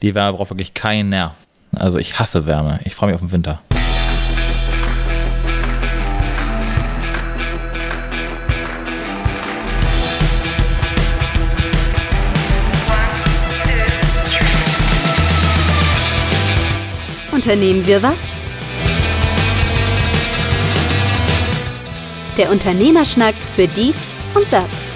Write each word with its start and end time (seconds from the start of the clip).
Die 0.00 0.14
Wärme 0.14 0.36
braucht 0.36 0.50
wirklich 0.50 0.74
keiner. 0.74 1.34
Also 1.74 1.98
ich 1.98 2.18
hasse 2.18 2.46
Wärme. 2.46 2.78
Ich 2.84 2.94
freue 2.94 3.08
mich 3.08 3.14
auf 3.16 3.20
den 3.22 3.32
Winter. 3.32 3.60
Unternehmen 17.32 17.86
wir 17.86 18.02
was? 18.02 18.18
Der 22.36 22.50
Unternehmerschnack 22.52 23.34
für 23.56 23.66
dies 23.66 23.96
und 24.34 24.46
das. 24.52 24.87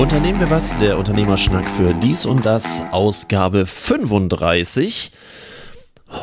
Unternehmen 0.00 0.40
wir 0.40 0.48
was? 0.48 0.74
Der 0.78 0.96
Unternehmerschnack 0.96 1.68
für 1.68 1.92
dies 1.92 2.24
und 2.24 2.46
das, 2.46 2.82
Ausgabe 2.90 3.66
35. 3.66 5.12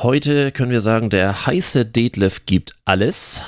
Heute 0.02 0.52
können 0.52 0.71
wir 0.71 0.81
sagen, 0.81 1.11
der 1.11 1.45
heiße 1.45 1.85
Detlef 1.85 2.47
gibt 2.47 2.73
alles. 2.85 3.43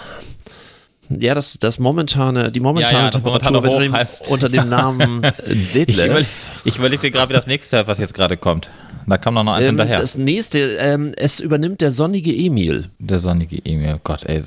Ja, 1.09 1.33
das, 1.33 1.57
das 1.57 1.79
momentane, 1.79 2.51
die 2.51 2.59
momentane 2.59 2.95
Ja, 2.99 3.03
ja, 3.05 3.09
Temperatur 3.09 3.53
momentane 3.53 4.07
unter, 4.29 4.49
dem, 4.49 4.69
Namen 4.69 5.21
Detlef. 5.73 6.51
ich 6.63 6.77
überlege 6.77 7.09
gerade, 7.09 7.29
wie 7.29 7.33
das 7.33 7.47
nächste, 7.47 7.87
was 7.87 7.97
jetzt 7.97 8.13
gerade 8.13 8.37
kommt. 8.37 8.69
Da 9.07 9.17
kam 9.17 9.33
noch 9.33 9.47
eins 9.47 9.63
Ähm, 9.63 9.69
hinterher. 9.69 9.99
das 9.99 10.15
nächste, 10.15 10.59
ähm, 10.75 11.11
es 11.17 11.39
übernimmt 11.39 11.81
der 11.81 11.89
sonnige 11.89 12.31
Emil. 12.31 12.85
Der 12.99 13.17
sonnige 13.17 13.57
Emil. 13.65 13.99
Gott, 14.03 14.25
ey. 14.25 14.43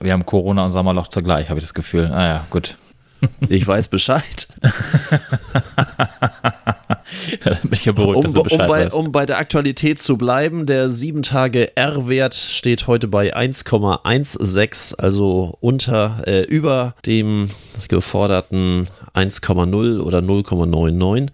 Wir 0.00 0.12
haben 0.12 0.26
Corona 0.26 0.66
und 0.66 0.72
Sommerloch 0.72 1.08
zugleich, 1.08 1.48
habe 1.48 1.60
ich 1.60 1.64
das 1.64 1.72
Gefühl. 1.72 2.12
Ah 2.12 2.26
ja, 2.26 2.46
gut. 2.50 2.76
Ich 3.48 3.66
weiß 3.66 3.88
Bescheid. 3.88 4.46
Ja, 7.44 7.52
dann 7.52 7.62
bin 7.62 7.72
ich 7.72 7.84
ja 7.84 7.92
beruhigt, 7.92 8.16
Um, 8.18 8.24
dass 8.24 8.32
du 8.32 8.40
um, 8.40 8.44
Bescheid 8.44 8.68
bei, 8.68 8.84
weißt. 8.86 8.94
um 8.94 9.12
bei 9.12 9.26
der 9.26 9.38
Aktualität 9.38 10.00
zu 10.00 10.16
bleiben, 10.16 10.66
der 10.66 10.90
7 10.90 11.22
Tage 11.22 11.76
R-Wert 11.76 12.34
steht 12.34 12.86
heute 12.86 13.08
bei 13.08 13.36
1,16, 13.36 14.96
also 14.96 15.56
unter, 15.60 16.22
äh, 16.26 16.42
über 16.42 16.94
dem 17.06 17.50
geforderten 17.88 18.88
1,0 19.14 20.00
oder 20.00 20.18
0,99. 20.18 21.28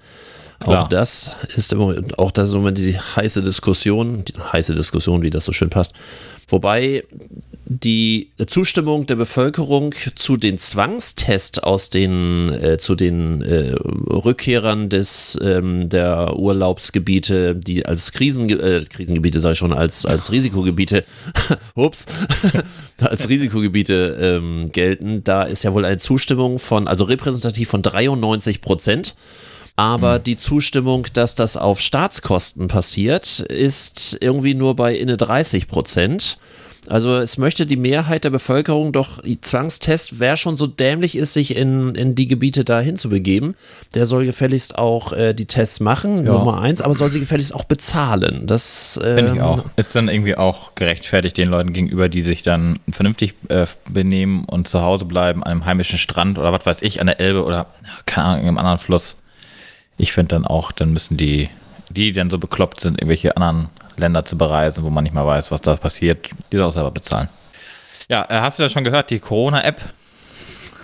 Auch 0.61 0.65
Klar. 0.65 0.89
das 0.91 1.31
ist 1.57 1.73
im 1.73 1.79
Moment, 1.79 2.19
auch 2.19 2.31
das 2.31 2.49
ist 2.49 2.55
im 2.55 2.61
Moment 2.61 2.79
die 2.79 2.99
heiße 2.99 3.41
Diskussion, 3.41 4.25
die 4.25 4.35
heiße 4.39 4.75
Diskussion, 4.75 5.23
wie 5.23 5.31
das 5.31 5.47
so 5.47 5.53
schön 5.53 5.71
passt. 5.71 5.95
Wobei 6.49 7.05
die 7.73 8.33
Zustimmung 8.49 9.07
der 9.07 9.15
Bevölkerung 9.15 9.95
zu 10.17 10.37
den 10.37 10.59
Zwangstest 10.59 11.63
aus 11.63 11.89
den 11.89 12.49
äh, 12.49 12.79
zu 12.79 12.97
den 12.97 13.43
äh, 13.43 13.75
Rückkehrern 13.77 14.89
des 14.89 15.39
ähm, 15.41 15.89
der 15.89 16.37
Urlaubsgebiete, 16.37 17.55
die 17.55 17.87
als 17.87 18.11
Krisen 18.11 18.51
äh, 18.51 18.85
Krisengebiete 18.91 19.39
sage 19.39 19.53
ich 19.53 19.59
schon 19.61 19.73
als 19.73 20.05
als 20.05 20.33
Risikogebiete, 20.33 21.05
ups, 21.77 22.07
als 22.99 23.29
Risikogebiete 23.29 24.19
ähm, 24.21 24.73
gelten, 24.73 25.23
da 25.23 25.45
ist 25.45 25.63
ja 25.63 25.73
wohl 25.73 25.85
eine 25.85 25.99
Zustimmung 25.99 26.59
von 26.59 26.89
also 26.89 27.05
repräsentativ 27.05 27.69
von 27.69 27.83
93 27.83 28.63
Prozent. 28.63 29.15
Aber 29.77 30.19
die 30.19 30.37
Zustimmung, 30.37 31.07
dass 31.13 31.37
das 31.37 31.57
auf 31.57 31.81
Staatskosten 31.81 32.67
passiert, 32.67 33.39
ist 33.39 34.19
irgendwie 34.21 34.55
nur 34.55 34.75
bei 34.75 34.97
inne 34.97 35.17
30 35.17 35.69
Prozent. 35.69 36.37
Also 36.87 37.17
es 37.17 37.37
möchte 37.37 37.67
die 37.67 37.77
Mehrheit 37.77 38.25
der 38.25 38.31
Bevölkerung 38.31 38.93
doch, 38.93 39.21
die 39.23 39.41
Zwangstest, 39.41 40.19
wer 40.19 40.37
schon 40.37 40.57
so 40.57 40.67
dämlich 40.67 41.17
ist, 41.17 41.35
sich 41.35 41.57
in, 41.57 41.95
in 41.95 42.15
die 42.15 42.27
Gebiete 42.27 42.65
dahin 42.65 42.97
zu 42.97 43.11
begeben, 43.11 43.55
der 43.95 44.07
soll 44.07 44.25
gefälligst 44.25 44.79
auch 44.79 45.13
äh, 45.13 45.35
die 45.35 45.47
Tests 45.47 45.81
machen, 45.81 46.25
Ja. 46.25 46.33
Nummer 46.33 46.61
eins, 46.61 46.81
aber 46.81 46.95
soll 46.95 47.11
sie 47.11 47.21
gefälligst 47.21 47.55
auch 47.55 47.65
bezahlen. 47.65 48.47
Das 48.47 48.99
Finde 49.01 49.33
ich 49.33 49.39
ähm, 49.39 49.43
auch. 49.43 49.65
Ist 49.77 49.95
dann 49.95 50.09
irgendwie 50.09 50.37
auch 50.37 50.75
gerechtfertigt 50.75 51.37
den 51.37 51.49
Leuten 51.49 51.73
gegenüber, 51.73 52.09
die 52.09 52.23
sich 52.23 52.43
dann 52.43 52.79
vernünftig 52.91 53.35
äh, 53.49 53.67
benehmen 53.89 54.45
und 54.47 54.67
zu 54.67 54.81
Hause 54.81 55.05
bleiben, 55.05 55.43
an 55.43 55.51
einem 55.51 55.67
heimischen 55.67 55.99
Strand 55.99 56.39
oder 56.39 56.53
was 56.53 56.65
weiß 56.65 56.83
ich, 56.83 57.01
an 57.01 57.07
der 57.07 57.21
Elbe 57.21 57.45
oder 57.45 57.67
keine 58.07 58.27
Ahnung, 58.27 58.47
einem 58.47 58.59
anderen 58.59 58.79
Fluss. 58.79 59.17
Ich 59.99 60.13
finde 60.13 60.35
dann 60.37 60.47
auch, 60.47 60.73
dann 60.73 60.93
müssen 60.93 61.19
die, 61.19 61.51
die 61.91 62.13
dann 62.13 62.31
so 62.31 62.39
bekloppt 62.39 62.81
sind, 62.81 62.95
irgendwelche 62.99 63.37
anderen 63.37 63.69
Länder 64.01 64.25
zu 64.25 64.37
bereisen, 64.37 64.85
wo 64.85 64.91
man 64.91 65.05
nicht 65.05 65.15
mal 65.15 65.27
weiß, 65.27 65.51
was 65.51 65.61
da 65.61 65.77
passiert, 65.77 66.29
die 66.51 66.57
soll 66.57 66.67
auch 66.67 66.73
selber 66.73 66.91
bezahlen. 66.91 67.29
Ja, 68.09 68.27
äh, 68.29 68.41
hast 68.41 68.59
du 68.59 68.65
das 68.65 68.73
schon 68.73 68.85
gehört? 68.85 69.11
Die 69.11 69.21
Corona-App 69.21 69.81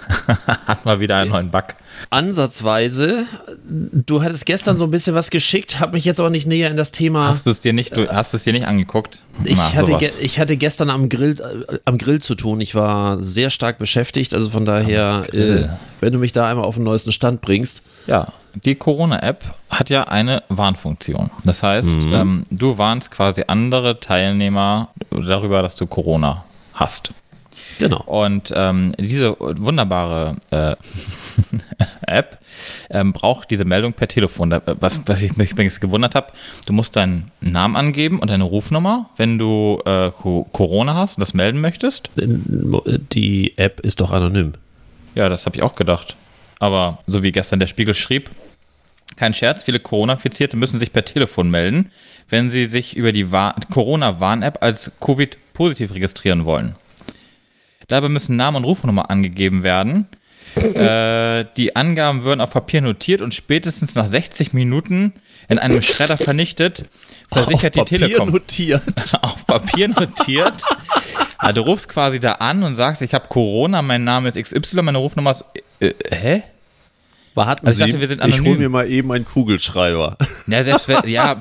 hat 0.66 0.84
mal 0.84 1.00
wieder 1.00 1.16
einen 1.16 1.30
neuen 1.30 1.50
Bug. 1.50 1.64
Ansatzweise. 2.10 3.24
Du 3.66 4.22
hattest 4.22 4.46
gestern 4.46 4.76
so 4.76 4.84
ein 4.84 4.90
bisschen 4.90 5.14
was 5.14 5.30
geschickt, 5.30 5.80
habe 5.80 5.92
mich 5.94 6.04
jetzt 6.04 6.20
aber 6.20 6.30
nicht 6.30 6.46
näher 6.46 6.70
in 6.70 6.76
das 6.76 6.92
Thema. 6.92 7.28
Hast 7.28 7.46
du 7.46 7.50
es 7.50 7.60
dir 7.60 7.72
nicht, 7.72 7.96
du, 7.96 8.08
hast 8.08 8.32
du 8.32 8.36
es 8.36 8.44
dir 8.44 8.52
nicht 8.52 8.66
angeguckt? 8.66 9.22
Ich, 9.44 9.56
Na, 9.56 9.74
hatte 9.74 9.96
ge 9.96 10.10
ich 10.20 10.38
hatte 10.38 10.56
gestern 10.56 10.90
am 10.90 11.08
Grill, 11.08 11.40
äh, 11.40 11.78
am 11.84 11.98
Grill 11.98 12.20
zu 12.20 12.34
tun. 12.34 12.60
Ich 12.60 12.74
war 12.74 13.20
sehr 13.20 13.50
stark 13.50 13.78
beschäftigt. 13.78 14.34
Also 14.34 14.50
von 14.50 14.64
daher, 14.64 15.24
äh, 15.32 15.68
wenn 16.00 16.12
du 16.12 16.18
mich 16.18 16.32
da 16.32 16.48
einmal 16.48 16.64
auf 16.64 16.76
den 16.76 16.84
neuesten 16.84 17.12
Stand 17.12 17.40
bringst. 17.40 17.82
Ja, 18.06 18.32
die 18.64 18.74
Corona-App 18.74 19.44
hat 19.70 19.90
ja 19.90 20.04
eine 20.04 20.42
Warnfunktion. 20.48 21.30
Das 21.44 21.62
heißt, 21.62 22.04
ähm, 22.04 22.44
du 22.50 22.78
warnst 22.78 23.10
quasi 23.10 23.44
andere 23.46 24.00
Teilnehmer 24.00 24.88
darüber, 25.10 25.62
dass 25.62 25.76
du 25.76 25.86
Corona 25.86 26.44
hast. 26.72 27.12
Genau. 27.78 28.02
Und 28.04 28.52
ähm, 28.56 28.94
diese 28.98 29.36
wunderbare 29.38 30.36
äh, 30.50 30.76
App 32.06 32.38
ähm, 32.90 33.12
braucht 33.12 33.50
diese 33.50 33.64
Meldung 33.64 33.92
per 33.92 34.08
Telefon. 34.08 34.54
Was, 34.80 35.00
was 35.06 35.22
ich 35.22 35.36
mich 35.36 35.52
übrigens 35.52 35.80
gewundert 35.80 36.14
habe, 36.14 36.28
du 36.66 36.72
musst 36.72 36.96
deinen 36.96 37.30
Namen 37.40 37.76
angeben 37.76 38.18
und 38.20 38.30
deine 38.30 38.44
Rufnummer, 38.44 39.10
wenn 39.16 39.38
du 39.38 39.82
äh, 39.84 40.10
Co- 40.10 40.46
Corona 40.52 40.94
hast 40.94 41.16
und 41.18 41.20
das 41.20 41.34
melden 41.34 41.60
möchtest. 41.60 42.08
Die 42.16 43.58
App 43.58 43.80
ist 43.80 44.00
doch 44.00 44.10
anonym. 44.12 44.52
Ja, 45.14 45.28
das 45.28 45.44
habe 45.46 45.56
ich 45.56 45.62
auch 45.62 45.74
gedacht. 45.74 46.16
Aber 46.58 46.98
so 47.06 47.22
wie 47.22 47.32
gestern 47.32 47.60
der 47.60 47.66
Spiegel 47.66 47.94
schrieb, 47.94 48.30
kein 49.16 49.34
Scherz, 49.34 49.62
viele 49.62 49.80
Corona-Infizierte 49.80 50.56
müssen 50.56 50.78
sich 50.78 50.92
per 50.92 51.04
Telefon 51.04 51.50
melden, 51.50 51.90
wenn 52.28 52.50
sie 52.50 52.66
sich 52.66 52.96
über 52.96 53.12
die 53.12 53.30
Wa- 53.32 53.54
Corona-Warn-App 53.72 54.62
als 54.62 54.92
Covid-positiv 55.00 55.92
registrieren 55.94 56.44
wollen. 56.44 56.74
Dabei 57.88 58.08
müssen 58.08 58.36
Name 58.36 58.58
und 58.58 58.64
Rufnummer 58.64 59.10
angegeben 59.10 59.62
werden. 59.62 60.06
äh, 60.56 61.44
die 61.56 61.76
Angaben 61.76 62.22
würden 62.24 62.40
auf 62.40 62.50
Papier 62.50 62.80
notiert 62.80 63.20
und 63.20 63.34
spätestens 63.34 63.94
nach 63.94 64.06
60 64.06 64.52
Minuten 64.54 65.12
in 65.48 65.58
einem 65.58 65.82
Schredder 65.82 66.16
vernichtet, 66.16 66.88
versichert 67.30 67.74
die 67.74 67.84
Telekom 67.84 68.30
notiert. 68.30 68.82
auf 69.22 69.46
Papier 69.46 69.88
notiert. 69.88 70.54
Also 71.38 71.62
du 71.62 71.68
rufst 71.70 71.88
quasi 71.88 72.18
da 72.20 72.32
an 72.32 72.62
und 72.62 72.74
sagst, 72.74 73.02
ich 73.02 73.12
habe 73.12 73.28
Corona, 73.28 73.82
mein 73.82 74.04
Name 74.04 74.28
ist 74.30 74.36
XY, 74.42 74.82
meine 74.82 74.98
Rufnummer 74.98 75.32
ist. 75.32 75.44
Äh, 75.80 75.92
hä? 76.10 76.42
Warten 77.34 77.66
Also 77.66 77.82
ich 77.82 77.86
Sie, 77.86 77.92
dachte, 77.92 78.00
wir 78.00 78.08
sind 78.08 78.18
ich 78.24 78.32
hole 78.32 78.34
anonym. 78.40 78.58
mir 78.58 78.68
mal 78.70 78.90
eben 78.90 79.12
einen 79.12 79.26
Kugelschreiber. 79.26 80.16
Ja, 80.46 80.64
selbst 80.64 80.88
wenn, 80.88 81.06
ja. 81.06 81.36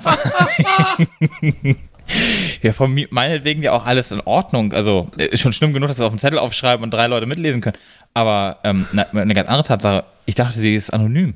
ja, 2.62 2.74
von 2.74 3.06
meinetwegen 3.10 3.64
ja 3.64 3.74
auch 3.74 3.86
alles 3.86 4.12
in 4.12 4.22
Ordnung. 4.22 4.74
Also 4.74 5.08
äh, 5.18 5.26
ist 5.28 5.42
schon 5.42 5.54
schlimm 5.54 5.74
genug, 5.74 5.90
dass 5.90 6.00
wir 6.00 6.06
auf 6.06 6.14
dem 6.14 6.20
Zettel 6.20 6.40
aufschreiben 6.40 6.84
und 6.84 6.92
drei 6.92 7.08
Leute 7.08 7.26
mitlesen 7.26 7.62
können. 7.62 7.78
Aber 8.14 8.58
ähm, 8.64 8.86
na, 8.94 9.06
eine 9.14 9.34
ganz 9.34 9.50
andere 9.50 9.68
Tatsache, 9.68 10.06
ich 10.26 10.36
dachte, 10.36 10.58
sie 10.58 10.76
ist 10.76 10.92
anonym. 10.92 11.34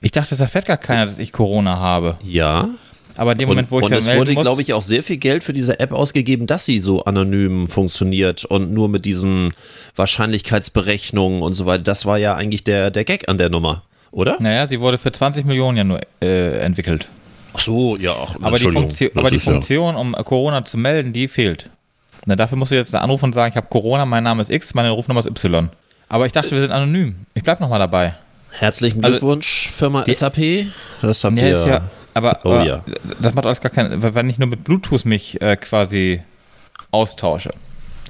Ich 0.00 0.12
dachte, 0.12 0.34
es 0.34 0.40
erfährt 0.40 0.66
gar 0.66 0.78
keiner, 0.78 1.06
dass 1.06 1.18
ich 1.18 1.32
Corona 1.32 1.78
habe. 1.78 2.16
Ja. 2.22 2.68
Aber 3.16 3.32
in 3.32 3.38
dem 3.38 3.48
Moment, 3.48 3.70
wo 3.70 3.76
und 3.76 3.82
ich 3.82 3.90
und 3.90 3.98
es 3.98 4.16
wurde, 4.16 4.32
muss, 4.32 4.42
glaube 4.42 4.62
ich, 4.62 4.72
auch 4.72 4.80
sehr 4.82 5.02
viel 5.02 5.18
Geld 5.18 5.44
für 5.44 5.52
diese 5.52 5.78
App 5.78 5.92
ausgegeben, 5.92 6.46
dass 6.46 6.64
sie 6.64 6.80
so 6.80 7.04
anonym 7.04 7.68
funktioniert 7.68 8.46
und 8.46 8.72
nur 8.72 8.88
mit 8.88 9.04
diesen 9.04 9.52
Wahrscheinlichkeitsberechnungen 9.96 11.42
und 11.42 11.52
so 11.52 11.66
weiter. 11.66 11.82
Das 11.82 12.06
war 12.06 12.16
ja 12.16 12.34
eigentlich 12.34 12.64
der, 12.64 12.90
der 12.90 13.04
Gag 13.04 13.28
an 13.28 13.36
der 13.36 13.50
Nummer, 13.50 13.82
oder? 14.10 14.36
Naja, 14.40 14.66
sie 14.66 14.80
wurde 14.80 14.96
für 14.96 15.12
20 15.12 15.44
Millionen 15.44 15.76
ja 15.76 15.84
nur 15.84 16.00
äh, 16.22 16.60
entwickelt. 16.60 17.08
Ach 17.52 17.58
so, 17.58 17.96
ja. 17.96 18.12
Ach, 18.16 18.34
Aber 18.36 18.56
die, 18.56 18.64
Entschuldigung, 18.66 18.82
Funktion, 18.84 19.10
aber 19.16 19.30
die 19.30 19.36
ist 19.36 19.46
ja- 19.46 19.52
Funktion, 19.52 19.96
um 19.96 20.12
Corona 20.12 20.64
zu 20.64 20.76
melden, 20.78 21.12
die 21.12 21.28
fehlt. 21.28 21.68
Na, 22.26 22.36
dafür 22.36 22.58
musst 22.58 22.70
du 22.70 22.76
jetzt 22.76 22.94
anrufen 22.94 23.26
und 23.26 23.32
sagen, 23.32 23.50
ich 23.50 23.56
habe 23.56 23.66
Corona, 23.70 24.04
mein 24.04 24.22
Name 24.24 24.42
ist 24.42 24.50
X, 24.50 24.74
meine 24.74 24.90
Rufnummer 24.90 25.20
ist 25.20 25.26
Y. 25.26 25.70
Aber 26.08 26.26
ich 26.26 26.32
dachte, 26.32 26.50
wir 26.50 26.60
sind 26.60 26.70
anonym. 26.72 27.14
Ich 27.34 27.42
bleib 27.42 27.60
nochmal 27.60 27.78
dabei. 27.78 28.14
Herzlichen 28.58 29.02
Also- 29.04 29.18
Glückwunsch, 29.18 29.68
Firma 29.70 30.02
Die- 30.02 30.12
SAP. 30.14 30.66
Das 31.02 31.22
habt 31.24 31.36
Ja, 31.38 31.46
ihr. 31.46 31.52
ist 31.56 31.66
ja, 31.66 31.80
aber, 32.14 32.38
Oh 32.44 32.50
aber 32.50 32.64
ja. 32.66 32.84
das 33.20 33.32
macht 33.34 33.46
alles 33.46 33.60
gar 33.60 33.70
keinen 33.70 34.02
wenn 34.02 34.28
ich 34.28 34.38
nur 34.38 34.48
mit 34.48 34.64
Bluetooth 34.64 35.04
mich 35.04 35.40
äh, 35.40 35.56
quasi 35.56 36.20
austausche. 36.90 37.50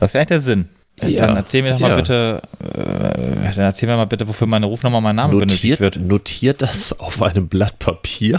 Das 0.00 0.14
wäre 0.14 0.22
eigentlich 0.22 0.28
der 0.28 0.40
Sinn. 0.40 0.68
Ja, 1.02 1.26
Dann 1.26 1.36
erzähl 1.36 1.62
mir 1.62 1.72
doch 1.72 1.78
mal 1.78 1.90
ja. 1.90 1.96
bitte, 1.96 2.42
äh, 2.62 3.54
dann 3.54 3.64
erzähl 3.64 3.88
mir 3.88 3.96
mal 3.96 4.04
bitte, 4.06 4.28
wofür 4.28 4.46
meine 4.46 4.66
Rufnummer 4.66 4.98
und 4.98 5.04
mein 5.04 5.16
Name 5.16 5.32
benötigt 5.34 5.62
notiert, 5.62 5.80
wird. 5.80 5.96
notiert 5.96 6.60
das 6.62 6.98
auf 7.00 7.22
einem 7.22 7.48
Blatt 7.48 7.78
Papier 7.78 8.38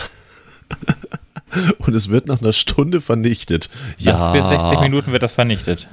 und 1.80 1.96
es 1.96 2.10
wird 2.10 2.28
nach 2.28 2.42
einer 2.42 2.54
Stunde 2.54 3.02
vernichtet. 3.02 3.70
Ja, 3.98 4.34
Nach 4.34 4.50
60 4.50 4.80
Minuten 4.82 5.12
wird 5.12 5.24
das 5.24 5.32
vernichtet. 5.32 5.88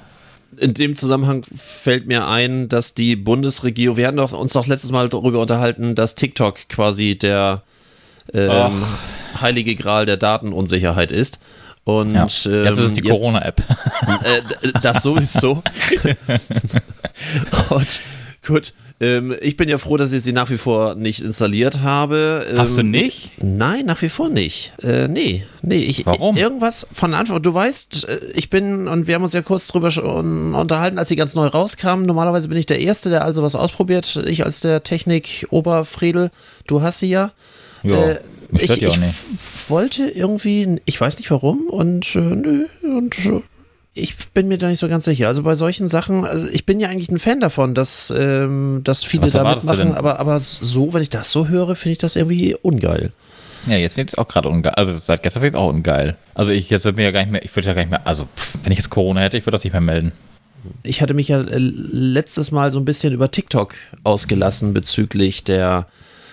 in 0.57 0.75
dem 0.75 0.97
Zusammenhang 0.97 1.45
fällt 1.45 2.07
mir 2.07 2.27
ein, 2.27 2.69
dass 2.69 2.95
die 2.95 3.17
Bundesregierung, 3.17 3.97
wir 3.97 4.07
hatten 4.07 4.17
doch, 4.17 4.33
uns 4.33 4.53
doch 4.53 4.67
letztes 4.67 4.93
Mal 4.93 5.09
darüber 5.09 5.41
unterhalten, 5.41 5.95
dass 5.95 6.15
TikTok 6.15 6.69
quasi 6.69 7.17
der 7.19 7.63
ähm, 8.33 8.85
heilige 9.41 9.75
Gral 9.75 10.07
der 10.07 10.17
Datenunsicherheit 10.17 11.13
ist. 11.13 11.39
Und 11.85 12.13
ja. 12.15 12.23
Jetzt 12.23 12.45
ähm, 12.45 12.65
ist 12.67 12.79
es 12.79 12.93
die 12.93 13.01
Corona-App. 13.01 13.63
Äh, 14.23 14.73
das 14.83 15.03
sowieso. 15.03 15.63
Und 17.71 18.01
gut, 18.49 18.73
ähm, 19.01 19.37
ich 19.41 19.57
bin 19.57 19.69
ja 19.69 19.79
froh, 19.79 19.97
dass 19.97 20.11
ich 20.13 20.23
sie 20.23 20.33
nach 20.33 20.51
wie 20.51 20.59
vor 20.59 20.97
nicht 20.97 21.23
installiert 21.23 21.83
habe. 21.83 22.47
Ähm, 22.51 22.59
Hast 22.59 22.77
du 22.77 22.83
nicht? 22.83 23.31
Nein, 23.41 23.87
nach 23.87 24.03
wie 24.03 24.09
vor 24.09 24.29
nicht. 24.29 24.73
Äh, 24.83 25.07
nee, 25.07 25.45
nee. 25.63 25.85
Ich, 25.85 26.05
Warum? 26.05 26.37
Irgendwas 26.37 26.87
von 26.93 27.15
Anfang. 27.15 27.41
Du 27.43 27.55
weißt, 27.55 28.09
äh, 28.09 28.19
ich 28.35 28.51
bin, 28.51 28.89
und 28.89 29.07
wir 29.07 29.15
haben 29.15 29.23
uns 29.23 29.35
ja 29.35 29.43
kurz 29.43 29.69
drüber 29.69 29.91
schon 29.93 30.55
unterhalten, 30.55 30.99
als 30.99 31.09
sie 31.09 31.17
ganz 31.17 31.37
neu 31.37 31.47
rauskamen. 31.47 32.07
Normalerweise 32.07 32.49
bin 32.49 32.59
ich 32.59 32.67
der 32.67 32.81
Erste, 32.81 33.11
der 33.11 33.25
also 33.25 33.43
was 33.43 33.55
ausprobiert. 33.55 34.21
Ich 34.27 34.45
als 34.45 34.61
der 34.61 34.83
Technik-Oberfredel. 34.83 36.31
Du 36.67 36.83
hast 36.83 36.99
sie 36.99 37.11
ja. 37.11 37.31
Ja. 37.85 38.03
Äh, 38.03 38.21
ich, 38.57 38.83
ich 38.83 38.99
wollte 39.69 40.09
irgendwie, 40.09 40.81
ich 40.87 41.01
weiß 41.01 41.19
nicht 41.19 41.31
warum, 41.31 41.67
und 41.69 42.17
äh, 42.17 42.21
nö, 42.21 42.67
und 42.83 43.19
äh, 43.27 43.43
ich 43.95 44.17
bin 44.33 44.49
mir 44.49 44.59
da 44.59 44.69
nicht 44.69 44.79
so 44.79 44.89
ganz 44.89 45.05
sicher. 45.05 45.29
Also 45.29 45.43
bei 45.43 45.55
solchen 45.55 45.89
Sachen, 45.89 46.25
also 46.25 46.47
ich 46.47 46.67
bin 46.67 46.81
ja 46.81 46.89
eigentlich 46.89 47.11
ein 47.11 47.19
Fan 47.19 47.41
davon, 47.41 47.75
dass, 47.75 48.13
ähm, 48.17 48.83
dass 48.85 49.05
viele 49.05 49.31
da 49.31 49.55
mitmachen, 49.55 49.95
aber, 49.95 50.21
aber 50.21 50.39
so, 50.41 50.93
wenn 50.93 51.03
ich 51.03 51.11
das 51.11 51.33
so 51.33 51.49
höre, 51.49 51.75
finde 51.75 51.93
ich 51.93 51.99
das 51.99 52.17
irgendwie 52.17 52.57
ungeil. 52.63 53.13
Ja, 53.67 53.77
jetzt 53.77 53.95
finde 53.95 54.09
ich 54.09 54.13
es 54.13 54.19
auch 54.19 54.29
gerade 54.29 54.49
ungeil. 54.49 54.73
Also 54.75 54.95
seit 54.95 55.23
gestern 55.23 55.41
finde 55.41 55.49
ich 55.49 55.55
es 55.55 55.61
auch 55.61 55.69
ungeil. 55.69 56.17
Also 56.35 56.53
ich 56.53 56.71
jetzt 56.71 56.85
würde 56.85 56.97
mir 56.97 57.05
ja 57.05 57.11
gar 57.11 57.21
nicht 57.21 57.33
mehr, 57.33 57.45
ich 57.45 57.55
würde 57.55 57.69
ja 57.69 57.75
gar 57.75 57.83
nicht 57.83 57.91
mehr, 57.91 58.07
also 58.07 58.29
pff, 58.37 58.59
wenn 58.63 58.73
ich 58.73 58.79
jetzt 58.79 58.91
Corona 58.91 59.21
hätte, 59.21 59.37
ich 59.37 59.45
würde 59.45 59.57
das 59.57 59.65
nicht 59.65 59.73
mehr 59.73 59.81
melden. 59.81 60.13
Ich 60.83 61.03
hatte 61.03 61.15
mich 61.15 61.29
ja 61.29 61.41
äh, 61.41 61.59
letztes 61.59 62.51
Mal 62.51 62.71
so 62.71 62.79
ein 62.79 62.85
bisschen 62.85 63.13
über 63.13 63.31
TikTok 63.31 63.75
ausgelassen 64.05 64.75
bezüglich 64.75 65.45
der 65.45 65.87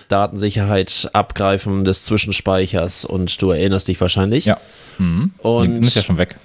Datensicherheit, 0.08 1.10
Abgreifen 1.12 1.84
des 1.84 2.04
Zwischenspeichers 2.04 3.04
und 3.04 3.40
du 3.42 3.50
erinnerst 3.50 3.88
dich 3.88 4.00
wahrscheinlich. 4.00 4.44
Ja. 4.44 4.58
Mhm. 4.98 5.32
Und 5.38 5.82
ist 5.82 5.96
ja 5.96 6.02
schon 6.02 6.16
weg. 6.16 6.36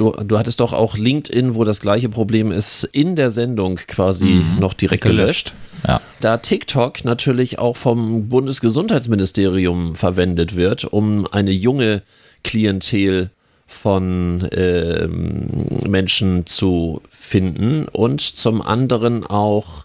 Du, 0.00 0.12
du 0.12 0.38
hattest 0.38 0.60
doch 0.60 0.72
auch 0.72 0.96
LinkedIn, 0.96 1.54
wo 1.54 1.64
das 1.64 1.80
gleiche 1.80 2.08
Problem 2.08 2.50
ist, 2.50 2.84
in 2.84 3.16
der 3.16 3.30
Sendung 3.30 3.74
quasi 3.74 4.24
mhm. 4.24 4.58
noch 4.58 4.72
direkt 4.72 5.04
gelöscht. 5.04 5.52
Ja. 5.86 6.00
Da 6.20 6.38
TikTok 6.38 7.04
natürlich 7.04 7.58
auch 7.58 7.76
vom 7.76 8.30
Bundesgesundheitsministerium 8.30 9.96
verwendet 9.96 10.56
wird, 10.56 10.86
um 10.86 11.26
eine 11.26 11.50
junge 11.50 12.00
Klientel 12.44 13.28
von 13.66 14.40
äh, 14.52 15.06
Menschen 15.06 16.46
zu 16.46 17.02
finden 17.10 17.86
und 17.86 18.22
zum 18.22 18.62
anderen 18.62 19.26
auch 19.26 19.84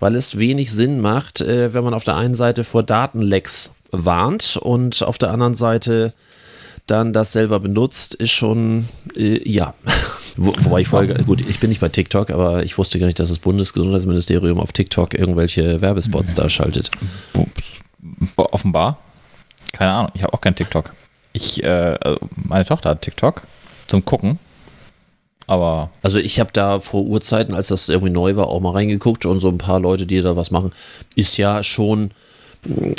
weil 0.00 0.16
es 0.16 0.38
wenig 0.38 0.70
Sinn 0.70 1.00
macht, 1.00 1.40
äh, 1.40 1.72
wenn 1.72 1.84
man 1.84 1.94
auf 1.94 2.04
der 2.04 2.16
einen 2.16 2.34
Seite 2.34 2.62
vor 2.62 2.82
Datenlecks 2.82 3.72
warnt 3.90 4.56
und 4.56 5.02
auf 5.02 5.18
der 5.18 5.30
anderen 5.30 5.54
Seite 5.54 6.12
dann 6.86 7.12
das 7.12 7.32
selber 7.32 7.60
benutzt, 7.60 8.14
ist 8.14 8.30
schon, 8.30 8.88
äh, 9.16 9.48
ja. 9.48 9.74
Wo, 10.36 10.52
wobei 10.60 10.82
ich 10.82 10.88
vorher, 10.88 11.12
gut, 11.24 11.40
ich 11.40 11.58
bin 11.58 11.68
nicht 11.68 11.80
bei 11.80 11.88
TikTok, 11.88 12.30
aber 12.30 12.62
ich 12.62 12.78
wusste 12.78 13.00
gar 13.00 13.06
nicht, 13.06 13.18
dass 13.18 13.28
das 13.28 13.40
Bundesgesundheitsministerium 13.40 14.60
auf 14.60 14.72
TikTok 14.72 15.14
irgendwelche 15.14 15.80
Werbespots 15.80 16.34
da 16.34 16.48
schaltet. 16.48 16.92
Offenbar. 18.36 18.98
Keine 19.72 19.92
Ahnung, 19.92 20.12
ich 20.14 20.22
habe 20.22 20.32
auch 20.32 20.40
kein 20.40 20.54
TikTok. 20.54 20.92
Ich, 21.32 21.62
äh, 21.64 21.98
also 22.00 22.20
meine 22.36 22.64
Tochter 22.64 22.90
hat 22.90 23.02
TikTok 23.02 23.42
zum 23.88 24.04
Gucken. 24.04 24.38
Aber. 25.48 25.90
Also 26.02 26.18
ich 26.20 26.38
habe 26.38 26.50
da 26.52 26.78
vor 26.78 27.02
Urzeiten, 27.02 27.54
als 27.54 27.68
das 27.68 27.88
irgendwie 27.88 28.12
neu 28.12 28.36
war, 28.36 28.46
auch 28.46 28.60
mal 28.60 28.72
reingeguckt 28.72 29.26
und 29.26 29.40
so 29.40 29.48
ein 29.48 29.58
paar 29.58 29.80
Leute, 29.80 30.06
die 30.06 30.22
da 30.22 30.36
was 30.36 30.50
machen, 30.50 30.72
ist 31.16 31.36
ja 31.36 31.64
schon 31.64 32.12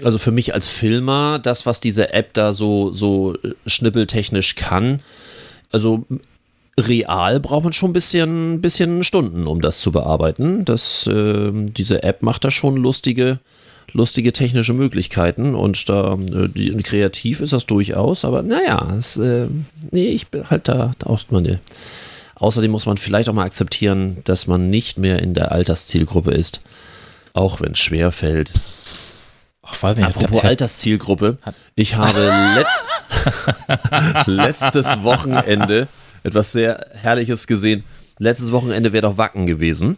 also 0.03 0.17
für 0.17 0.31
mich 0.31 0.53
als 0.53 0.67
Filmer, 0.67 1.39
das, 1.39 1.65
was 1.65 1.81
diese 1.81 2.13
App 2.13 2.33
da 2.33 2.53
so, 2.53 2.94
so 2.94 3.35
schnippeltechnisch 3.65 4.56
kann, 4.56 5.01
also 5.71 6.06
real 6.79 7.39
braucht 7.39 7.63
man 7.63 7.73
schon 7.73 7.91
ein 7.91 7.94
bisschen, 7.94 8.61
bisschen 8.61 9.03
Stunden, 9.03 9.47
um 9.47 9.61
das 9.61 9.81
zu 9.81 9.91
bearbeiten. 9.91 10.65
Das, 10.65 11.07
äh, 11.07 11.51
diese 11.53 12.03
App 12.03 12.23
macht 12.23 12.44
da 12.44 12.51
schon 12.51 12.77
lustige, 12.77 13.39
lustige 13.91 14.33
technische 14.33 14.73
Möglichkeiten 14.73 15.56
und 15.56 15.89
da 15.89 16.13
äh, 16.13 16.81
kreativ 16.81 17.41
ist 17.41 17.53
das 17.53 17.65
durchaus, 17.65 18.25
aber 18.25 18.41
naja, 18.44 18.95
es, 18.97 19.17
äh, 19.17 19.47
nee, 19.91 20.09
ich 20.09 20.27
bin 20.27 20.50
halt 20.50 20.67
da, 20.67 20.91
da 21.00 21.07
auch 21.07 21.19
meine. 21.29 21.59
Außerdem 22.35 22.71
muss 22.71 22.85
man 22.85 22.95
vielleicht 22.95 23.27
auch 23.27 23.33
mal 23.33 23.44
akzeptieren, 23.44 24.19
dass 24.23 24.47
man 24.47 24.69
nicht 24.69 24.97
mehr 24.97 25.19
in 25.19 25.33
der 25.33 25.51
Alterszielgruppe 25.51 26.31
ist, 26.31 26.62
auch 27.33 27.59
wenn 27.59 27.73
es 27.73 27.79
schwer 27.79 28.13
fällt. 28.13 28.51
Ach, 29.71 29.83
weiß 29.83 29.98
nicht, 29.98 30.07
Apropos 30.07 30.44
Alterszielgruppe, 30.44 31.38
ich 31.75 31.95
habe 31.95 32.31
letzt, 32.56 32.88
letztes 34.27 35.04
Wochenende 35.04 35.88
etwas 36.24 36.51
sehr 36.51 36.86
Herrliches 36.94 37.48
gesehen. 37.48 37.83
Letztes 38.18 38.51
Wochenende 38.51 38.92
wäre 38.92 39.04
doch 39.04 39.18
Wacken 39.18 39.48
gewesen. 39.48 39.98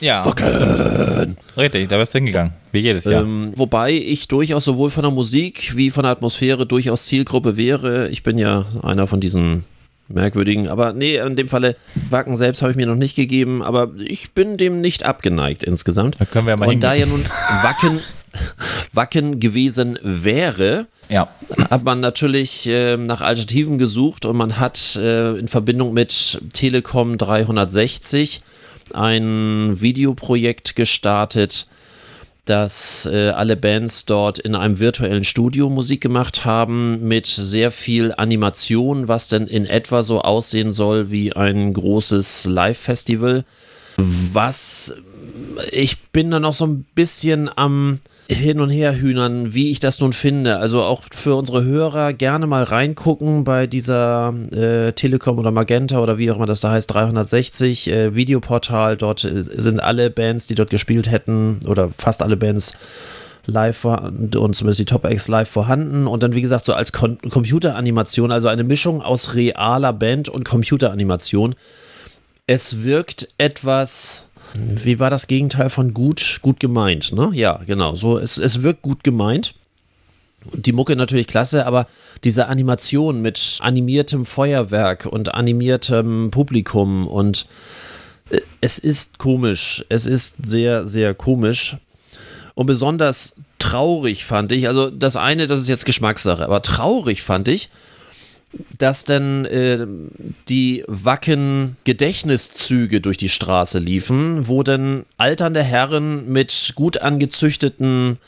Ja. 0.00 0.24
Wacken! 0.24 1.36
Richtig, 1.56 1.88
da 1.88 1.98
wärst 1.98 2.14
du 2.14 2.18
hingegangen. 2.18 2.54
Wie 2.72 2.80
jedes 2.80 3.04
Jahr. 3.04 3.22
Ähm, 3.22 3.52
wobei 3.56 3.92
ich 3.92 4.28
durchaus 4.28 4.64
sowohl 4.64 4.90
von 4.90 5.02
der 5.02 5.12
Musik 5.12 5.76
wie 5.76 5.90
von 5.90 6.04
der 6.04 6.12
Atmosphäre 6.12 6.66
durchaus 6.66 7.06
Zielgruppe 7.06 7.56
wäre. 7.56 8.08
Ich 8.08 8.22
bin 8.22 8.38
ja 8.38 8.64
einer 8.82 9.06
von 9.06 9.20
diesen 9.20 9.64
merkwürdigen, 10.08 10.68
aber 10.68 10.92
nee, 10.92 11.16
in 11.18 11.36
dem 11.36 11.48
Falle 11.48 11.76
Wacken 12.08 12.36
selbst 12.36 12.62
habe 12.62 12.72
ich 12.72 12.76
mir 12.76 12.86
noch 12.86 12.96
nicht 12.96 13.14
gegeben, 13.14 13.62
aber 13.62 13.90
ich 13.98 14.32
bin 14.32 14.56
dem 14.56 14.80
nicht 14.80 15.04
abgeneigt 15.04 15.62
insgesamt. 15.62 16.20
Da 16.20 16.24
können 16.24 16.46
wir 16.46 16.56
mal 16.56 16.68
Und 16.68 16.82
da 16.82 16.94
ja 16.94 17.06
nun 17.06 17.24
Wacken 17.62 18.00
Wacken 18.92 19.40
gewesen 19.40 19.98
wäre, 20.02 20.86
ja. 21.08 21.28
hat 21.70 21.84
man 21.84 22.00
natürlich 22.00 22.68
äh, 22.68 22.96
nach 22.96 23.20
Alternativen 23.20 23.78
gesucht 23.78 24.24
und 24.24 24.36
man 24.36 24.58
hat 24.58 24.96
äh, 24.96 25.38
in 25.38 25.48
Verbindung 25.48 25.92
mit 25.92 26.40
Telekom 26.52 27.18
360 27.18 28.40
ein 28.92 29.80
Videoprojekt 29.80 30.74
gestartet, 30.74 31.66
dass 32.44 33.06
äh, 33.06 33.28
alle 33.30 33.56
Bands 33.56 34.06
dort 34.06 34.38
in 34.38 34.54
einem 34.54 34.80
virtuellen 34.80 35.24
Studio 35.24 35.70
Musik 35.70 36.00
gemacht 36.00 36.44
haben 36.44 37.06
mit 37.06 37.26
sehr 37.26 37.70
viel 37.70 38.12
Animation, 38.16 39.06
was 39.06 39.28
denn 39.28 39.46
in 39.46 39.66
etwa 39.66 40.02
so 40.02 40.22
aussehen 40.22 40.72
soll 40.72 41.10
wie 41.10 41.32
ein 41.32 41.72
großes 41.72 42.46
Live-Festival. 42.46 43.44
Was 43.96 44.94
ich 45.70 45.98
bin 46.12 46.30
da 46.30 46.40
noch 46.40 46.54
so 46.54 46.66
ein 46.66 46.84
bisschen 46.94 47.50
am 47.54 48.00
hin 48.30 48.60
und 48.60 48.70
her 48.70 48.94
hühnern, 48.94 49.54
wie 49.54 49.70
ich 49.70 49.80
das 49.80 50.00
nun 50.00 50.12
finde. 50.12 50.58
Also 50.58 50.82
auch 50.82 51.02
für 51.12 51.34
unsere 51.34 51.64
Hörer 51.64 52.12
gerne 52.12 52.46
mal 52.46 52.62
reingucken 52.62 53.44
bei 53.44 53.66
dieser 53.66 54.32
äh, 54.52 54.92
Telekom 54.92 55.38
oder 55.38 55.50
Magenta 55.50 55.98
oder 56.00 56.16
wie 56.16 56.30
auch 56.30 56.36
immer 56.36 56.46
das 56.46 56.60
da 56.60 56.70
heißt, 56.70 56.92
360 56.92 57.90
äh, 57.90 58.14
Videoportal. 58.14 58.96
Dort 58.96 59.24
äh, 59.24 59.42
sind 59.44 59.80
alle 59.80 60.10
Bands, 60.10 60.46
die 60.46 60.54
dort 60.54 60.70
gespielt 60.70 61.10
hätten 61.10 61.58
oder 61.66 61.90
fast 61.96 62.22
alle 62.22 62.36
Bands 62.36 62.74
live 63.46 63.84
und 63.84 64.54
zumindest 64.54 64.78
die 64.78 64.84
Top 64.84 65.10
X 65.10 65.26
live 65.26 65.48
vorhanden 65.48 66.06
und 66.06 66.22
dann 66.22 66.34
wie 66.34 66.42
gesagt 66.42 66.64
so 66.64 66.74
als 66.74 66.92
Con 66.92 67.18
Computeranimation, 67.18 68.30
also 68.30 68.48
eine 68.48 68.64
Mischung 68.64 69.02
aus 69.02 69.34
realer 69.34 69.92
Band 69.92 70.28
und 70.28 70.44
Computeranimation. 70.44 71.54
Es 72.46 72.84
wirkt 72.84 73.28
etwas 73.38 74.26
wie 74.54 74.98
war 74.98 75.10
das 75.10 75.26
Gegenteil 75.26 75.68
von 75.68 75.94
gut, 75.94 76.40
gut 76.42 76.60
gemeint, 76.60 77.12
ne? 77.12 77.30
Ja, 77.32 77.60
genau. 77.66 77.94
So, 77.94 78.18
es, 78.18 78.38
es 78.38 78.62
wirkt 78.62 78.82
gut 78.82 79.04
gemeint. 79.04 79.54
Die 80.52 80.72
Mucke 80.72 80.96
natürlich 80.96 81.26
klasse, 81.26 81.66
aber 81.66 81.86
diese 82.24 82.48
Animation 82.48 83.20
mit 83.20 83.58
animiertem 83.60 84.24
Feuerwerk 84.24 85.06
und 85.06 85.34
animiertem 85.34 86.30
Publikum 86.30 87.06
und 87.06 87.46
äh, 88.30 88.40
es 88.60 88.78
ist 88.78 89.18
komisch. 89.18 89.84
Es 89.88 90.06
ist 90.06 90.36
sehr, 90.42 90.86
sehr 90.86 91.14
komisch. 91.14 91.76
Und 92.54 92.66
besonders 92.66 93.34
traurig 93.58 94.24
fand 94.24 94.52
ich, 94.52 94.66
also 94.66 94.90
das 94.90 95.16
eine, 95.16 95.46
das 95.46 95.60
ist 95.60 95.68
jetzt 95.68 95.84
Geschmackssache, 95.84 96.44
aber 96.44 96.62
traurig 96.62 97.22
fand 97.22 97.48
ich, 97.48 97.70
dass 98.78 99.04
dann 99.04 99.44
äh, 99.44 99.86
die 100.48 100.82
Wacken-Gedächtniszüge 100.86 103.00
durch 103.00 103.16
die 103.16 103.28
Straße 103.28 103.78
liefen, 103.78 104.48
wo 104.48 104.64
dann 104.64 105.04
alternde 105.16 105.62
Herren 105.62 106.32
mit 106.32 106.72
gut 106.74 106.98
angezüchteten 106.98 108.18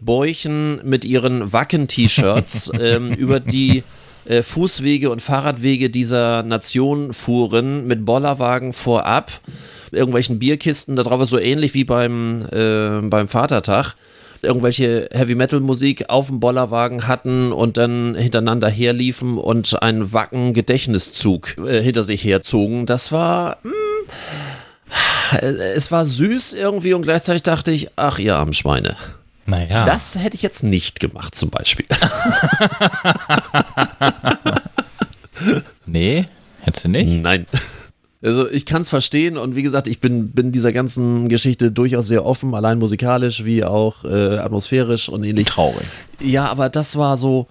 Bäuchen 0.00 0.80
mit 0.84 1.04
ihren 1.04 1.52
Wacken-T-Shirts 1.52 2.70
ähm, 2.80 3.10
über 3.10 3.40
die 3.40 3.82
äh, 4.24 4.42
Fußwege 4.42 5.10
und 5.10 5.20
Fahrradwege 5.20 5.90
dieser 5.90 6.44
Nation 6.44 7.12
fuhren, 7.12 7.86
mit 7.86 8.04
Bollerwagen 8.04 8.72
vorab, 8.72 9.32
irgendwelchen 9.90 10.38
Bierkisten, 10.38 10.96
da 10.96 11.02
drauf 11.02 11.28
so 11.28 11.38
ähnlich 11.38 11.74
wie 11.74 11.84
beim, 11.84 12.46
äh, 12.52 13.00
beim 13.02 13.28
Vatertag 13.28 13.94
irgendwelche 14.42 15.08
Heavy 15.12 15.34
Metal 15.34 15.60
Musik 15.60 16.08
auf 16.08 16.26
dem 16.26 16.40
Bollerwagen 16.40 17.08
hatten 17.08 17.52
und 17.52 17.76
dann 17.76 18.14
hintereinander 18.14 18.68
herliefen 18.68 19.38
und 19.38 19.82
einen 19.82 20.12
Wacken 20.12 20.52
Gedächtniszug 20.52 21.56
äh, 21.58 21.82
hinter 21.82 22.04
sich 22.04 22.24
herzogen. 22.24 22.86
Das 22.86 23.12
war 23.12 23.58
mh, 23.62 23.70
hm, 23.70 23.78
es 25.74 25.90
war 25.90 26.04
süß 26.04 26.54
irgendwie 26.54 26.94
und 26.94 27.02
gleichzeitig 27.02 27.42
dachte 27.42 27.70
ich, 27.70 27.90
ach 27.96 28.18
ihr 28.18 28.36
armen 28.36 28.54
Schweine. 28.54 28.96
Naja. 29.46 29.84
Das 29.84 30.16
hätte 30.16 30.36
ich 30.36 30.42
jetzt 30.42 30.62
nicht 30.62 31.00
gemacht, 31.00 31.34
zum 31.34 31.50
Beispiel. 31.50 31.86
nee, 35.86 36.26
hättest 36.60 36.84
du 36.84 36.88
nicht? 36.88 37.10
Nein. 37.10 37.46
Also 38.22 38.48
ich 38.48 38.66
kann 38.66 38.82
es 38.82 38.90
verstehen 38.90 39.36
und 39.36 39.56
wie 39.56 39.62
gesagt, 39.62 39.88
ich 39.88 39.98
bin, 39.98 40.30
bin 40.30 40.52
dieser 40.52 40.72
ganzen 40.72 41.28
Geschichte 41.28 41.72
durchaus 41.72 42.06
sehr 42.06 42.24
offen, 42.24 42.54
allein 42.54 42.78
musikalisch 42.78 43.44
wie 43.44 43.64
auch 43.64 44.04
äh, 44.04 44.38
atmosphärisch 44.38 45.08
und 45.08 45.24
ähnlich. 45.24 45.48
Traurig. 45.48 45.84
Ja, 46.20 46.46
aber 46.46 46.68
das 46.68 46.94
war 46.94 47.16
so, 47.16 47.48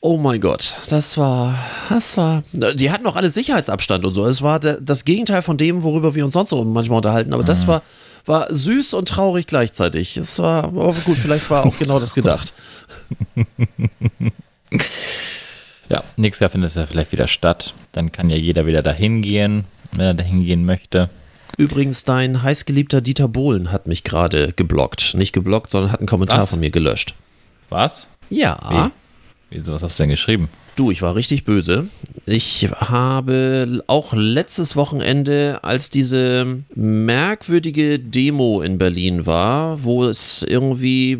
oh 0.00 0.16
mein 0.16 0.40
Gott, 0.40 0.74
das 0.88 1.16
war, 1.16 1.56
das 1.88 2.16
war, 2.16 2.42
die 2.52 2.90
hatten 2.90 3.06
auch 3.06 3.14
alle 3.14 3.30
Sicherheitsabstand 3.30 4.04
und 4.04 4.12
so. 4.12 4.26
Es 4.26 4.42
war 4.42 4.58
der, 4.58 4.80
das 4.80 5.04
Gegenteil 5.04 5.42
von 5.42 5.56
dem, 5.56 5.84
worüber 5.84 6.16
wir 6.16 6.24
uns 6.24 6.32
sonst 6.32 6.50
so 6.50 6.64
manchmal 6.64 6.96
unterhalten, 6.96 7.32
aber 7.32 7.44
mhm. 7.44 7.46
das 7.46 7.68
war, 7.68 7.82
war 8.26 8.52
süß 8.52 8.94
und 8.94 9.08
traurig 9.08 9.46
gleichzeitig. 9.46 10.16
Es 10.16 10.40
war, 10.40 10.64
aber 10.64 10.86
gut, 10.86 11.16
vielleicht 11.16 11.48
war 11.50 11.64
auch 11.64 11.78
genau 11.78 12.00
das 12.00 12.14
gedacht. 12.14 12.52
Ja, 15.92 16.04
nächstes 16.16 16.38
Jahr 16.38 16.50
findet 16.50 16.70
es 16.70 16.76
ja 16.76 16.86
vielleicht 16.86 17.10
wieder 17.10 17.26
statt. 17.26 17.74
Dann 17.90 18.12
kann 18.12 18.30
ja 18.30 18.36
jeder 18.36 18.64
wieder 18.64 18.80
dahin 18.80 19.22
gehen 19.22 19.64
wenn 19.92 20.06
er 20.06 20.14
dahin 20.14 20.44
gehen 20.44 20.64
möchte. 20.64 21.10
Übrigens, 21.56 22.04
dein 22.04 22.42
heißgeliebter 22.42 23.00
Dieter 23.00 23.28
Bohlen 23.28 23.70
hat 23.72 23.86
mich 23.86 24.04
gerade 24.04 24.52
geblockt. 24.54 25.14
Nicht 25.14 25.32
geblockt, 25.32 25.70
sondern 25.70 25.92
hat 25.92 26.00
einen 26.00 26.06
Kommentar 26.06 26.40
Was? 26.40 26.50
von 26.50 26.60
mir 26.60 26.70
gelöscht. 26.70 27.14
Was? 27.68 28.06
Ja. 28.30 28.58
Wie? 28.70 29.56
Wieso, 29.56 29.72
was 29.72 29.82
hast 29.82 29.98
du 29.98 30.04
denn 30.04 30.10
geschrieben? 30.10 30.48
Du, 30.76 30.90
ich 30.90 31.02
war 31.02 31.16
richtig 31.16 31.44
böse. 31.44 31.88
Ich 32.24 32.68
habe 32.76 33.82
auch 33.88 34.14
letztes 34.14 34.76
Wochenende, 34.76 35.58
als 35.62 35.90
diese 35.90 36.62
merkwürdige 36.74 37.98
Demo 37.98 38.62
in 38.62 38.78
Berlin 38.78 39.26
war, 39.26 39.82
wo 39.82 40.04
es 40.04 40.44
irgendwie 40.44 41.18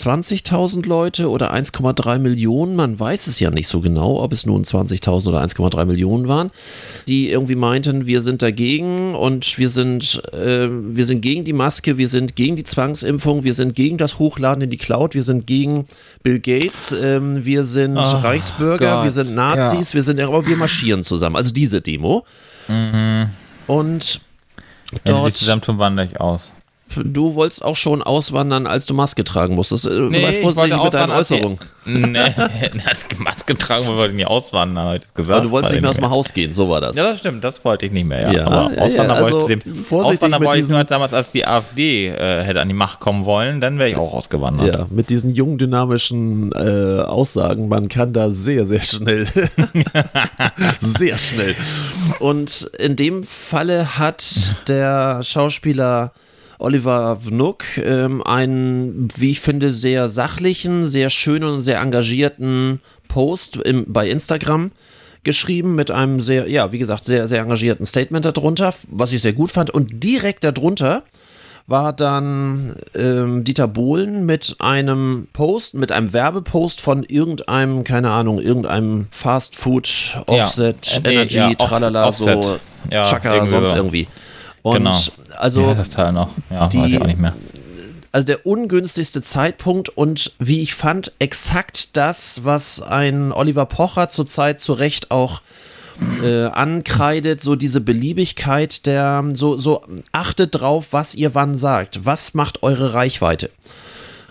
20.000 0.00 0.86
Leute 0.86 1.28
oder 1.28 1.52
1,3 1.52 2.18
Millionen, 2.18 2.74
man 2.74 2.98
weiß 2.98 3.26
es 3.26 3.38
ja 3.38 3.50
nicht 3.50 3.68
so 3.68 3.80
genau, 3.80 4.22
ob 4.22 4.32
es 4.32 4.46
nun 4.46 4.64
20.000 4.64 5.28
oder 5.28 5.42
1,3 5.42 5.84
Millionen 5.84 6.26
waren, 6.26 6.50
die 7.06 7.30
irgendwie 7.30 7.54
meinten, 7.54 8.06
wir 8.06 8.22
sind 8.22 8.40
dagegen 8.40 9.14
und 9.14 9.58
wir 9.58 9.68
sind, 9.68 10.22
äh, 10.32 10.68
wir 10.70 11.04
sind 11.04 11.20
gegen 11.20 11.44
die 11.44 11.52
Maske, 11.52 11.98
wir 11.98 12.08
sind 12.08 12.34
gegen 12.34 12.56
die 12.56 12.64
Zwangsimpfung, 12.64 13.44
wir 13.44 13.54
sind 13.54 13.74
gegen 13.74 13.98
das 13.98 14.18
Hochladen 14.18 14.62
in 14.62 14.70
die 14.70 14.78
Cloud, 14.78 15.14
wir 15.14 15.24
sind 15.24 15.46
gegen 15.46 15.86
Bill 16.22 16.40
Gates, 16.40 16.92
äh, 16.92 17.20
wir 17.22 17.64
sind 17.64 17.98
oh, 17.98 18.00
Reichsbürger, 18.00 18.96
Gott. 18.96 19.04
wir 19.04 19.12
sind 19.12 19.34
Nazis, 19.34 19.90
ja. 19.90 19.94
wir 19.94 20.02
sind, 20.02 20.20
aber 20.20 20.46
wir 20.46 20.56
marschieren 20.56 21.02
zusammen. 21.02 21.36
Also 21.36 21.52
diese 21.52 21.82
Demo. 21.82 22.24
Mhm. 22.68 23.30
Und 23.66 24.20
dort. 25.04 25.24
Wenn 25.24 25.30
sie 25.30 25.38
zusammentun, 25.38 25.78
wandere 25.78 26.06
ich 26.06 26.20
aus 26.20 26.52
du 26.96 27.34
wolltest 27.34 27.64
auch 27.64 27.76
schon 27.76 28.02
auswandern, 28.02 28.66
als 28.66 28.86
du 28.86 28.94
Maske 28.94 29.24
tragen 29.24 29.54
musstest. 29.54 29.86
Äh, 29.86 29.90
nee, 29.90 30.20
Sei 30.20 30.42
vorsichtig 30.42 30.82
mit 30.82 30.94
deinen 30.94 31.10
Äußerungen. 31.10 31.58
Nee, 31.86 32.18
als 32.84 33.06
Maske 33.18 33.56
tragen 33.56 33.86
wollte 33.86 34.08
ich 34.08 34.16
nicht 34.16 34.26
auswandern, 34.26 34.84
habe 34.84 34.96
ich 34.98 35.14
gesagt. 35.14 35.38
Aber 35.38 35.46
du 35.46 35.50
wolltest 35.50 35.72
nicht 35.72 35.82
mehr 35.82 35.90
aus 35.90 35.96
dem 35.96 36.10
Haus 36.10 36.32
gehen, 36.32 36.52
so 36.52 36.68
war 36.68 36.80
das. 36.80 36.96
Ja, 36.96 37.04
das 37.04 37.18
stimmt, 37.20 37.42
das 37.42 37.64
wollte 37.64 37.86
ich 37.86 37.92
nicht 37.92 38.06
mehr. 38.06 38.22
Ja. 38.22 38.32
ja 38.32 38.46
Aber 38.46 38.74
ja, 38.74 38.82
Auswandern 38.82 39.16
ja, 39.16 39.22
also, 39.22 39.40
wollte 39.40 39.52
ich 39.52 39.62
dem, 39.62 39.84
Auswandern 39.90 40.44
wollte 40.44 40.58
ich 40.58 40.68
nur 40.68 40.84
damals, 40.84 41.14
als 41.14 41.32
die 41.32 41.46
AfD 41.46 42.08
äh, 42.08 42.42
hätte 42.42 42.60
an 42.60 42.68
die 42.68 42.74
Macht 42.74 43.00
kommen 43.00 43.24
wollen, 43.24 43.60
dann 43.60 43.78
wäre 43.78 43.88
ich 43.88 43.96
auch 43.96 44.12
ausgewandert. 44.12 44.74
Ja, 44.74 44.86
mit 44.90 45.10
diesen 45.10 45.34
jungen, 45.34 45.58
dynamischen 45.58 46.52
äh, 46.52 47.02
Aussagen, 47.02 47.68
man 47.68 47.88
kann 47.88 48.12
da 48.12 48.30
sehr, 48.30 48.66
sehr 48.66 48.82
schnell. 48.82 49.26
sehr 50.78 51.18
schnell. 51.18 51.54
Und 52.18 52.70
in 52.78 52.96
dem 52.96 53.24
Falle 53.24 53.98
hat 53.98 54.56
der 54.68 55.22
Schauspieler 55.22 56.12
Oliver 56.60 57.18
Vnuk 57.24 57.64
ähm, 57.78 58.22
einen, 58.22 59.08
wie 59.16 59.32
ich 59.32 59.40
finde, 59.40 59.70
sehr 59.70 60.08
sachlichen, 60.08 60.86
sehr 60.86 61.10
schönen 61.10 61.44
und 61.44 61.62
sehr 61.62 61.80
engagierten 61.80 62.80
Post 63.08 63.56
im, 63.56 63.84
bei 63.88 64.08
Instagram 64.08 64.70
geschrieben 65.22 65.74
mit 65.74 65.90
einem 65.90 66.20
sehr, 66.20 66.48
ja, 66.48 66.72
wie 66.72 66.78
gesagt, 66.78 67.04
sehr, 67.04 67.28
sehr 67.28 67.42
engagierten 67.42 67.84
Statement 67.84 68.24
darunter, 68.24 68.74
was 68.88 69.12
ich 69.12 69.22
sehr 69.22 69.32
gut 69.32 69.50
fand. 69.50 69.70
Und 69.70 70.02
direkt 70.02 70.44
darunter 70.44 71.02
war 71.66 71.92
dann 71.92 72.76
ähm, 72.94 73.44
Dieter 73.44 73.68
Bohlen 73.68 74.26
mit 74.26 74.56
einem 74.58 75.28
Post, 75.32 75.74
mit 75.74 75.92
einem 75.92 76.12
Werbepost 76.12 76.80
von 76.80 77.04
irgendeinem, 77.04 77.84
keine 77.84 78.10
Ahnung, 78.10 78.40
irgendeinem 78.40 79.06
Fast 79.10 79.56
Food, 79.56 80.20
Offset, 80.26 80.86
ja, 81.04 81.10
Energy, 81.10 81.38
ja, 81.38 81.54
Tralala, 81.54 82.08
offset. 82.08 82.42
so 82.42 82.58
ja, 82.90 83.02
Chaka, 83.04 83.46
sonst 83.46 83.72
irgendwie. 83.72 84.08
Und 84.62 84.74
genau. 84.74 84.96
also 85.38 85.62
ja, 85.62 85.74
das 85.74 85.90
Teil 85.90 86.12
noch. 86.12 86.30
Ja, 86.50 86.68
die, 86.68 86.78
weiß 86.78 86.92
ich 86.92 87.00
auch 87.00 87.06
nicht 87.06 87.20
mehr. 87.20 87.34
Also 88.12 88.26
der 88.26 88.44
ungünstigste 88.44 89.22
Zeitpunkt 89.22 89.88
und 89.88 90.32
wie 90.38 90.62
ich 90.62 90.74
fand, 90.74 91.12
exakt 91.20 91.96
das, 91.96 92.40
was 92.44 92.82
ein 92.82 93.32
Oliver 93.32 93.66
Pocher 93.66 94.08
zurzeit 94.08 94.60
zu 94.60 94.72
Recht 94.72 95.12
auch 95.12 95.42
äh, 96.22 96.46
ankreidet, 96.46 97.40
so 97.40 97.54
diese 97.56 97.80
Beliebigkeit 97.80 98.86
der, 98.86 99.24
so, 99.34 99.58
so 99.58 99.82
achtet 100.12 100.56
drauf, 100.56 100.88
was 100.90 101.14
ihr 101.14 101.34
wann 101.34 101.54
sagt. 101.54 102.04
Was 102.04 102.34
macht 102.34 102.62
eure 102.62 102.94
Reichweite? 102.94 103.50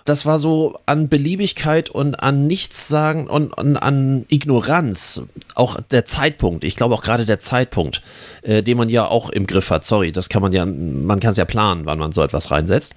Das 0.05 0.25
war 0.25 0.39
so 0.39 0.79
an 0.85 1.09
Beliebigkeit 1.09 1.89
und 1.89 2.15
an 2.15 2.47
Nichtsagen 2.47 3.27
und, 3.27 3.57
und 3.57 3.77
an 3.77 4.25
Ignoranz. 4.29 5.23
Auch 5.55 5.79
der 5.91 6.05
Zeitpunkt, 6.05 6.63
ich 6.63 6.75
glaube 6.75 6.95
auch 6.95 7.01
gerade 7.01 7.25
der 7.25 7.39
Zeitpunkt, 7.39 8.01
äh, 8.41 8.63
den 8.63 8.77
man 8.77 8.89
ja 8.89 9.05
auch 9.07 9.29
im 9.29 9.47
Griff 9.47 9.69
hat. 9.69 9.85
Sorry, 9.85 10.11
das 10.11 10.29
kann 10.29 10.41
man 10.41 10.53
ja, 10.53 10.65
man 10.65 11.19
kann 11.19 11.31
es 11.31 11.37
ja 11.37 11.45
planen, 11.45 11.85
wann 11.85 11.99
man 11.99 12.11
so 12.11 12.21
etwas 12.21 12.51
reinsetzt. 12.51 12.95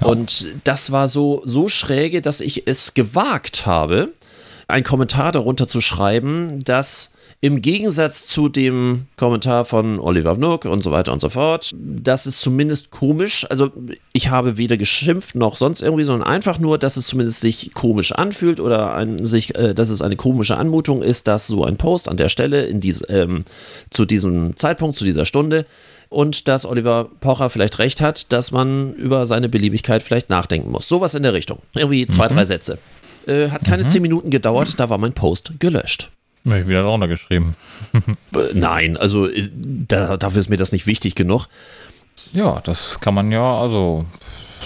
Ja. 0.00 0.06
Und 0.06 0.46
das 0.64 0.92
war 0.92 1.08
so, 1.08 1.42
so 1.44 1.68
schräge, 1.68 2.22
dass 2.22 2.40
ich 2.40 2.66
es 2.66 2.94
gewagt 2.94 3.66
habe, 3.66 4.10
einen 4.68 4.84
Kommentar 4.84 5.32
darunter 5.32 5.66
zu 5.66 5.80
schreiben, 5.80 6.62
dass 6.64 7.12
im 7.40 7.62
Gegensatz 7.62 8.26
zu 8.26 8.48
dem 8.48 9.06
Kommentar 9.16 9.64
von 9.64 10.00
Oliver 10.00 10.34
Nook 10.34 10.64
und 10.64 10.82
so 10.82 10.90
weiter 10.90 11.12
und 11.12 11.20
so 11.20 11.28
fort, 11.28 11.70
das 11.76 12.26
ist 12.26 12.40
zumindest 12.40 12.90
komisch. 12.90 13.46
Also 13.48 13.70
ich 14.12 14.30
habe 14.30 14.56
weder 14.56 14.76
geschimpft 14.76 15.36
noch 15.36 15.56
sonst 15.56 15.80
irgendwie, 15.80 16.02
sondern 16.02 16.28
einfach 16.28 16.58
nur, 16.58 16.78
dass 16.78 16.96
es 16.96 17.06
zumindest 17.06 17.40
sich 17.40 17.72
komisch 17.74 18.10
anfühlt 18.10 18.58
oder 18.58 18.94
ein, 18.96 19.24
sich, 19.24 19.54
äh, 19.56 19.72
dass 19.72 19.88
es 19.88 20.02
eine 20.02 20.16
komische 20.16 20.56
Anmutung 20.56 21.00
ist, 21.00 21.28
dass 21.28 21.46
so 21.46 21.64
ein 21.64 21.76
Post 21.76 22.08
an 22.08 22.16
der 22.16 22.28
Stelle 22.28 22.62
in 22.66 22.80
dies, 22.80 23.04
ähm, 23.08 23.44
zu 23.90 24.04
diesem 24.04 24.56
Zeitpunkt, 24.56 24.96
zu 24.96 25.04
dieser 25.04 25.24
Stunde 25.24 25.64
und 26.08 26.48
dass 26.48 26.66
Oliver 26.66 27.08
Pocher 27.20 27.50
vielleicht 27.50 27.78
recht 27.78 28.00
hat, 28.00 28.32
dass 28.32 28.50
man 28.50 28.94
über 28.94 29.26
seine 29.26 29.48
Beliebigkeit 29.48 30.02
vielleicht 30.02 30.28
nachdenken 30.28 30.72
muss. 30.72 30.88
Sowas 30.88 31.14
in 31.14 31.22
der 31.22 31.34
Richtung. 31.34 31.58
Irgendwie 31.74 32.08
zwei, 32.08 32.28
mhm. 32.28 32.34
drei 32.34 32.44
Sätze. 32.46 32.78
Äh, 33.28 33.50
hat 33.50 33.62
keine 33.62 33.84
mhm. 33.84 33.88
zehn 33.88 34.02
Minuten 34.02 34.30
gedauert, 34.30 34.74
da 34.78 34.90
war 34.90 34.98
mein 34.98 35.12
Post 35.12 35.52
gelöscht. 35.60 36.10
Habe 36.50 36.60
ich 36.60 36.68
wieder 36.68 36.82
drunter 36.82 37.08
geschrieben. 37.08 37.56
Äh, 38.34 38.52
nein, 38.52 38.96
also 38.96 39.26
äh, 39.26 39.48
da, 39.52 40.16
dafür 40.16 40.40
ist 40.40 40.50
mir 40.50 40.58
das 40.58 40.72
nicht 40.72 40.86
wichtig 40.86 41.14
genug. 41.14 41.46
Ja, 42.32 42.60
das 42.60 43.00
kann 43.00 43.14
man 43.14 43.32
ja, 43.32 43.58
also 43.58 44.04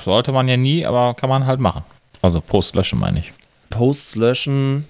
sollte 0.04 0.32
man 0.32 0.48
ja 0.48 0.56
nie, 0.56 0.84
aber 0.84 1.14
kann 1.14 1.30
man 1.30 1.46
halt 1.46 1.60
machen. 1.60 1.84
Also 2.22 2.40
Post 2.40 2.74
löschen 2.74 2.98
meine 2.98 3.20
ich. 3.20 3.32
Posts 3.70 4.16
löschen 4.16 4.84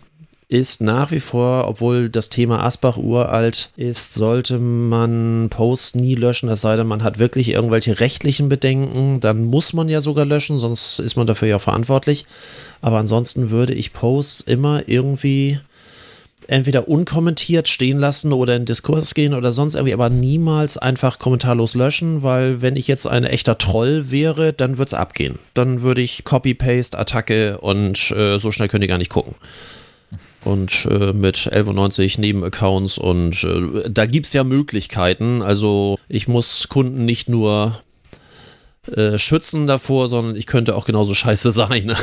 ist 0.48 0.82
nach 0.82 1.10
wie 1.10 1.20
vor, 1.20 1.66
obwohl 1.66 2.10
das 2.10 2.28
Thema 2.28 2.62
Asbach 2.62 2.98
uralt 2.98 3.70
ist, 3.76 4.12
sollte 4.12 4.58
man 4.58 5.48
Posts 5.48 5.94
nie 5.94 6.14
löschen, 6.14 6.50
es 6.50 6.60
sei 6.60 6.76
denn, 6.76 6.86
man 6.86 7.02
hat 7.02 7.18
wirklich 7.18 7.48
irgendwelche 7.48 8.00
rechtlichen 8.00 8.50
Bedenken, 8.50 9.20
dann 9.20 9.44
muss 9.44 9.72
man 9.72 9.88
ja 9.88 10.02
sogar 10.02 10.26
löschen, 10.26 10.58
sonst 10.58 10.98
ist 10.98 11.16
man 11.16 11.26
dafür 11.26 11.48
ja 11.48 11.58
verantwortlich. 11.58 12.26
Aber 12.82 12.98
ansonsten 12.98 13.48
würde 13.48 13.72
ich 13.72 13.94
Posts 13.94 14.42
immer 14.42 14.82
irgendwie 14.88 15.58
entweder 16.48 16.88
unkommentiert 16.88 17.68
stehen 17.68 17.98
lassen 17.98 18.32
oder 18.32 18.56
in 18.56 18.64
Diskurs 18.64 19.14
gehen 19.14 19.34
oder 19.34 19.52
sonst 19.52 19.74
irgendwie, 19.74 19.94
aber 19.94 20.10
niemals 20.10 20.78
einfach 20.78 21.18
kommentarlos 21.18 21.74
löschen, 21.74 22.22
weil 22.22 22.60
wenn 22.62 22.76
ich 22.76 22.88
jetzt 22.88 23.06
ein 23.06 23.24
echter 23.24 23.58
Troll 23.58 24.10
wäre, 24.10 24.52
dann 24.52 24.78
würde 24.78 24.88
es 24.88 24.94
abgehen. 24.94 25.38
Dann 25.54 25.82
würde 25.82 26.00
ich 26.00 26.24
Copy-Paste, 26.24 26.98
Attacke 26.98 27.58
und 27.58 28.10
äh, 28.12 28.38
so 28.38 28.50
schnell 28.52 28.68
könnt 28.68 28.84
ihr 28.84 28.88
gar 28.88 28.98
nicht 28.98 29.10
gucken. 29.10 29.34
und 30.44 30.86
äh, 30.90 31.12
mit 31.12 31.36
11,90 31.36 32.20
Nebenaccounts 32.20 32.98
und 32.98 33.44
äh, 33.44 33.88
da 33.90 34.06
gibt 34.06 34.26
es 34.26 34.32
ja 34.32 34.44
Möglichkeiten. 34.44 35.42
Also 35.42 35.98
ich 36.08 36.28
muss 36.28 36.68
Kunden 36.68 37.04
nicht 37.04 37.28
nur 37.28 37.80
äh, 38.90 39.16
schützen 39.16 39.66
davor, 39.66 40.08
sondern 40.08 40.34
ich 40.34 40.46
könnte 40.46 40.74
auch 40.74 40.86
genauso 40.86 41.14
scheiße 41.14 41.52
sein. 41.52 41.94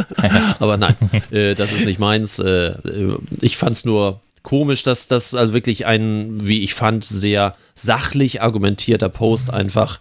Aber 0.58 0.76
nein, 0.76 0.96
äh, 1.30 1.54
das 1.54 1.72
ist 1.72 1.84
nicht 1.84 1.98
meins. 1.98 2.38
Äh, 2.38 2.74
ich 3.40 3.56
fand 3.56 3.76
es 3.76 3.84
nur 3.84 4.20
komisch, 4.42 4.82
dass 4.82 5.08
das 5.08 5.34
also 5.34 5.54
wirklich 5.54 5.86
ein, 5.86 6.38
wie 6.40 6.62
ich 6.62 6.74
fand, 6.74 7.04
sehr 7.04 7.54
sachlich 7.74 8.42
argumentierter 8.42 9.08
Post 9.08 9.52
einfach 9.52 10.00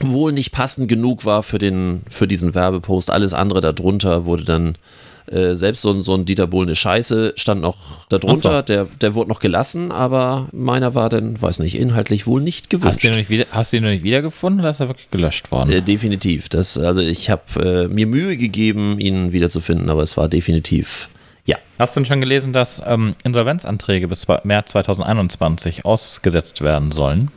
wohl 0.00 0.32
nicht 0.32 0.52
passend 0.52 0.88
genug 0.88 1.24
war 1.24 1.42
für 1.42 1.58
den 1.58 2.02
für 2.08 2.26
diesen 2.26 2.54
Werbepost. 2.54 3.10
Alles 3.10 3.32
andere 3.32 3.60
darunter 3.60 4.26
wurde 4.26 4.44
dann 4.44 4.76
äh, 5.26 5.54
selbst 5.54 5.82
so 5.82 5.90
ein, 5.90 6.02
so 6.02 6.14
ein 6.14 6.24
Dieter 6.24 6.46
Bohlen 6.46 6.68
eine 6.68 6.76
Scheiße 6.76 7.34
stand 7.36 7.60
noch 7.60 8.06
darunter, 8.08 8.56
so. 8.58 8.62
der, 8.62 8.84
der 8.84 9.14
wurde 9.14 9.30
noch 9.30 9.40
gelassen, 9.40 9.92
aber 9.92 10.48
meiner 10.52 10.94
war 10.94 11.08
dann, 11.08 11.40
weiß 11.40 11.60
nicht, 11.60 11.78
inhaltlich 11.78 12.26
wohl 12.26 12.42
nicht 12.42 12.70
gewünscht. 12.70 12.96
Hast 12.96 13.02
du 13.02 13.06
ihn 13.06 13.10
noch 13.12 13.18
nicht, 13.18 13.30
wieder, 13.30 13.46
hast 13.50 13.72
du 13.72 13.76
ihn 13.78 13.82
noch 13.82 13.90
nicht 13.90 14.04
wiedergefunden 14.04 14.60
oder 14.60 14.70
ist 14.70 14.80
er 14.80 14.88
wirklich 14.88 15.10
gelöscht 15.10 15.50
worden? 15.50 15.70
Äh, 15.70 15.82
definitiv. 15.82 16.48
Das, 16.48 16.76
also 16.78 17.00
ich 17.00 17.30
habe 17.30 17.86
äh, 17.88 17.88
mir 17.88 18.06
Mühe 18.06 18.36
gegeben, 18.36 18.98
ihn 18.98 19.32
wiederzufinden, 19.32 19.90
aber 19.90 20.02
es 20.02 20.16
war 20.16 20.28
definitiv 20.28 21.08
ja. 21.46 21.56
Hast 21.78 21.94
du 21.94 22.00
denn 22.00 22.06
schon 22.06 22.20
gelesen, 22.20 22.52
dass 22.52 22.80
ähm, 22.86 23.14
Insolvenzanträge 23.22 24.08
bis 24.08 24.26
März 24.44 24.70
2021 24.70 25.84
ausgesetzt 25.84 26.62
werden 26.62 26.92
sollen? 26.92 27.30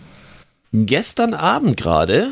Gestern 0.71 1.33
Abend 1.33 1.77
gerade. 1.77 2.29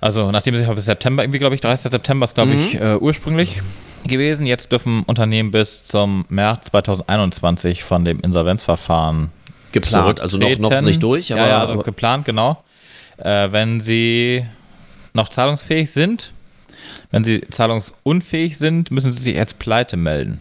Also 0.00 0.30
nachdem 0.30 0.56
sich 0.56 0.66
bis 0.68 0.84
September, 0.84 1.22
irgendwie 1.22 1.38
glaube 1.38 1.54
ich, 1.54 1.60
30. 1.60 1.90
September 1.90 2.24
ist 2.24 2.34
glaube 2.34 2.54
mhm. 2.54 2.60
ich 2.60 2.74
äh, 2.74 2.96
ursprünglich 2.96 3.62
gewesen. 4.08 4.46
Jetzt 4.46 4.72
dürfen 4.72 5.02
Unternehmen 5.04 5.50
bis 5.50 5.84
zum 5.84 6.24
März 6.28 6.66
2021 6.66 7.82
von 7.84 8.04
dem 8.04 8.20
Insolvenzverfahren 8.20 9.30
geplant, 9.72 10.20
also 10.20 10.38
noch, 10.38 10.58
noch 10.58 10.72
ist 10.72 10.82
nicht 10.82 11.02
durch. 11.02 11.32
Aber, 11.32 11.42
ja, 11.42 11.48
ja, 11.48 11.60
also 11.60 11.74
aber 11.74 11.82
geplant, 11.82 12.24
genau. 12.24 12.62
Äh, 13.18 13.50
wenn 13.52 13.80
sie 13.80 14.44
noch 15.14 15.28
zahlungsfähig 15.28 15.90
sind, 15.90 16.32
wenn 17.10 17.24
sie 17.24 17.42
zahlungsunfähig 17.50 18.58
sind, 18.58 18.90
müssen 18.90 19.12
sie 19.12 19.22
sich 19.22 19.38
als 19.38 19.54
Pleite 19.54 19.96
melden. 19.96 20.40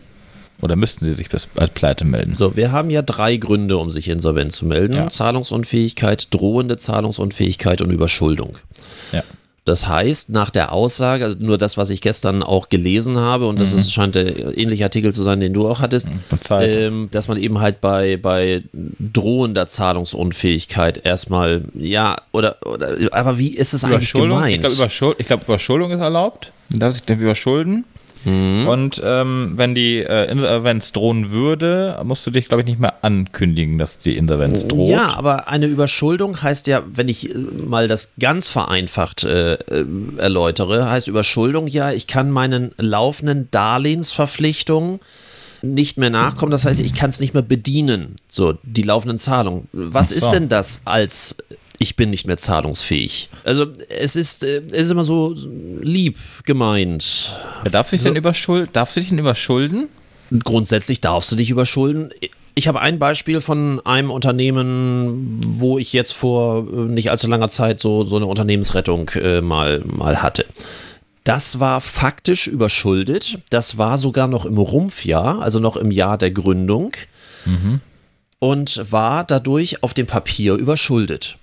Oder 0.61 0.75
müssten 0.75 1.05
sie 1.05 1.13
sich 1.13 1.27
als 1.33 1.71
Pleite 1.73 2.05
melden? 2.05 2.35
So, 2.37 2.55
wir 2.55 2.71
haben 2.71 2.91
ja 2.91 3.01
drei 3.01 3.37
Gründe, 3.37 3.77
um 3.77 3.89
sich 3.89 4.09
insolvent 4.09 4.51
zu 4.51 4.65
melden. 4.67 4.93
Ja. 4.93 5.09
Zahlungsunfähigkeit, 5.09 6.27
drohende 6.31 6.77
Zahlungsunfähigkeit 6.77 7.81
und 7.81 7.89
Überschuldung. 7.89 8.57
Ja. 9.11 9.23
Das 9.63 9.87
heißt, 9.87 10.29
nach 10.29 10.49
der 10.49 10.71
Aussage, 10.71 11.23
also 11.23 11.37
nur 11.39 11.59
das, 11.59 11.77
was 11.77 11.91
ich 11.91 12.01
gestern 12.01 12.41
auch 12.41 12.69
gelesen 12.69 13.17
habe, 13.17 13.45
und 13.47 13.61
das 13.61 13.73
mhm. 13.73 13.79
ist, 13.79 13.93
scheint 13.93 14.15
der 14.15 14.57
ähnliche 14.57 14.85
Artikel 14.85 15.13
zu 15.13 15.21
sein, 15.21 15.39
den 15.39 15.53
du 15.53 15.67
auch 15.67 15.81
hattest, 15.81 16.07
ähm, 16.49 17.09
dass 17.11 17.27
man 17.27 17.37
eben 17.37 17.59
halt 17.59 17.79
bei, 17.79 18.17
bei 18.17 18.63
drohender 18.73 19.67
Zahlungsunfähigkeit 19.67 21.05
erstmal, 21.05 21.63
ja, 21.75 22.15
oder, 22.31 22.57
oder 22.65 22.97
aber 23.11 23.37
wie 23.37 23.55
ist 23.55 23.73
es 23.73 23.83
eigentlich 23.83 24.11
gemeint? 24.13 24.55
Ich 24.55 24.61
glaube, 24.61 24.75
Überschuld, 24.75 25.17
glaub, 25.19 25.43
Überschuldung 25.43 25.91
ist 25.91 25.99
erlaubt. 25.99 26.51
Darf 26.69 26.95
ich 26.95 27.15
überschulden? 27.15 27.85
Mhm. 28.23 28.67
Und 28.67 29.01
ähm, 29.03 29.53
wenn 29.55 29.73
die 29.73 29.97
äh, 29.97 30.29
Insolvenz 30.31 30.91
drohen 30.91 31.31
würde, 31.31 31.99
musst 32.03 32.25
du 32.25 32.31
dich, 32.31 32.47
glaube 32.47 32.61
ich, 32.61 32.67
nicht 32.67 32.79
mehr 32.79 33.03
ankündigen, 33.03 33.77
dass 33.77 33.97
die 33.97 34.15
Insolvenz 34.15 34.67
droht. 34.67 34.89
Ja, 34.89 35.15
aber 35.15 35.47
eine 35.47 35.65
Überschuldung 35.65 36.41
heißt 36.41 36.67
ja, 36.67 36.83
wenn 36.87 37.09
ich 37.09 37.33
äh, 37.33 37.37
mal 37.37 37.87
das 37.87 38.11
ganz 38.19 38.47
vereinfacht 38.47 39.23
äh, 39.23 39.53
äh, 39.53 39.85
erläutere, 40.17 40.89
heißt 40.89 41.07
Überschuldung 41.07 41.67
ja, 41.67 41.91
ich 41.91 42.07
kann 42.07 42.31
meinen 42.31 42.71
laufenden 42.77 43.47
Darlehensverpflichtungen 43.51 44.99
nicht 45.63 45.97
mehr 45.97 46.09
nachkommen. 46.09 46.51
Das 46.51 46.65
heißt, 46.65 46.79
ich 46.79 46.93
kann 46.93 47.09
es 47.09 47.19
nicht 47.19 47.33
mehr 47.33 47.43
bedienen, 47.43 48.15
so 48.29 48.57
die 48.63 48.83
laufenden 48.83 49.17
Zahlungen. 49.17 49.67
Was 49.71 50.09
so. 50.09 50.15
ist 50.15 50.29
denn 50.29 50.49
das 50.49 50.81
als 50.85 51.37
ich 51.81 51.95
bin 51.95 52.11
nicht 52.11 52.27
mehr 52.27 52.37
zahlungsfähig. 52.37 53.29
Also 53.43 53.65
es 53.89 54.15
ist, 54.15 54.43
äh, 54.43 54.61
es 54.67 54.83
ist 54.83 54.91
immer 54.91 55.03
so 55.03 55.35
lieb 55.81 56.19
gemeint. 56.45 57.39
Ja, 57.63 57.71
darf, 57.71 57.91
ich 57.91 58.01
so, 58.01 58.09
denn 58.09 58.15
überschuld, 58.15 58.69
darfst 58.73 58.95
du 58.95 58.99
dich 58.99 59.09
denn 59.09 59.17
überschulden? 59.17 59.87
Grundsätzlich 60.43 61.01
darfst 61.01 61.31
du 61.31 61.35
dich 61.35 61.49
überschulden. 61.49 62.11
Ich 62.53 62.67
habe 62.67 62.81
ein 62.81 62.99
Beispiel 62.99 63.41
von 63.41 63.83
einem 63.83 64.11
Unternehmen, 64.11 65.41
wo 65.43 65.79
ich 65.79 65.91
jetzt 65.91 66.11
vor 66.11 66.67
äh, 66.71 66.75
nicht 66.85 67.09
allzu 67.09 67.27
langer 67.27 67.49
Zeit 67.49 67.81
so, 67.81 68.03
so 68.03 68.17
eine 68.17 68.27
Unternehmensrettung 68.27 69.09
äh, 69.15 69.41
mal, 69.41 69.81
mal 69.83 70.21
hatte. 70.21 70.45
Das 71.23 71.59
war 71.59 71.81
faktisch 71.81 72.45
überschuldet. 72.45 73.39
Das 73.49 73.79
war 73.79 73.97
sogar 73.97 74.27
noch 74.27 74.45
im 74.45 74.59
Rumpfjahr, 74.59 75.41
also 75.41 75.59
noch 75.59 75.77
im 75.77 75.89
Jahr 75.89 76.19
der 76.19 76.29
Gründung. 76.29 76.91
Mhm. 77.45 77.81
Und 78.37 78.91
war 78.91 79.23
dadurch 79.23 79.81
auf 79.81 79.95
dem 79.95 80.05
Papier 80.05 80.53
überschuldet 80.53 81.37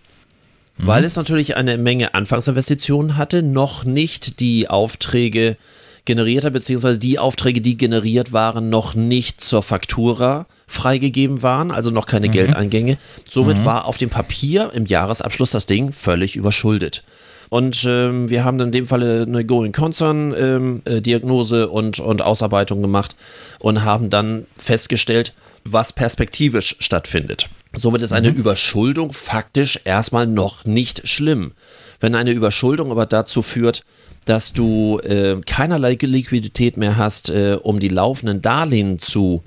weil 0.79 1.05
es 1.05 1.17
natürlich 1.17 1.57
eine 1.57 1.77
Menge 1.79 2.15
Anfangsinvestitionen 2.15 3.17
hatte, 3.17 3.43
noch 3.43 3.85
nicht 3.85 4.41
die 4.41 4.69
Aufträge 4.69 5.57
generiert 6.05 6.45
hat, 6.45 6.55
beziehungsweise 6.55 6.99
die 6.99 7.19
Aufträge, 7.19 7.61
die 7.61 7.77
generiert 7.77 8.33
waren, 8.33 8.71
noch 8.71 8.95
nicht 8.95 9.41
zur 9.41 9.63
Faktura 9.63 10.47
freigegeben 10.67 11.43
waren, 11.43 11.71
also 11.71 11.91
noch 11.91 12.07
keine 12.07 12.29
mhm. 12.29 12.33
Geldeingänge. 12.33 12.97
Somit 13.29 13.59
mhm. 13.59 13.65
war 13.65 13.85
auf 13.85 13.99
dem 13.99 14.09
Papier 14.09 14.71
im 14.73 14.87
Jahresabschluss 14.87 15.51
das 15.51 15.67
Ding 15.67 15.93
völlig 15.93 16.37
überschuldet. 16.37 17.05
Und 17.51 17.85
ähm, 17.87 18.29
wir 18.29 18.45
haben 18.45 18.61
in 18.61 18.73
dem 18.73 18.87
Falle 18.87 19.23
eine 19.23 19.45
Going 19.45 19.73
Concern 19.73 20.35
ähm, 20.39 20.83
äh, 20.85 21.01
Diagnose 21.01 21.69
und, 21.69 22.01
und 22.01 22.23
Ausarbeitung 22.23 22.83
gemacht 22.83 23.17
und 23.59 23.85
haben 23.85 24.11
dann 24.11 24.47
festgestellt, 24.57 25.33
was 25.65 25.93
perspektivisch 25.93 26.77
stattfindet. 26.79 27.49
Somit 27.77 28.03
ist 28.03 28.13
eine 28.13 28.31
mhm. 28.31 28.39
Überschuldung 28.39 29.13
faktisch 29.13 29.81
erstmal 29.85 30.27
noch 30.27 30.65
nicht 30.65 31.07
schlimm. 31.09 31.53
Wenn 32.01 32.15
eine 32.15 32.33
Überschuldung 32.33 32.91
aber 32.91 33.07
dazu 33.07 33.43
führt, 33.43 33.85
dass 34.25 34.53
du 34.53 34.99
äh, 35.01 35.37
keinerlei 35.47 35.97
Liquidität 36.01 36.77
mehr 36.77 36.97
hast, 36.97 37.31
äh, 37.31 37.59
um 37.63 37.79
die 37.79 37.89
laufenden 37.89 38.43
Darlehen 38.43 38.99
zu 38.99 39.43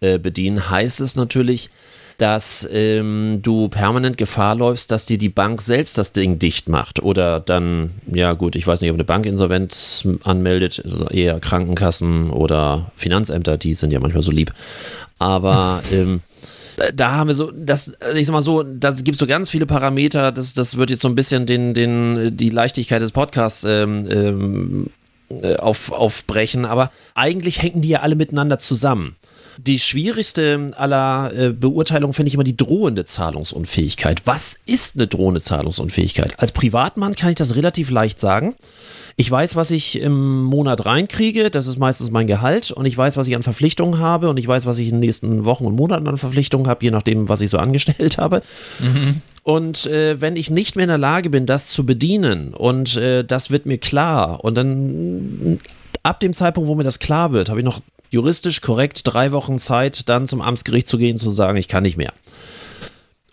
äh, 0.00 0.18
bedienen, 0.18 0.70
heißt 0.70 1.00
es 1.00 1.16
natürlich, 1.16 1.70
dass 2.18 2.66
ähm, 2.72 3.40
du 3.42 3.68
permanent 3.68 4.16
Gefahr 4.16 4.54
läufst, 4.54 4.90
dass 4.90 5.06
dir 5.06 5.18
die 5.18 5.28
Bank 5.28 5.60
selbst 5.60 5.98
das 5.98 6.12
Ding 6.12 6.38
dicht 6.38 6.68
macht. 6.68 7.02
Oder 7.02 7.40
dann, 7.40 7.90
ja 8.12 8.32
gut, 8.32 8.56
ich 8.56 8.66
weiß 8.66 8.80
nicht, 8.80 8.90
ob 8.90 8.96
eine 8.96 9.04
Bank 9.04 9.26
Insolvenz 9.26 10.06
anmeldet, 10.24 10.80
also 10.84 11.08
eher 11.08 11.40
Krankenkassen 11.40 12.30
oder 12.30 12.90
Finanzämter, 12.96 13.58
die 13.58 13.74
sind 13.74 13.92
ja 13.92 14.00
manchmal 14.00 14.22
so 14.22 14.32
lieb. 14.32 14.54
Aber 15.18 15.82
ähm, 15.92 16.22
da 16.94 17.12
haben 17.12 17.28
wir 17.28 17.34
so, 17.34 17.50
das, 17.50 17.96
ich 18.14 18.26
sag 18.26 18.32
mal 18.32 18.42
so, 18.42 18.62
da 18.62 18.90
gibt 18.90 19.18
so 19.18 19.26
ganz 19.26 19.50
viele 19.50 19.66
Parameter, 19.66 20.32
das, 20.32 20.54
das 20.54 20.76
wird 20.76 20.90
jetzt 20.90 21.02
so 21.02 21.08
ein 21.08 21.14
bisschen 21.14 21.46
den, 21.46 21.74
den, 21.74 22.36
die 22.36 22.50
Leichtigkeit 22.50 23.00
des 23.00 23.12
Podcasts 23.12 23.64
ähm, 23.64 24.06
ähm, 24.10 24.90
äh, 25.28 25.56
auf, 25.56 25.90
aufbrechen, 25.92 26.64
aber 26.64 26.90
eigentlich 27.14 27.62
hängen 27.62 27.80
die 27.80 27.88
ja 27.88 28.00
alle 28.00 28.14
miteinander 28.14 28.58
zusammen. 28.58 29.16
Die 29.58 29.78
schwierigste 29.78 30.70
aller 30.76 31.32
äh, 31.34 31.52
Beurteilungen 31.52 32.12
finde 32.12 32.28
ich 32.28 32.34
immer 32.34 32.44
die 32.44 32.56
drohende 32.56 33.04
Zahlungsunfähigkeit. 33.04 34.22
Was 34.24 34.58
ist 34.66 34.96
eine 34.96 35.06
drohende 35.06 35.40
Zahlungsunfähigkeit? 35.40 36.38
Als 36.38 36.52
Privatmann 36.52 37.14
kann 37.14 37.30
ich 37.30 37.36
das 37.36 37.56
relativ 37.56 37.90
leicht 37.90 38.20
sagen. 38.20 38.54
Ich 39.18 39.30
weiß, 39.30 39.56
was 39.56 39.70
ich 39.70 40.00
im 40.02 40.42
Monat 40.42 40.84
reinkriege, 40.84 41.50
das 41.50 41.66
ist 41.66 41.78
meistens 41.78 42.10
mein 42.10 42.26
Gehalt 42.26 42.70
und 42.70 42.84
ich 42.84 42.98
weiß, 42.98 43.16
was 43.16 43.26
ich 43.26 43.34
an 43.34 43.42
Verpflichtungen 43.42 43.98
habe 43.98 44.28
und 44.28 44.36
ich 44.36 44.46
weiß, 44.46 44.66
was 44.66 44.76
ich 44.76 44.88
in 44.88 44.96
den 44.96 45.00
nächsten 45.00 45.46
Wochen 45.46 45.64
und 45.64 45.74
Monaten 45.74 46.06
an 46.06 46.18
Verpflichtungen 46.18 46.68
habe, 46.68 46.84
je 46.84 46.90
nachdem, 46.90 47.26
was 47.26 47.40
ich 47.40 47.50
so 47.50 47.56
angestellt 47.66 48.18
habe. 48.18 48.42
Mhm. 48.78 49.22
Und 49.42 49.86
äh, 49.86 50.20
wenn 50.20 50.36
ich 50.36 50.50
nicht 50.50 50.76
mehr 50.76 50.84
in 50.84 50.90
der 50.90 50.98
Lage 50.98 51.30
bin, 51.30 51.46
das 51.46 51.68
zu 51.68 51.86
bedienen 51.86 52.52
und 52.52 52.96
äh, 52.96 53.24
das 53.24 53.50
wird 53.50 53.64
mir 53.64 53.78
klar 53.78 54.44
und 54.44 54.54
dann 54.54 55.60
ab 56.02 56.20
dem 56.20 56.34
Zeitpunkt, 56.34 56.68
wo 56.68 56.74
mir 56.74 56.84
das 56.84 56.98
klar 56.98 57.32
wird, 57.32 57.48
habe 57.48 57.60
ich 57.60 57.64
noch 57.64 57.80
juristisch 58.10 58.60
korrekt 58.60 59.02
drei 59.04 59.32
Wochen 59.32 59.58
Zeit, 59.58 60.08
dann 60.08 60.26
zum 60.26 60.40
Amtsgericht 60.40 60.88
zu 60.88 60.98
gehen, 60.98 61.18
zu 61.18 61.30
sagen, 61.30 61.56
ich 61.56 61.68
kann 61.68 61.82
nicht 61.82 61.96
mehr. 61.96 62.12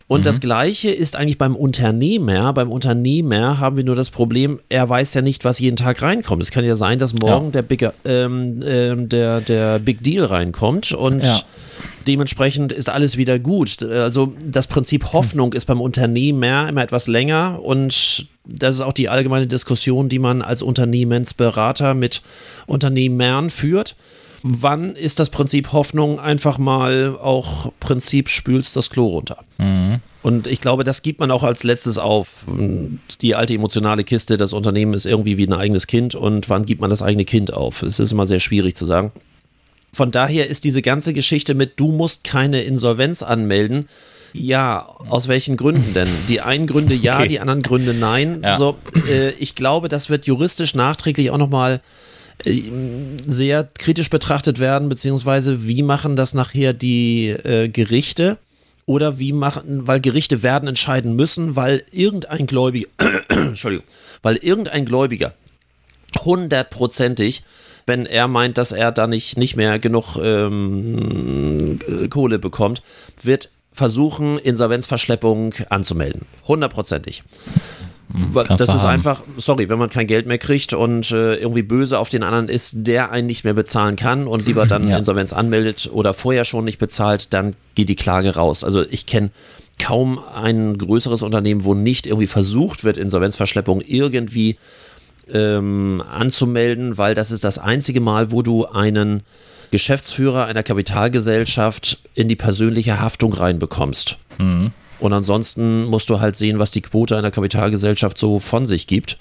Und 0.07 0.21
mhm. 0.21 0.23
das 0.25 0.41
Gleiche 0.41 0.89
ist 0.89 1.15
eigentlich 1.15 1.37
beim 1.37 1.55
Unternehmer. 1.55 2.53
Beim 2.53 2.71
Unternehmer 2.71 3.59
haben 3.59 3.77
wir 3.77 3.83
nur 3.83 3.95
das 3.95 4.09
Problem, 4.09 4.59
er 4.69 4.87
weiß 4.87 5.13
ja 5.13 5.21
nicht, 5.21 5.45
was 5.45 5.59
jeden 5.59 5.77
Tag 5.77 6.01
reinkommt. 6.01 6.43
Es 6.43 6.51
kann 6.51 6.65
ja 6.65 6.75
sein, 6.75 6.99
dass 6.99 7.13
morgen 7.13 7.45
ja. 7.45 7.51
der, 7.51 7.61
Big, 7.63 7.89
ähm, 8.05 8.61
ähm, 8.63 9.09
der, 9.09 9.41
der 9.41 9.79
Big 9.79 10.03
Deal 10.03 10.25
reinkommt 10.25 10.91
und 10.91 11.23
ja. 11.23 11.41
dementsprechend 12.05 12.71
ist 12.71 12.89
alles 12.89 13.17
wieder 13.17 13.39
gut. 13.39 13.81
Also 13.81 14.33
das 14.45 14.67
Prinzip 14.67 15.13
Hoffnung 15.13 15.49
mhm. 15.49 15.55
ist 15.55 15.65
beim 15.65 15.79
Unternehmer 15.81 16.67
immer 16.67 16.83
etwas 16.83 17.07
länger 17.07 17.59
und 17.63 18.27
das 18.45 18.75
ist 18.75 18.81
auch 18.81 18.93
die 18.93 19.07
allgemeine 19.07 19.47
Diskussion, 19.47 20.09
die 20.09 20.19
man 20.19 20.41
als 20.41 20.61
Unternehmensberater 20.61 21.93
mit 21.93 22.21
Unternehmern 22.67 23.49
führt 23.49 23.95
wann 24.43 24.95
ist 24.95 25.19
das 25.19 25.29
Prinzip 25.29 25.71
Hoffnung 25.71 26.19
einfach 26.19 26.57
mal 26.57 27.17
auch 27.19 27.71
Prinzip 27.79 28.29
spülst 28.29 28.75
das 28.75 28.89
Klo 28.89 29.07
runter? 29.07 29.43
Mhm. 29.57 30.01
Und 30.21 30.47
ich 30.47 30.61
glaube, 30.61 30.83
das 30.83 31.01
gibt 31.01 31.19
man 31.19 31.31
auch 31.31 31.43
als 31.43 31.63
letztes 31.63 31.97
auf. 31.97 32.45
Die 33.21 33.35
alte 33.35 33.53
emotionale 33.53 34.03
Kiste, 34.03 34.37
das 34.37 34.53
Unternehmen 34.53 34.93
ist 34.93 35.05
irgendwie 35.05 35.37
wie 35.37 35.47
ein 35.47 35.53
eigenes 35.53 35.87
Kind 35.87 36.13
und 36.13 36.49
wann 36.49 36.65
gibt 36.65 36.81
man 36.81 36.89
das 36.89 37.01
eigene 37.01 37.25
Kind 37.25 37.53
auf? 37.53 37.81
Es 37.81 37.99
ist 37.99 38.11
immer 38.11 38.27
sehr 38.27 38.39
schwierig 38.39 38.75
zu 38.75 38.85
sagen. 38.85 39.11
von 39.93 40.11
daher 40.11 40.49
ist 40.49 40.63
diese 40.63 40.81
ganze 40.81 41.13
Geschichte 41.13 41.53
mit, 41.53 41.79
du 41.79 41.91
musst 41.91 42.23
keine 42.23 42.61
Insolvenz 42.61 43.21
anmelden. 43.23 43.87
Ja, 44.33 44.87
aus 45.09 45.27
welchen 45.27 45.57
Gründen 45.57 45.93
denn? 45.93 46.09
Die 46.27 46.41
einen 46.41 46.65
Gründe 46.65 46.95
ja, 46.95 47.19
okay. 47.19 47.27
die 47.27 47.39
anderen 47.39 47.61
Gründe 47.61 47.93
nein. 47.93 48.41
Ja. 48.43 48.55
So, 48.55 48.77
äh, 49.07 49.29
ich 49.31 49.53
glaube, 49.53 49.89
das 49.89 50.09
wird 50.09 50.25
juristisch 50.25 50.73
nachträglich 50.73 51.29
auch 51.29 51.37
nochmal 51.37 51.81
sehr 52.45 53.63
kritisch 53.77 54.09
betrachtet 54.09 54.59
werden, 54.59 54.89
beziehungsweise 54.89 55.67
wie 55.67 55.83
machen 55.83 56.15
das 56.15 56.33
nachher 56.33 56.73
die 56.73 57.29
äh, 57.29 57.69
Gerichte? 57.69 58.37
Oder 58.85 59.17
wie 59.17 59.31
machen, 59.31 59.87
weil 59.87 60.01
Gerichte 60.01 60.43
werden 60.43 60.67
entscheiden 60.67 61.15
müssen, 61.15 61.55
weil 61.55 61.83
irgendein 61.91 62.47
Gläubiger, 62.47 62.89
Entschuldigung, 63.29 63.85
weil 64.21 64.35
irgendein 64.35 64.85
Gläubiger 64.85 65.33
hundertprozentig 66.25 67.43
wenn 67.85 68.05
er 68.05 68.27
meint, 68.27 68.57
dass 68.57 68.71
er 68.71 68.91
da 68.91 69.07
nicht, 69.07 69.37
nicht 69.37 69.55
mehr 69.55 69.79
genug 69.79 70.17
ähm, 70.21 71.79
Kohle 72.09 72.39
bekommt, 72.39 72.81
wird 73.21 73.49
versuchen, 73.71 74.37
Insolvenzverschleppung 74.37 75.53
anzumelden. 75.69 76.25
Hundertprozentig. 76.47 77.23
Hm, 78.13 78.31
das 78.57 78.75
ist 78.75 78.85
einfach, 78.85 79.23
sorry, 79.37 79.69
wenn 79.69 79.79
man 79.79 79.89
kein 79.89 80.05
Geld 80.05 80.27
mehr 80.27 80.37
kriegt 80.37 80.73
und 80.73 81.11
äh, 81.11 81.35
irgendwie 81.35 81.63
böse 81.63 81.97
auf 81.97 82.09
den 82.09 82.21
anderen 82.21 82.47
ist, 82.47 82.73
der 82.87 83.11
einen 83.11 83.25
nicht 83.25 83.43
mehr 83.43 83.55
bezahlen 83.55 83.95
kann 83.95 84.27
und 84.27 84.45
lieber 84.45 84.67
dann 84.67 84.87
ja. 84.87 84.97
Insolvenz 84.97 85.33
anmeldet 85.33 85.89
oder 85.91 86.13
vorher 86.13 86.45
schon 86.45 86.63
nicht 86.65 86.77
bezahlt, 86.77 87.33
dann 87.33 87.55
geht 87.73 87.89
die 87.89 87.95
Klage 87.95 88.35
raus. 88.35 88.63
Also 88.63 88.83
ich 88.83 89.07
kenne 89.07 89.31
kaum 89.79 90.19
ein 90.33 90.77
größeres 90.77 91.23
Unternehmen, 91.23 91.63
wo 91.63 91.73
nicht 91.73 92.05
irgendwie 92.05 92.27
versucht 92.27 92.83
wird, 92.83 92.97
Insolvenzverschleppung 92.97 93.81
irgendwie 93.81 94.57
ähm, 95.31 96.03
anzumelden, 96.07 96.97
weil 96.99 97.15
das 97.15 97.31
ist 97.31 97.43
das 97.43 97.57
einzige 97.57 97.99
Mal, 97.99 98.31
wo 98.31 98.43
du 98.43 98.65
einen 98.67 99.23
Geschäftsführer 99.71 100.45
einer 100.45 100.61
Kapitalgesellschaft 100.61 101.97
in 102.13 102.27
die 102.27 102.35
persönliche 102.35 103.01
Haftung 103.01 103.33
reinbekommst. 103.33 104.17
Mhm. 104.37 104.71
Und 105.03 105.11
ansonsten 105.11 105.83
musst 105.83 106.09
du 106.09 106.21
halt 106.21 106.37
sehen, 106.37 106.59
was 106.59 106.71
die 106.71 106.79
Quote 106.79 107.17
einer 107.17 107.29
Kapitalgesellschaft 107.29 108.17
so 108.17 108.39
von 108.39 108.65
sich 108.65 108.87
gibt. 108.87 109.17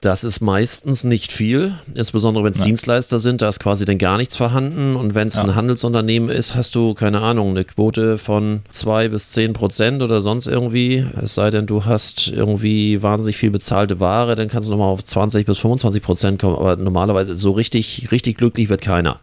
Das 0.00 0.22
ist 0.22 0.40
meistens 0.40 1.02
nicht 1.02 1.32
viel, 1.32 1.74
insbesondere 1.94 2.44
wenn 2.44 2.52
es 2.52 2.60
Dienstleister 2.60 3.18
sind, 3.18 3.42
da 3.42 3.48
ist 3.48 3.58
quasi 3.58 3.84
dann 3.84 3.98
gar 3.98 4.18
nichts 4.18 4.36
vorhanden. 4.36 4.94
Und 4.94 5.16
wenn 5.16 5.26
es 5.26 5.34
ja. 5.34 5.42
ein 5.42 5.56
Handelsunternehmen 5.56 6.30
ist, 6.30 6.54
hast 6.54 6.76
du, 6.76 6.94
keine 6.94 7.22
Ahnung, 7.22 7.50
eine 7.50 7.64
Quote 7.64 8.18
von 8.18 8.62
2 8.70 9.08
bis 9.08 9.32
10 9.32 9.52
Prozent 9.52 10.00
oder 10.00 10.22
sonst 10.22 10.46
irgendwie. 10.46 11.04
Es 11.20 11.34
sei 11.34 11.50
denn, 11.50 11.66
du 11.66 11.84
hast 11.86 12.28
irgendwie 12.28 13.02
wahnsinnig 13.02 13.36
viel 13.36 13.50
bezahlte 13.50 13.98
Ware, 13.98 14.36
dann 14.36 14.46
kannst 14.46 14.68
du 14.68 14.72
nochmal 14.72 14.92
auf 14.92 15.02
20 15.02 15.44
bis 15.44 15.58
25 15.58 16.02
Prozent 16.02 16.40
kommen. 16.40 16.54
Aber 16.54 16.76
normalerweise 16.76 17.34
so 17.34 17.50
richtig, 17.50 18.12
richtig 18.12 18.38
glücklich 18.38 18.68
wird 18.68 18.80
keiner. 18.80 19.18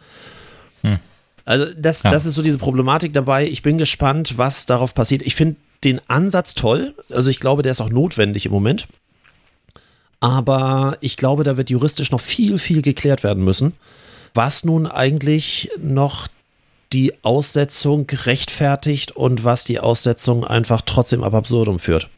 Hm. 0.81 0.99
Also 1.45 1.65
das, 1.77 2.03
ja. 2.03 2.09
das 2.09 2.25
ist 2.25 2.35
so 2.35 2.41
diese 2.41 2.57
Problematik 2.57 3.13
dabei. 3.13 3.47
Ich 3.47 3.61
bin 3.61 3.77
gespannt, 3.77 4.33
was 4.37 4.65
darauf 4.65 4.93
passiert. 4.93 5.21
Ich 5.21 5.33
finde 5.33 5.57
den 5.83 6.01
Ansatz 6.07 6.53
toll. 6.53 6.93
Also 7.09 7.29
ich 7.29 7.39
glaube, 7.39 7.63
der 7.63 7.71
ist 7.71 7.81
auch 7.81 7.89
notwendig 7.89 8.45
im 8.45 8.51
Moment. 8.51 8.87
Aber 10.19 10.97
ich 11.01 11.17
glaube, 11.17 11.43
da 11.43 11.57
wird 11.57 11.69
juristisch 11.69 12.11
noch 12.11 12.21
viel, 12.21 12.57
viel 12.57 12.81
geklärt 12.81 13.23
werden 13.23 13.43
müssen, 13.43 13.73
was 14.33 14.63
nun 14.63 14.87
eigentlich 14.87 15.69
noch 15.79 16.27
die 16.93 17.13
Aussetzung 17.23 18.07
rechtfertigt 18.09 19.11
und 19.11 19.43
was 19.43 19.63
die 19.63 19.79
Aussetzung 19.79 20.45
einfach 20.45 20.81
trotzdem 20.81 21.23
ab 21.23 21.33
absurdum 21.33 21.79
führt. 21.79 22.09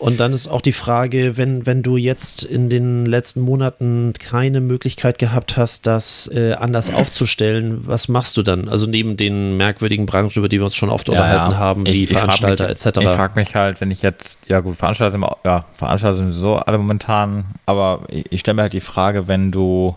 Und 0.00 0.18
dann 0.18 0.32
ist 0.32 0.48
auch 0.48 0.62
die 0.62 0.72
Frage, 0.72 1.36
wenn, 1.36 1.66
wenn 1.66 1.82
du 1.82 1.98
jetzt 1.98 2.42
in 2.42 2.70
den 2.70 3.04
letzten 3.04 3.42
Monaten 3.42 4.14
keine 4.18 4.62
Möglichkeit 4.62 5.18
gehabt 5.18 5.58
hast, 5.58 5.86
das 5.86 6.26
äh, 6.32 6.54
anders 6.54 6.90
aufzustellen, 6.94 7.86
was 7.86 8.08
machst 8.08 8.38
du 8.38 8.42
dann? 8.42 8.70
Also 8.70 8.86
neben 8.86 9.18
den 9.18 9.58
merkwürdigen 9.58 10.06
Branchen, 10.06 10.32
über 10.36 10.48
die 10.48 10.58
wir 10.58 10.64
uns 10.64 10.74
schon 10.74 10.88
oft 10.88 11.08
ja, 11.08 11.12
unterhalten 11.12 11.52
ja. 11.52 11.58
haben, 11.58 11.86
wie 11.86 12.04
ich, 12.04 12.08
Veranstalter 12.08 12.64
ich 12.64 12.86
etc. 12.86 12.98
Ich 12.98 13.08
frage 13.08 13.38
mich 13.38 13.54
halt, 13.54 13.82
wenn 13.82 13.90
ich 13.90 14.00
jetzt, 14.00 14.38
ja 14.48 14.60
gut, 14.60 14.76
Veranstalter 14.76 15.12
sind, 15.12 15.26
ja, 15.44 15.66
Veranstalter 15.74 16.16
sind 16.16 16.32
so 16.32 16.56
alle 16.56 16.78
momentan, 16.78 17.44
aber 17.66 18.04
ich, 18.08 18.24
ich 18.30 18.40
stelle 18.40 18.54
mir 18.54 18.62
halt 18.62 18.72
die 18.72 18.80
Frage, 18.80 19.28
wenn 19.28 19.52
du 19.52 19.96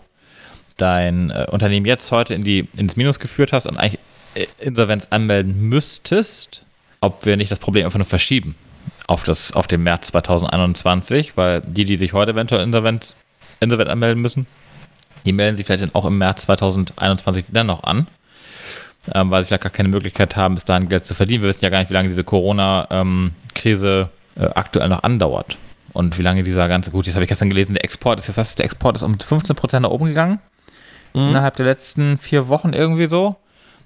dein 0.76 1.30
äh, 1.30 1.46
Unternehmen 1.50 1.86
jetzt 1.86 2.12
heute 2.12 2.34
in 2.34 2.44
die, 2.44 2.68
ins 2.76 2.96
Minus 2.96 3.20
geführt 3.20 3.54
hast 3.54 3.66
und 3.66 3.78
eigentlich 3.78 4.00
äh, 4.34 4.44
Insolvenz 4.60 5.06
anmelden 5.08 5.58
müsstest, 5.62 6.62
ob 7.00 7.24
wir 7.24 7.38
nicht 7.38 7.50
das 7.50 7.58
Problem 7.58 7.86
einfach 7.86 7.98
nur 7.98 8.04
verschieben 8.04 8.54
auf, 9.06 9.24
das, 9.24 9.52
auf 9.52 9.66
den 9.66 9.82
März 9.82 10.08
2021, 10.08 11.36
weil 11.36 11.60
die, 11.60 11.84
die 11.84 11.96
sich 11.96 12.12
heute 12.12 12.32
eventuell 12.32 12.62
insolvent, 12.62 13.14
insolvent 13.60 13.90
anmelden 13.90 14.22
müssen, 14.22 14.46
die 15.24 15.32
melden 15.32 15.56
sich 15.56 15.66
vielleicht 15.66 15.82
dann 15.82 15.94
auch 15.94 16.04
im 16.04 16.18
März 16.18 16.42
2021 16.42 17.46
dennoch 17.48 17.82
an, 17.84 18.06
ähm, 19.14 19.30
weil 19.30 19.42
sie 19.42 19.48
vielleicht 19.48 19.62
gar 19.62 19.72
keine 19.72 19.88
Möglichkeit 19.88 20.36
haben, 20.36 20.54
bis 20.54 20.64
dahin 20.64 20.88
Geld 20.88 21.04
zu 21.04 21.14
verdienen. 21.14 21.42
Wir 21.42 21.48
wissen 21.48 21.64
ja 21.64 21.70
gar 21.70 21.78
nicht, 21.78 21.90
wie 21.90 21.94
lange 21.94 22.08
diese 22.08 22.24
Corona-Krise 22.24 24.08
äh, 24.36 24.44
aktuell 24.54 24.88
noch 24.88 25.02
andauert. 25.02 25.58
Und 25.92 26.18
wie 26.18 26.22
lange 26.22 26.42
dieser 26.42 26.66
ganze, 26.68 26.90
gut, 26.90 27.06
jetzt 27.06 27.14
habe 27.14 27.24
ich 27.24 27.28
gestern 27.28 27.50
gelesen, 27.50 27.74
der 27.74 27.84
Export 27.84 28.18
ist 28.18 28.26
ja 28.26 28.34
fast, 28.34 28.58
der 28.58 28.66
Export 28.66 28.96
ist 28.96 29.02
um 29.02 29.14
15% 29.14 29.80
nach 29.80 29.90
oben 29.90 30.06
gegangen. 30.06 30.40
Mhm. 31.14 31.30
Innerhalb 31.30 31.56
der 31.56 31.66
letzten 31.66 32.18
vier 32.18 32.48
Wochen 32.48 32.72
irgendwie 32.72 33.06
so. 33.06 33.36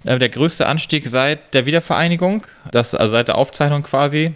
Äh, 0.04 0.18
der 0.18 0.30
größte 0.30 0.66
Anstieg 0.66 1.06
seit 1.08 1.52
der 1.54 1.66
Wiedervereinigung, 1.66 2.44
das, 2.70 2.94
also 2.94 3.12
seit 3.12 3.28
der 3.28 3.36
Aufzeichnung 3.36 3.82
quasi, 3.82 4.34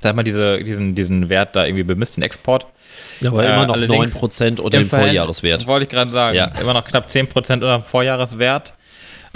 sag 0.00 0.14
mal, 0.16 0.22
diese, 0.22 0.62
diesen, 0.62 0.94
diesen 0.94 1.28
Wert 1.28 1.56
da 1.56 1.64
irgendwie 1.64 1.84
bemisst, 1.84 2.16
den 2.16 2.22
Export. 2.22 2.66
Ja, 3.20 3.30
aber 3.30 3.44
äh, 3.44 3.52
immer 3.52 3.66
noch 3.66 3.76
9% 3.76 4.60
unter 4.60 4.78
dem 4.78 4.88
Vorjahreswert. 4.88 5.66
Wollte 5.66 5.84
ich 5.84 5.90
gerade 5.90 6.12
sagen. 6.12 6.36
Ja. 6.36 6.46
Immer 6.60 6.74
noch 6.74 6.84
knapp 6.84 7.08
10% 7.08 7.34
unter 7.54 7.78
dem 7.78 7.84
Vorjahreswert. 7.84 8.74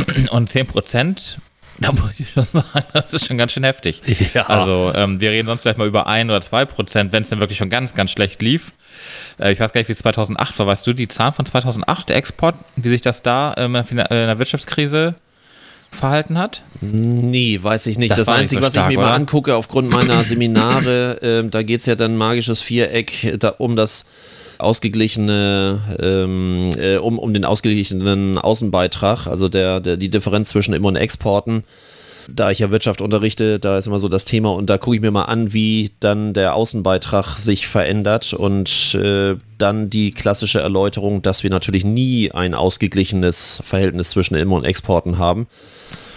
Und 0.31 0.51
10%, 0.51 1.37
da 1.79 1.93
muss 1.93 2.19
ich 2.19 2.31
schon 2.31 2.43
sagen, 2.43 2.85
das 2.93 3.13
ist 3.13 3.27
schon 3.27 3.39
ganz 3.39 3.53
schön 3.53 3.65
heftig. 3.65 4.03
Ja. 4.35 4.47
Also, 4.47 4.93
ähm, 4.95 5.21
wir 5.21 5.31
reden 5.31 5.47
sonst 5.47 5.63
vielleicht 5.63 5.79
mal 5.79 5.87
über 5.87 6.07
1 6.07 6.31
oder 6.31 6.39
2%, 6.39 7.13
wenn 7.13 7.23
es 7.23 7.29
denn 7.29 7.41
wirklich 7.41 7.59
schon 7.59 7.71
ganz, 7.71 7.95
ganz 7.95 8.11
schlecht 8.11 8.41
lief. 8.41 8.73
Äh, 9.39 9.53
ich 9.53 9.61
weiß 9.61 9.73
gar 9.73 9.81
nicht, 9.81 9.89
wie 9.89 9.93
es 9.93 9.99
2008 9.99 10.59
war. 10.59 10.67
Weißt 10.67 10.87
du 10.87 10.93
die 10.93 11.09
Zahlen 11.09 11.33
von 11.33 11.47
2008, 11.47 12.09
der 12.09 12.17
Export, 12.17 12.55
wie 12.77 12.89
sich 12.89 13.03
das 13.03 13.23
da 13.23 13.55
ähm, 13.59 13.75
in 13.75 13.97
der 13.97 14.39
Wirtschaftskrise 14.39 15.15
verhalten 15.95 16.39
hat? 16.39 16.63
Nee, 16.81 17.59
weiß 17.63 17.87
ich 17.87 17.99
nicht. 17.99 18.11
Das, 18.11 18.21
das 18.21 18.29
Einzige, 18.29 18.63
so 18.63 18.71
stark, 18.71 18.85
was 18.85 18.91
ich 18.91 18.97
mir 18.97 19.03
oder? 19.03 19.11
mal 19.11 19.15
angucke 19.15 19.55
aufgrund 19.55 19.91
meiner 19.91 20.25
Seminare, 20.25 21.23
äh, 21.23 21.49
da 21.49 21.63
geht 21.63 21.81
es 21.81 21.87
ja 21.87 21.95
dann 21.95 22.17
magisches 22.17 22.61
Viereck 22.61 23.37
da, 23.39 23.55
um 23.59 23.77
das 23.77 24.05
ausgeglichene, 24.59 25.81
ähm, 26.01 26.71
äh, 26.79 26.97
um, 26.97 27.19
um 27.19 27.35
den 27.35 27.45
ausgeglichenen 27.45 28.39
Außenbeitrag, 28.39 29.27
also 29.27 29.49
der, 29.49 29.81
der, 29.81 29.97
die 29.97 30.09
Differenz 30.09 30.51
zwischen 30.51 30.73
Im- 30.75 30.85
und 30.85 30.97
Exporten. 30.97 31.65
Da 32.29 32.51
ich 32.51 32.61
ja 32.61 32.71
Wirtschaft 32.71 33.01
unterrichte, 33.01 33.59
da 33.59 33.79
ist 33.79 33.87
immer 33.87 33.99
so 33.99 34.09
das 34.09 34.25
Thema 34.25 34.53
und 34.53 34.69
da 34.71 34.79
gucke 34.79 34.97
ich 34.97 35.03
mir 35.03 35.11
mal 35.11 35.25
an, 35.25 35.53
wie 35.53 35.93
dann 36.01 36.35
der 36.35 36.55
Außenbeitrag 36.55 37.39
sich 37.39 37.67
verändert 37.67 38.33
und 38.33 38.95
äh, 38.95 39.37
dann 39.59 39.91
die 39.91 40.11
klassische 40.11 40.61
Erläuterung, 40.61 41.23
dass 41.23 41.43
wir 41.43 41.51
natürlich 41.51 41.85
nie 41.85 42.31
ein 42.33 42.55
ausgeglichenes 42.55 43.63
Verhältnis 43.65 44.11
zwischen 44.11 44.35
Im- 44.35 44.53
und 44.53 44.65
Exporten 44.65 45.19
haben. 45.19 45.47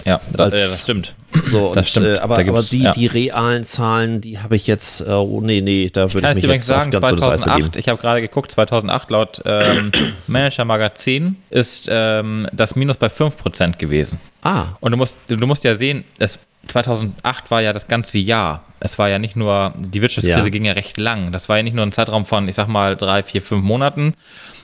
Ja, 0.05 0.21
das, 0.31 0.39
als, 0.39 0.69
das 0.69 0.81
stimmt. 0.83 1.15
So, 1.41 1.69
das 1.69 1.77
und, 1.77 1.87
stimmt. 1.87 2.05
Äh, 2.05 2.17
aber, 2.19 2.37
aber 2.37 2.61
die, 2.61 2.83
ja. 2.83 2.91
die 2.91 3.07
realen 3.07 3.63
Zahlen, 3.63 4.21
die 4.21 4.37
habe 4.37 4.55
ich 4.55 4.67
jetzt, 4.67 5.01
äh, 5.01 5.09
oh 5.09 5.41
nee, 5.41 5.61
nee, 5.61 5.89
da 5.91 6.13
würde 6.13 6.31
ich, 6.31 6.37
ich 6.37 6.43
mich 6.43 6.53
jetzt 6.53 6.67
sagen, 6.67 6.95
auf 6.95 7.01
ganz 7.01 7.19
2008, 7.21 7.75
Ich 7.75 7.89
habe 7.89 7.99
gerade 7.99 8.21
geguckt, 8.21 8.51
2008 8.51 9.09
laut 9.09 9.41
ähm, 9.45 9.91
Manager 10.27 10.63
Magazin 10.63 11.37
ist 11.49 11.87
ähm, 11.89 12.47
das 12.53 12.75
Minus 12.75 12.97
bei 12.97 13.07
5% 13.07 13.77
gewesen. 13.77 14.19
Ah. 14.43 14.65
Und 14.79 14.91
du 14.91 14.97
musst, 14.97 15.17
du 15.27 15.47
musst 15.47 15.63
ja 15.63 15.75
sehen, 15.75 16.05
es, 16.19 16.39
2008 16.67 17.49
war 17.49 17.61
ja 17.61 17.73
das 17.73 17.87
ganze 17.87 18.19
Jahr. 18.19 18.63
Es 18.79 18.99
war 18.99 19.09
ja 19.09 19.17
nicht 19.17 19.35
nur, 19.35 19.73
die 19.75 20.01
Wirtschaftskrise 20.03 20.43
ja. 20.43 20.49
ging 20.49 20.65
ja 20.65 20.73
recht 20.73 20.97
lang. 20.97 21.31
Das 21.31 21.49
war 21.49 21.57
ja 21.57 21.63
nicht 21.63 21.75
nur 21.75 21.85
ein 21.85 21.91
Zeitraum 21.91 22.25
von, 22.25 22.47
ich 22.47 22.55
sag 22.55 22.67
mal, 22.67 22.95
drei, 22.95 23.23
vier, 23.23 23.41
fünf 23.41 23.63
Monaten, 23.63 24.13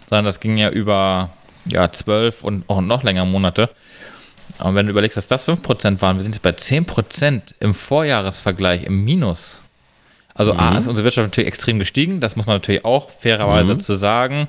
sondern 0.07 0.25
das 0.25 0.39
ging 0.39 0.57
ja 0.57 0.69
über 0.69 1.31
ja, 1.65 1.91
zwölf 1.91 2.43
und 2.43 2.63
auch 2.67 2.81
noch 2.81 3.03
länger 3.03 3.25
Monate. 3.25 3.69
Und 4.59 4.75
wenn 4.75 4.85
du 4.85 4.91
überlegst, 4.91 5.17
dass 5.17 5.27
das 5.27 5.47
5% 5.47 6.01
waren, 6.01 6.17
wir 6.17 6.23
sind 6.23 6.35
jetzt 6.35 6.43
bei 6.43 6.51
10% 6.51 7.41
im 7.59 7.73
Vorjahresvergleich 7.73 8.83
im 8.83 9.03
Minus. 9.03 9.63
Also 10.33 10.53
mhm. 10.53 10.59
A 10.59 10.77
ist 10.77 10.87
unsere 10.87 11.05
Wirtschaft 11.05 11.27
natürlich 11.27 11.47
extrem 11.47 11.79
gestiegen, 11.79 12.19
das 12.19 12.35
muss 12.35 12.45
man 12.45 12.55
natürlich 12.55 12.85
auch 12.85 13.09
fairerweise 13.09 13.73
mhm. 13.73 13.79
zu 13.79 13.95
sagen. 13.95 14.47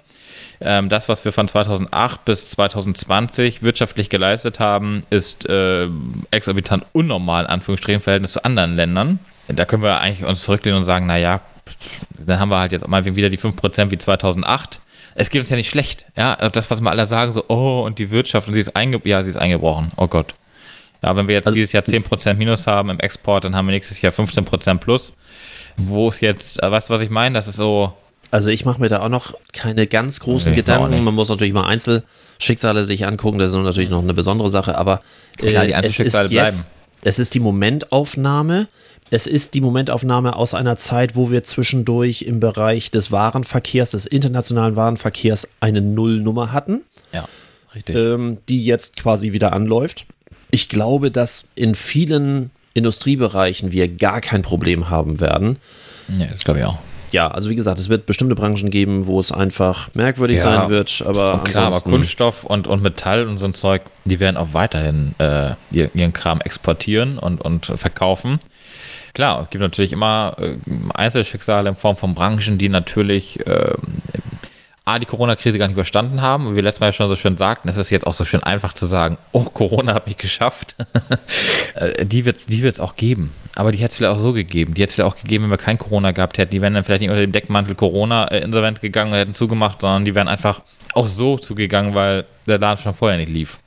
Ähm, 0.61 0.89
das, 0.89 1.09
was 1.09 1.25
wir 1.25 1.33
von 1.33 1.49
2008 1.49 2.25
bis 2.25 2.51
2020 2.51 3.63
wirtschaftlich 3.63 4.09
geleistet 4.09 4.61
haben, 4.61 5.03
ist 5.11 5.49
äh, 5.49 5.89
exorbitant 6.31 6.85
unnormal, 6.93 7.45
in 7.45 7.51
Anführungsstrichen, 7.51 7.99
im 7.99 8.03
Verhältnis 8.03 8.33
zu 8.33 8.45
anderen 8.45 8.77
Ländern. 8.77 9.19
Da 9.49 9.65
können 9.65 9.83
wir 9.83 10.01
eigentlich 10.01 10.27
uns 10.27 10.43
zurücklehnen 10.43 10.79
und 10.79 10.85
sagen, 10.85 11.07
naja, 11.07 11.41
dann 12.19 12.39
haben 12.39 12.51
wir 12.51 12.59
halt 12.59 12.73
jetzt 12.73 12.87
mal 12.87 13.05
wieder 13.05 13.29
die 13.29 13.39
5% 13.39 13.91
wie 13.91 13.99
2008 13.99 14.81
es 15.15 15.31
geht 15.31 15.41
uns 15.41 15.51
ja 15.51 15.57
nicht 15.57 15.71
schlecht. 15.71 16.07
Ja, 16.17 16.49
das, 16.49 16.71
was 16.71 16.81
wir 16.81 16.91
alle 16.91 17.07
sagen, 17.07 17.33
so, 17.33 17.45
oh, 17.49 17.83
und 17.85 17.99
die 17.99 18.11
Wirtschaft, 18.11 18.49
und 18.49 18.55
sie 18.55 18.61
ist, 18.61 18.75
einge 18.77 19.01
ja, 19.05 19.23
sie 19.23 19.31
ist 19.31 19.37
eingebrochen. 19.37 19.93
Oh 19.97 20.07
Gott. 20.07 20.35
Ja, 21.03 21.17
wenn 21.17 21.27
wir 21.27 21.35
jetzt 21.35 21.47
also, 21.47 21.55
dieses 21.55 21.73
Jahr 21.73 21.83
10% 21.83 22.35
Minus 22.35 22.67
haben 22.67 22.89
im 22.91 23.01
Export, 23.01 23.45
dann 23.45 23.57
haben 23.57 23.67
wir 23.67 23.73
nächstes 23.73 24.01
Jahr 24.01 24.13
15% 24.13 24.79
Plus. 24.79 25.13
Wo 25.77 26.09
es 26.09 26.21
jetzt, 26.21 26.63
äh, 26.63 26.71
weißt 26.71 26.89
du, 26.89 26.95
was 26.95 27.01
ich 27.01 27.11
meine? 27.11 27.35
Das 27.35 27.49
ist 27.49 27.57
so, 27.57 27.93
Also 28.31 28.51
ich 28.51 28.65
mache 28.65 28.81
mir 28.81 28.89
da 28.89 29.01
auch 29.01 29.09
noch 29.09 29.35
keine 29.53 29.87
ganz 29.87 30.21
großen 30.21 30.55
Gedanken. 30.55 31.03
Man 31.03 31.15
muss 31.15 31.29
natürlich 31.29 31.53
mal 31.53 31.67
Einzelschicksale 31.67 32.85
sich 32.85 33.07
angucken, 33.07 33.39
das 33.39 33.53
ist 33.53 33.57
natürlich 33.57 33.91
noch 33.91 34.03
eine 34.03 34.15
besondere 34.15 34.49
Sache, 34.49 34.79
aber 34.79 35.01
äh, 35.41 35.49
Klar, 35.49 35.65
die 35.65 35.73
es 35.73 35.77
ist 35.77 35.77
Einzelschicksale 35.77 36.29
jetzt, 36.29 36.71
es 37.03 37.19
ist 37.19 37.35
die 37.35 37.41
Momentaufnahme. 37.41 38.69
Es 39.15 39.27
ist 39.27 39.53
die 39.53 39.61
Momentaufnahme 39.61 40.37
aus 40.37 40.55
einer 40.55 40.79
Zeit, 40.79 41.17
wo 41.17 41.31
wir 41.31 41.45
zwischendurch 41.45 42.23
im 42.23 42.41
Bereich 42.41 42.91
des 42.91 43.13
Warenverkehrs, 43.13 43.91
des 43.91 44.07
internationalen 44.07 44.75
Warenverkehrs 44.75 45.49
eine 45.61 45.83
Nullnummer 45.83 46.51
hatten 46.51 46.81
Ja, 47.13 47.29
richtig. 47.75 47.95
ähm, 47.95 48.39
die 48.49 48.65
jetzt 48.65 48.97
quasi 48.97 49.35
wieder 49.35 49.53
anläuft. 49.53 50.07
Ich 50.51 50.71
glaube, 50.71 51.11
dass 51.11 51.45
in 51.55 51.75
vielen 51.75 52.51
Industriebereichen 52.73 53.71
wir 53.71 53.87
gar 53.89 54.23
kein 54.23 54.41
Problem 54.41 54.89
haben 54.89 55.21
werden. 55.21 55.59
ja, 56.09 56.29
das 56.29 56.43
glaube 56.45 56.61
ich 56.61 56.65
auch. 56.67 56.79
Ja, 57.11 57.29
also 57.31 57.51
wie 57.51 57.55
gesagt, 57.55 57.79
es 57.79 57.91
wird 57.91 58.07
bestimmte 58.07 58.35
Branchen 58.35 58.71
geben, 58.71 59.07
wo 59.07 59.21
es 59.21 59.31
einfach 59.31 59.91
merkwürdig 59.93 60.39
Ja. 60.39 60.43
sein 60.45 60.71
wird, 60.71 61.05
aber 61.07 61.35
Und 61.35 61.45
klar, 61.45 61.67
aber 61.67 61.83
Kunststoff 61.83 62.45
und, 62.45 62.67
und 62.67 62.83
Metall 62.83 63.29
und 63.29 63.37
so 63.37 63.45
ein 63.45 63.53
Zeug, 63.53 63.83
die 64.07 64.19
werden 64.21 64.39
auch 64.39 64.55
weiterhin 64.55 65.15
äh, 65.19 65.51
ihr- 65.71 65.91
ihren 65.95 66.15
Kram 66.15 66.41
exportieren 66.41 67.19
und, 67.19 67.43
und 67.43 67.67
verkaufen. 67.67 68.41
Klar, 69.15 69.43
es 69.43 69.51
gibt 69.51 69.61
natürlich 69.61 69.93
immer 69.93 70.37
äh, 70.39 70.57
Einzelschicksale 70.95 71.69
in 71.69 71.77
Form 71.77 71.97
von 71.97 72.15
Branchen, 72.15 72.57
die 72.57 72.69
natürlich 72.69 73.47
äh, 73.47 73.75
A, 74.85 74.99
die 74.99 75.07
Corona-Krise 75.07 75.59
gar 75.59 75.67
nicht 75.67 75.75
überstanden 75.75 76.23
haben. 76.23 76.51
Wie 76.51 76.57
wir 76.57 76.63
letztes 76.63 76.81
Mal 76.81 76.87
ja 76.87 76.93
schon 76.93 77.09
so 77.09 77.15
schön 77.15 77.37
sagten, 77.37 77.69
es 77.69 77.77
ist 77.77 77.91
jetzt 77.91 78.05
auch 78.05 78.15
so 78.15 78.25
schön 78.25 78.43
einfach 78.43 78.73
zu 78.73 78.87
sagen, 78.87 79.17
oh, 79.31 79.45
Corona 79.45 79.95
hat 79.95 80.07
mich 80.07 80.19
geschafft. 80.19 80.77
Äh, 81.75 82.05
die 82.05 82.27
wird 82.27 82.37
es 82.37 82.47
die 82.47 82.63
wird's 82.63 82.81
auch 82.81 82.97
geben. 82.97 83.33
Aber 83.55 83.73
die 83.73 83.79
hätte 83.79 83.93
es 83.93 83.97
vielleicht 83.97 84.15
auch 84.15 84.21
so 84.21 84.35
gegeben. 84.35 84.75
Die 84.75 84.83
hätte 84.83 84.91
es 84.91 84.95
vielleicht 84.95 85.11
auch 85.11 85.19
gegeben, 85.19 85.45
wenn 85.45 85.51
wir 85.51 85.57
kein 85.57 85.79
Corona 85.79 86.11
gehabt 86.11 86.37
hätten. 86.37 86.51
Die 86.51 86.61
wären 86.61 86.75
dann 86.75 86.85
vielleicht 86.85 87.01
nicht 87.01 87.09
unter 87.09 87.23
dem 87.23 87.33
Deckmantel 87.33 87.75
Corona 87.75 88.27
äh, 88.27 88.41
insolvent 88.41 88.83
gegangen 88.83 89.13
und 89.13 89.19
hätten 89.19 89.33
zugemacht, 89.33 89.81
sondern 89.81 90.05
die 90.05 90.15
wären 90.15 90.29
einfach 90.29 90.61
auch 90.93 91.09
so 91.09 91.39
zugegangen, 91.39 91.95
weil 91.95 92.27
der 92.47 92.59
Laden 92.59 92.83
schon 92.83 92.93
vorher 92.93 93.17
nicht 93.17 93.31
lief. 93.31 93.59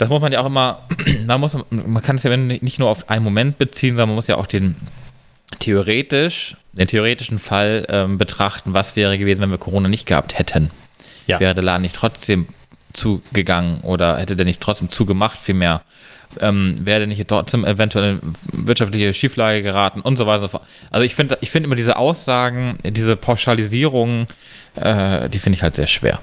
Das 0.00 0.08
muss 0.08 0.22
man 0.22 0.32
ja 0.32 0.40
auch 0.40 0.46
immer, 0.46 0.80
man 1.26 1.40
muss, 1.40 1.54
man 1.68 2.02
kann 2.02 2.16
es 2.16 2.22
ja 2.22 2.34
nicht 2.34 2.78
nur 2.78 2.88
auf 2.88 3.10
einen 3.10 3.22
Moment 3.22 3.58
beziehen, 3.58 3.96
sondern 3.96 4.08
man 4.08 4.16
muss 4.16 4.28
ja 4.28 4.38
auch 4.38 4.46
den 4.46 4.76
theoretisch, 5.58 6.56
den 6.72 6.88
theoretischen 6.88 7.38
Fall 7.38 7.84
ähm, 7.90 8.16
betrachten, 8.16 8.72
was 8.72 8.96
wäre 8.96 9.18
gewesen, 9.18 9.42
wenn 9.42 9.50
wir 9.50 9.58
Corona 9.58 9.88
nicht 9.88 10.06
gehabt 10.06 10.38
hätten. 10.38 10.70
Ja. 11.26 11.38
Wäre 11.38 11.54
der 11.54 11.64
Laden 11.64 11.82
nicht 11.82 11.94
trotzdem 11.94 12.48
zugegangen 12.94 13.82
oder 13.82 14.16
hätte 14.16 14.36
der 14.36 14.46
nicht 14.46 14.62
trotzdem 14.62 14.88
zugemacht, 14.88 15.38
vielmehr 15.38 15.82
ähm, 16.40 16.78
wäre 16.82 17.00
der 17.00 17.06
nicht 17.06 17.28
trotzdem 17.28 17.66
eventuell 17.66 18.20
in 18.52 18.66
wirtschaftliche 18.66 19.12
Schieflage 19.12 19.62
geraten 19.62 20.00
und 20.00 20.16
so 20.16 20.26
weiter. 20.26 20.62
Also 20.90 21.04
ich 21.04 21.14
finde 21.14 21.36
ich 21.42 21.50
finde 21.50 21.66
immer 21.66 21.76
diese 21.76 21.98
Aussagen, 21.98 22.78
diese 22.84 23.16
Pauschalisierung, 23.16 24.28
äh, 24.76 25.28
die 25.28 25.40
finde 25.40 25.56
ich 25.56 25.62
halt 25.62 25.76
sehr 25.76 25.88
schwer. 25.88 26.20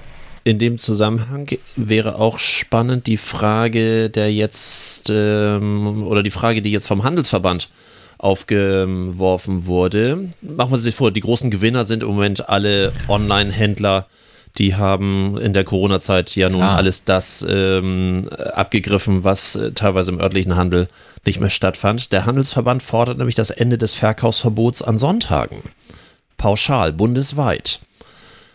In 0.48 0.58
dem 0.58 0.78
Zusammenhang 0.78 1.46
wäre 1.76 2.18
auch 2.18 2.38
spannend 2.38 3.06
die 3.06 3.18
Frage, 3.18 4.08
der 4.08 4.32
jetzt 4.32 5.10
ähm, 5.10 6.06
oder 6.06 6.22
die 6.22 6.30
Frage, 6.30 6.62
die 6.62 6.70
jetzt 6.70 6.86
vom 6.86 7.04
Handelsverband 7.04 7.68
aufgeworfen 8.16 9.66
wurde. 9.66 10.30
Machen 10.40 10.70
wir 10.70 10.78
sich 10.78 10.94
vor, 10.94 11.10
die 11.10 11.20
großen 11.20 11.50
Gewinner 11.50 11.84
sind 11.84 12.02
im 12.02 12.08
Moment 12.08 12.48
alle 12.48 12.94
Online-Händler. 13.08 14.06
Die 14.56 14.74
haben 14.74 15.36
in 15.36 15.52
der 15.52 15.64
Corona-Zeit 15.64 16.34
ja 16.34 16.48
nun 16.48 16.62
Klar. 16.62 16.78
alles 16.78 17.04
das 17.04 17.44
ähm, 17.46 18.30
abgegriffen, 18.54 19.24
was 19.24 19.54
äh, 19.54 19.72
teilweise 19.72 20.12
im 20.12 20.18
örtlichen 20.18 20.56
Handel 20.56 20.88
nicht 21.26 21.40
mehr 21.40 21.50
stattfand. 21.50 22.10
Der 22.14 22.24
Handelsverband 22.24 22.82
fordert 22.82 23.18
nämlich 23.18 23.34
das 23.34 23.50
Ende 23.50 23.76
des 23.76 23.92
Verkaufsverbots 23.92 24.80
an 24.80 24.96
Sonntagen. 24.96 25.60
Pauschal, 26.38 26.94
bundesweit. 26.94 27.80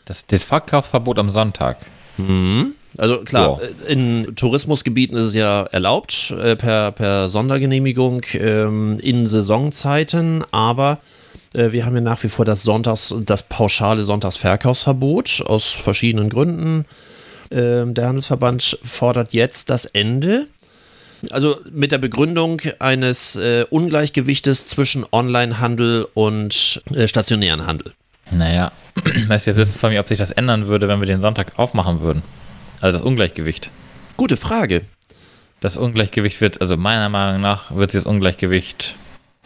Das, 0.06 0.26
das 0.28 0.44
Verkaufsverbot 0.44 1.18
am 1.20 1.32
Sonntag. 1.32 1.78
Also 2.98 3.20
klar, 3.24 3.60
Ja. 3.62 3.68
äh, 3.88 3.92
in 3.94 4.36
Tourismusgebieten 4.36 5.18
ist 5.18 5.24
es 5.30 5.34
ja 5.34 5.64
erlaubt 5.64 6.32
äh, 6.32 6.56
per, 6.56 6.92
per 6.92 7.28
Sondergenehmigung 7.30 8.22
ähm, 8.34 9.00
in 9.00 9.26
Saisonzeiten, 9.26 10.44
aber 10.52 11.00
äh, 11.54 11.72
wir 11.72 11.86
haben 11.86 11.96
ja 11.96 12.02
nach 12.02 12.22
wie 12.24 12.30
vor 12.30 12.46
das 12.46 12.62
Sonntags, 12.64 13.14
das 13.26 13.44
pauschale 13.44 14.04
Sonntagsverkaufsverbot 14.04 15.42
aus 15.46 15.66
verschiedenen 15.72 16.30
Gründen. 16.30 16.86
Ähm, 17.50 17.96
der 17.96 18.08
Handelsverband 18.08 18.78
fordert 18.84 19.34
jetzt 19.34 19.70
das 19.72 19.86
Ende. 19.86 20.48
Also 21.32 21.58
mit 21.72 21.94
der 21.94 22.00
Begründung 22.00 22.62
eines 22.80 23.40
Ungleichgewichtes 23.70 24.66
zwischen 24.66 25.06
Onlinehandel 25.10 26.06
und 26.14 26.82
stationären 27.06 27.66
Handel. 27.66 27.94
Naja, 28.32 28.72
weißt 29.28 29.46
du, 29.46 29.52
jetzt 29.52 29.58
ist 29.58 29.70
es 29.70 29.76
von 29.76 29.92
mir, 29.92 30.00
ob 30.00 30.08
sich 30.08 30.18
das 30.18 30.32
ändern 30.32 30.68
würde, 30.68 30.88
wenn 30.88 31.00
wir 31.00 31.08
den 31.08 31.22
Sonntag 31.22 31.58
aufmachen 31.58 32.02
würden. 32.02 32.24
Also 32.82 32.98
das 32.98 33.06
Ungleichgewicht. 33.06 33.70
Gute 34.18 34.38
Frage. 34.38 34.82
Das 35.62 35.78
Ungleichgewicht 35.78 36.42
wird, 36.42 36.62
also 36.62 36.76
meiner 36.76 37.10
Meinung 37.10 37.42
nach, 37.42 37.74
wird 37.74 37.92
sich 37.92 38.04
das 38.04 38.10
Ungleichgewicht. 38.10 38.96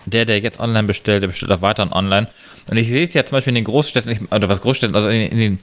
Der, 0.05 0.25
der 0.25 0.39
jetzt 0.39 0.59
online 0.59 0.87
bestellt, 0.87 1.21
der 1.21 1.27
bestellt 1.27 1.51
auch 1.51 1.61
weiterhin 1.61 1.91
online. 1.91 2.27
Und 2.69 2.77
ich 2.77 2.87
sehe 2.87 3.03
es 3.03 3.13
ja 3.13 3.25
zum 3.25 3.37
Beispiel 3.37 3.51
in 3.51 3.55
den 3.55 3.63
Großstädten, 3.65 4.27
oder 4.31 4.49
was 4.49 4.61
Großstädten, 4.61 4.95
also 4.95 5.09
in, 5.09 5.21
in 5.21 5.37
den, 5.37 5.59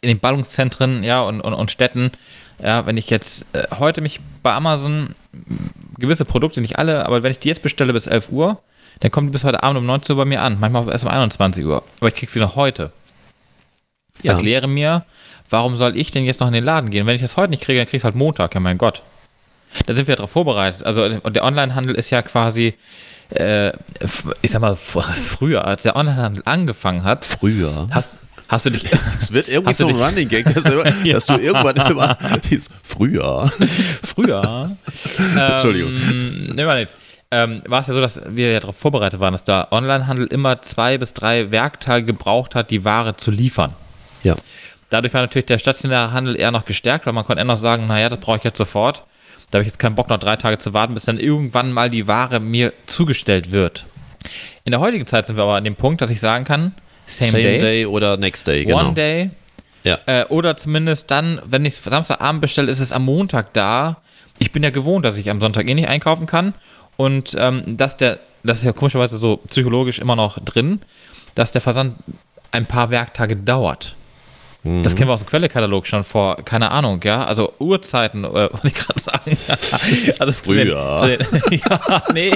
in 0.00 0.08
den 0.08 0.20
Ballungszentren, 0.20 1.02
ja, 1.02 1.20
und, 1.20 1.40
und, 1.40 1.52
und 1.52 1.70
Städten, 1.70 2.12
ja, 2.62 2.86
wenn 2.86 2.96
ich 2.96 3.10
jetzt 3.10 3.46
äh, 3.52 3.66
heute 3.78 4.00
mich 4.00 4.20
bei 4.42 4.52
Amazon 4.52 5.14
gewisse 5.98 6.24
Produkte, 6.24 6.60
nicht 6.60 6.78
alle, 6.78 7.06
aber 7.06 7.22
wenn 7.22 7.32
ich 7.32 7.38
die 7.38 7.48
jetzt 7.48 7.62
bestelle 7.62 7.92
bis 7.92 8.06
11 8.06 8.30
Uhr, 8.30 8.62
dann 9.00 9.10
kommen 9.10 9.28
die 9.28 9.32
bis 9.32 9.44
heute 9.44 9.62
Abend 9.62 9.78
um 9.78 9.86
19 9.86 10.14
Uhr 10.16 10.24
bei 10.24 10.28
mir 10.28 10.42
an. 10.42 10.58
Manchmal 10.60 10.88
erst 10.90 11.04
um 11.04 11.10
21 11.10 11.64
Uhr. 11.64 11.82
Aber 12.00 12.08
ich 12.08 12.14
kriege 12.14 12.30
sie 12.32 12.40
noch 12.40 12.56
heute. 12.56 12.90
Ja. 14.22 14.32
Erkläre 14.32 14.66
mir, 14.66 15.04
warum 15.50 15.76
soll 15.76 15.96
ich 15.96 16.10
denn 16.10 16.24
jetzt 16.24 16.40
noch 16.40 16.48
in 16.48 16.52
den 16.54 16.64
Laden 16.64 16.90
gehen? 16.90 17.06
Wenn 17.06 17.14
ich 17.14 17.22
das 17.22 17.36
heute 17.36 17.50
nicht 17.50 17.62
kriege, 17.62 17.78
dann 17.78 17.86
kriege 17.86 17.98
ich 17.98 18.00
es 18.00 18.04
halt 18.04 18.16
Montag, 18.16 18.54
ja 18.54 18.60
mein 18.60 18.78
Gott. 18.78 19.02
Da 19.86 19.94
sind 19.94 20.06
wir 20.08 20.12
ja 20.12 20.16
darauf 20.16 20.30
vorbereitet. 20.30 20.82
Also 20.84 21.04
und 21.04 21.36
der 21.36 21.44
Onlinehandel 21.44 21.94
ist 21.94 22.10
ja 22.10 22.22
quasi, 22.22 22.74
äh, 23.30 23.68
ich 24.42 24.50
sag 24.50 24.60
mal, 24.60 24.74
früher, 24.76 25.64
als 25.64 25.82
der 25.82 25.94
Onlinehandel 25.94 26.42
angefangen 26.46 27.04
hat, 27.04 27.24
Früher. 27.26 27.86
hast, 27.92 28.26
hast 28.48 28.66
du 28.66 28.70
dich, 28.70 28.84
Es 29.18 29.30
wird 29.32 29.46
irgendwie 29.48 29.74
so 29.74 29.86
ein 29.86 29.94
dich- 29.94 30.02
Running 30.04 30.28
Gag, 30.28 30.52
dass, 30.52 30.64
du, 30.64 30.82
dass 31.12 31.26
du 31.26 31.34
irgendwann 31.36 31.76
immer 31.76 32.16
dieses 32.50 32.70
früher. 32.82 33.48
früher, 34.02 34.76
Entschuldigung. 35.36 35.92
ähm, 36.10 36.46
nehmen 36.46 36.56
wir 36.68 36.74
nichts. 36.74 36.96
Ähm, 37.30 37.60
war 37.66 37.80
es 37.80 37.88
ja 37.88 37.94
so, 37.94 38.00
dass 38.00 38.20
wir 38.26 38.52
ja 38.52 38.60
darauf 38.60 38.76
vorbereitet 38.76 39.20
waren, 39.20 39.32
dass 39.32 39.44
der 39.44 39.68
Onlinehandel 39.70 40.26
immer 40.28 40.62
zwei 40.62 40.96
bis 40.96 41.12
drei 41.12 41.50
Werktage 41.50 42.06
gebraucht 42.06 42.54
hat, 42.54 42.70
die 42.70 42.84
Ware 42.86 43.16
zu 43.16 43.30
liefern. 43.30 43.74
Ja. 44.22 44.34
Dadurch 44.88 45.12
war 45.12 45.20
natürlich 45.20 45.44
der 45.46 45.58
stationäre 45.58 46.12
Handel 46.12 46.40
eher 46.40 46.50
noch 46.50 46.64
gestärkt, 46.64 47.04
weil 47.04 47.12
man 47.12 47.24
konnte 47.24 47.40
eher 47.40 47.44
noch 47.44 47.58
sagen, 47.58 47.86
naja, 47.86 48.08
das 48.08 48.18
brauche 48.20 48.38
ich 48.38 48.44
jetzt 48.44 48.56
sofort. 48.56 49.04
Da 49.50 49.58
habe 49.58 49.62
ich 49.62 49.68
jetzt 49.68 49.78
keinen 49.78 49.94
Bock, 49.94 50.08
noch 50.08 50.18
drei 50.18 50.36
Tage 50.36 50.58
zu 50.58 50.72
warten, 50.72 50.94
bis 50.94 51.04
dann 51.04 51.18
irgendwann 51.20 51.70
mal 51.72 51.90
die 51.90 52.06
Ware 52.06 52.40
mir 52.40 52.72
zugestellt 52.86 53.52
wird. 53.52 53.84
In 54.64 54.70
der 54.70 54.80
heutigen 54.80 55.06
Zeit 55.06 55.26
sind 55.26 55.36
wir 55.36 55.42
aber 55.42 55.56
an 55.56 55.64
dem 55.64 55.76
Punkt, 55.76 56.00
dass 56.00 56.10
ich 56.10 56.20
sagen 56.20 56.44
kann, 56.46 56.74
same, 57.06 57.30
Same 57.30 57.42
day, 57.42 57.58
day. 57.58 57.86
oder 57.86 58.16
next 58.16 58.46
day, 58.46 58.64
genau. 58.64 58.78
one 58.80 58.94
day, 58.94 59.30
Ja. 59.84 59.98
äh, 60.06 60.24
oder 60.26 60.56
zumindest 60.56 61.10
dann, 61.10 61.40
wenn 61.44 61.64
ich 61.66 61.74
es 61.74 61.84
Samstagabend 61.84 62.40
bestelle, 62.40 62.70
ist 62.70 62.80
es 62.80 62.92
am 62.92 63.04
Montag 63.04 63.52
da. 63.52 63.98
Ich 64.38 64.52
bin 64.52 64.62
ja 64.62 64.70
gewohnt, 64.70 65.04
dass 65.04 65.16
ich 65.18 65.30
am 65.30 65.40
Sonntag 65.40 65.68
eh 65.68 65.74
nicht 65.74 65.88
einkaufen 65.88 66.26
kann. 66.26 66.54
Und 66.98 67.36
ähm, 67.38 67.76
dass 67.76 67.96
der, 67.96 68.18
das 68.42 68.58
ist 68.58 68.64
ja 68.64 68.72
komischerweise 68.72 69.18
so 69.18 69.36
psychologisch 69.48 70.00
immer 70.00 70.16
noch 70.16 70.40
drin, 70.40 70.80
dass 71.36 71.52
der 71.52 71.60
Versand 71.60 71.94
ein 72.50 72.66
paar 72.66 72.90
Werktage 72.90 73.36
dauert. 73.36 73.94
Das 74.64 74.94
kennen 74.96 75.08
wir 75.08 75.14
aus 75.14 75.20
dem 75.20 75.28
Quellekatalog 75.28 75.86
schon 75.86 76.02
vor, 76.04 76.36
keine 76.44 76.70
Ahnung, 76.72 77.00
ja, 77.04 77.24
also 77.24 77.52
Uhrzeiten, 77.58 78.24
äh, 78.24 78.28
wollte 78.52 78.66
ich 78.66 78.74
gerade 78.74 79.00
sagen. 79.00 79.36
also 80.18 80.42
zu 80.42 80.52
den- 80.52 80.66
Früher. 80.68 80.98
Zu 81.00 81.16
den, 81.48 81.60
ja, 81.60 82.02
nee. 82.12 82.32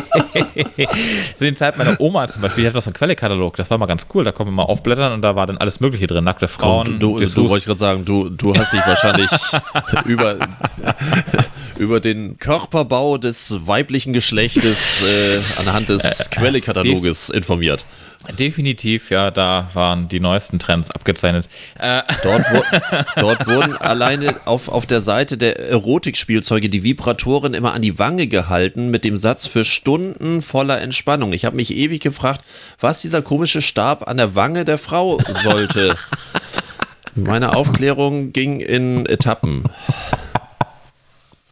zu 1.36 1.44
den 1.44 1.56
Zeiten 1.56 1.78
meiner 1.78 2.00
Oma 2.00 2.28
zum 2.28 2.42
Beispiel, 2.42 2.62
die 2.62 2.68
hat 2.68 2.74
noch 2.74 2.80
so 2.82 2.88
einen 2.90 2.94
Quellekatalog, 2.94 3.56
das 3.56 3.68
war 3.70 3.76
mal 3.76 3.86
ganz 3.86 4.06
cool, 4.14 4.22
da 4.24 4.30
konnte 4.32 4.52
man 4.52 4.64
mal 4.64 4.70
aufblättern 4.72 5.12
und 5.12 5.22
da 5.22 5.34
war 5.36 5.46
dann 5.46 5.58
alles 5.58 5.80
Mögliche 5.80 6.06
drin, 6.06 6.24
nackte 6.24 6.46
Frauen, 6.48 6.86
Komm, 6.86 6.98
du, 7.00 7.18
du, 7.18 7.26
du 7.26 7.48
wollte 7.50 7.58
ich 7.58 7.66
gerade 7.66 7.78
sagen, 7.80 8.04
du, 8.04 8.28
du 8.30 8.54
hast 8.54 8.72
dich 8.72 8.80
wahrscheinlich 8.86 9.30
über, 10.06 10.36
über 11.76 12.00
den 12.00 12.38
Körperbau 12.38 13.18
des 13.18 13.66
weiblichen 13.66 14.12
Geschlechtes 14.12 15.02
äh, 15.02 15.60
anhand 15.60 15.88
des 15.88 16.30
Quellekataloges 16.30 17.30
informiert. 17.30 17.84
Definitiv, 18.38 19.10
ja, 19.10 19.30
da 19.30 19.70
waren 19.74 20.08
die 20.08 20.20
neuesten 20.20 20.58
Trends 20.58 20.90
abgezeichnet. 20.90 21.48
Äh, 21.78 22.02
Dort, 22.22 22.44
wo, 22.52 22.62
dort 23.20 23.46
wurden 23.46 23.76
alleine 23.76 24.36
auf, 24.44 24.68
auf 24.68 24.86
der 24.86 25.00
Seite 25.00 25.36
der 25.36 25.58
Erotikspielzeuge 25.58 26.68
die 26.68 26.84
Vibratoren 26.84 27.52
immer 27.52 27.74
an 27.74 27.82
die 27.82 27.98
Wange 27.98 28.28
gehalten 28.28 28.90
mit 28.90 29.04
dem 29.04 29.16
Satz 29.16 29.46
für 29.46 29.64
Stunden 29.64 30.40
voller 30.40 30.80
Entspannung. 30.80 31.32
Ich 31.32 31.44
habe 31.44 31.56
mich 31.56 31.74
ewig 31.74 32.00
gefragt, 32.00 32.42
was 32.78 33.02
dieser 33.02 33.22
komische 33.22 33.60
Stab 33.60 34.08
an 34.08 34.18
der 34.18 34.34
Wange 34.34 34.64
der 34.64 34.78
Frau 34.78 35.18
sollte. 35.42 35.96
Meine 37.14 37.56
Aufklärung 37.56 38.32
ging 38.32 38.60
in 38.60 39.04
Etappen. 39.06 39.64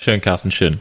Schön, 0.03 0.23
Carsten, 0.23 0.51
schön. 0.51 0.81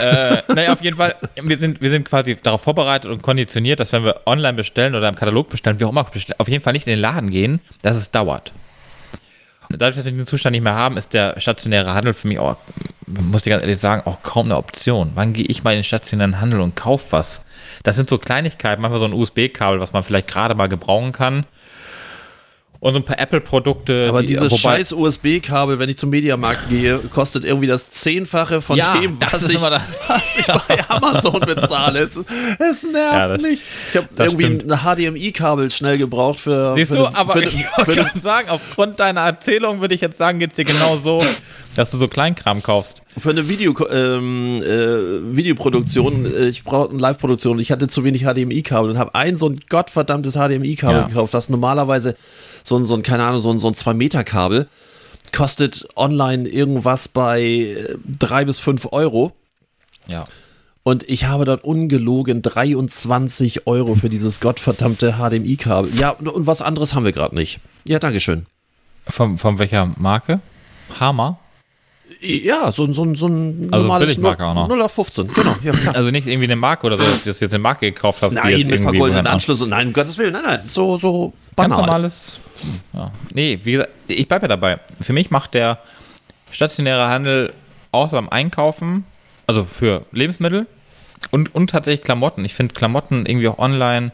äh, 0.00 0.38
naja, 0.48 0.72
auf 0.72 0.82
jeden 0.82 0.96
Fall, 0.96 1.14
wir 1.40 1.58
sind, 1.58 1.80
wir 1.80 1.90
sind 1.90 2.08
quasi 2.08 2.36
darauf 2.42 2.60
vorbereitet 2.60 3.08
und 3.08 3.22
konditioniert, 3.22 3.78
dass 3.78 3.92
wenn 3.92 4.02
wir 4.02 4.22
online 4.26 4.54
bestellen 4.54 4.96
oder 4.96 5.08
im 5.08 5.14
Katalog 5.14 5.48
bestellen, 5.48 5.78
wie 5.78 5.84
auch 5.84 5.90
immer 5.90 6.02
bestellen, 6.02 6.40
auf 6.40 6.48
jeden 6.48 6.60
Fall 6.60 6.72
nicht 6.72 6.84
in 6.88 6.94
den 6.94 7.00
Laden 7.00 7.30
gehen, 7.30 7.60
dass 7.82 7.96
es 7.96 8.10
dauert. 8.10 8.52
Dadurch, 9.70 9.94
dass 9.94 10.06
wir 10.06 10.10
diesen 10.10 10.26
Zustand 10.26 10.54
nicht 10.54 10.64
mehr 10.64 10.74
haben, 10.74 10.96
ist 10.96 11.12
der 11.14 11.38
stationäre 11.38 11.94
Handel 11.94 12.14
für 12.14 12.26
mich 12.26 12.40
auch, 12.40 12.56
muss 13.06 13.46
ich 13.46 13.50
ganz 13.50 13.62
ehrlich 13.62 13.78
sagen, 13.78 14.02
auch 14.06 14.22
kaum 14.24 14.46
eine 14.46 14.56
Option. 14.56 15.12
Wann 15.14 15.34
gehe 15.34 15.46
ich 15.46 15.62
mal 15.62 15.70
in 15.70 15.78
den 15.78 15.84
stationären 15.84 16.40
Handel 16.40 16.60
und 16.60 16.74
kaufe 16.74 17.12
was? 17.12 17.44
Das 17.84 17.94
sind 17.94 18.08
so 18.08 18.18
Kleinigkeiten, 18.18 18.82
manchmal 18.82 18.98
so 18.98 19.06
ein 19.06 19.12
USB-Kabel, 19.12 19.78
was 19.78 19.92
man 19.92 20.02
vielleicht 20.02 20.26
gerade 20.26 20.56
mal 20.56 20.68
gebrauchen 20.68 21.12
kann 21.12 21.46
und 22.80 22.94
so 22.94 23.00
ein 23.00 23.04
paar 23.04 23.18
Apple-Produkte. 23.18 24.06
Aber 24.08 24.20
die, 24.20 24.28
dieses 24.28 24.56
scheiß 24.56 24.92
USB-Kabel, 24.92 25.78
wenn 25.78 25.88
ich 25.88 25.98
zum 25.98 26.10
Mediamarkt 26.10 26.68
gehe, 26.68 26.98
kostet 26.98 27.44
irgendwie 27.44 27.66
das 27.66 27.90
Zehnfache 27.90 28.62
von 28.62 28.76
ja, 28.76 28.96
dem, 28.98 29.18
was 29.20 29.48
ich, 29.48 29.60
was 30.08 30.36
ich 30.36 30.46
bei 30.46 30.88
Amazon 30.88 31.40
bezahle. 31.40 32.00
Es, 32.00 32.16
es 32.16 32.84
nervt 32.84 32.94
ja, 32.94 33.28
das, 33.28 33.42
nicht. 33.42 33.64
Ich 33.90 33.96
habe 33.96 34.08
irgendwie 34.16 34.44
stimmt. 34.44 34.72
ein 34.72 34.96
HDMI-Kabel 34.96 35.70
schnell 35.72 35.98
gebraucht 35.98 36.38
für. 36.38 36.74
Siehst 36.76 36.92
für 36.92 36.98
du, 36.98 37.06
eine, 37.06 37.16
aber 37.16 37.32
für 37.32 37.44
ich 37.44 37.66
wollte 37.76 38.18
sagen, 38.20 38.48
aufgrund 38.48 39.00
deiner 39.00 39.22
Erzählung 39.22 39.80
würde 39.80 39.94
ich 39.94 40.00
jetzt 40.00 40.16
sagen, 40.16 40.38
geht 40.38 40.50
es 40.50 40.56
dir 40.56 40.64
genau 40.64 40.98
so, 40.98 41.20
dass 41.74 41.90
du 41.90 41.96
so 41.96 42.06
Kleinkram 42.06 42.62
kaufst. 42.62 43.02
Für 43.18 43.30
eine 43.30 43.48
Video, 43.48 43.74
ähm, 43.90 44.62
äh, 44.62 45.36
Videoproduktion, 45.36 46.26
äh, 46.26 46.48
ich 46.48 46.62
brauche 46.62 46.90
eine 46.90 46.98
Live-Produktion, 46.98 47.58
ich 47.58 47.72
hatte 47.72 47.88
zu 47.88 48.04
wenig 48.04 48.22
HDMI-Kabel 48.22 48.90
und 48.90 48.98
habe 48.98 49.16
ein 49.16 49.36
so 49.36 49.48
ein 49.48 49.58
gottverdammtes 49.68 50.34
HDMI-Kabel 50.34 51.06
gekauft, 51.06 51.34
das 51.34 51.48
normalerweise 51.48 52.16
so 52.68 52.76
ein, 52.76 52.84
so 52.84 52.94
ein, 52.94 53.02
keine 53.02 53.24
Ahnung, 53.24 53.40
so 53.40 53.50
ein, 53.50 53.58
so 53.58 53.68
ein 53.68 53.74
2-Meter-Kabel. 53.74 54.68
Kostet 55.32 55.88
online 55.96 56.48
irgendwas 56.48 57.08
bei 57.08 57.76
3 58.18 58.40
äh, 58.40 58.44
bis 58.44 58.58
5 58.58 58.88
Euro. 58.92 59.32
Ja. 60.06 60.24
Und 60.82 61.06
ich 61.08 61.24
habe 61.26 61.44
dort 61.44 61.64
ungelogen 61.64 62.40
23 62.40 63.66
Euro 63.66 63.94
für 63.94 64.08
dieses 64.08 64.40
gottverdammte 64.40 65.16
HDMI-Kabel. 65.18 65.94
Ja, 65.94 66.10
und 66.10 66.46
was 66.46 66.62
anderes 66.62 66.94
haben 66.94 67.04
wir 67.04 67.12
gerade 67.12 67.34
nicht. 67.34 67.60
Ja, 67.84 67.98
Dankeschön. 67.98 68.46
Von, 69.06 69.36
von 69.38 69.58
welcher 69.58 69.92
Marke? 69.98 70.40
Hammer? 70.98 71.38
Ja, 72.20 72.72
so, 72.72 72.92
so, 72.92 73.14
so 73.14 73.26
ein 73.28 73.68
also 73.70 73.86
normales 73.86 74.08
Billigmarke 74.08 74.44
auch 74.44 74.54
noch. 74.54 74.68
0 74.68 74.82
auf 74.82 74.92
15, 74.92 75.28
genau. 75.32 75.54
Ja. 75.62 75.72
Also 75.92 76.10
nicht 76.10 76.26
irgendwie 76.26 76.46
eine 76.46 76.56
Marke 76.56 76.86
oder 76.86 76.98
so, 76.98 77.04
dass 77.04 77.38
du 77.38 77.44
jetzt 77.44 77.54
eine 77.54 77.62
Marke 77.62 77.92
gekauft 77.92 78.22
hast. 78.22 78.32
Nein, 78.32 78.66
mit 78.66 78.80
vergoldeten 78.80 79.26
Anschluss 79.26 79.62
und 79.62 79.70
nein, 79.70 79.88
um 79.88 79.92
Gottes 79.92 80.18
Willen, 80.18 80.32
nein, 80.32 80.42
nein, 80.44 80.60
so, 80.68 80.98
so 80.98 81.32
banal. 81.54 81.76
Ganz 81.76 81.86
normales 81.86 82.40
ja. 82.92 83.10
Nee, 83.32 83.60
wie 83.62 83.72
gesagt, 83.72 83.90
ich 84.08 84.26
bleibe 84.26 84.44
ja 84.44 84.48
dabei. 84.48 84.80
Für 85.00 85.12
mich 85.12 85.30
macht 85.30 85.54
der 85.54 85.78
stationäre 86.50 87.08
Handel 87.08 87.52
außer 87.92 88.16
beim 88.16 88.28
Einkaufen, 88.28 89.04
also 89.46 89.64
für 89.64 90.04
Lebensmittel 90.12 90.66
und, 91.30 91.54
und 91.54 91.70
tatsächlich 91.70 92.04
Klamotten. 92.04 92.44
Ich 92.44 92.54
finde 92.54 92.74
Klamotten 92.74 93.26
irgendwie 93.26 93.48
auch 93.48 93.58
online, 93.58 94.12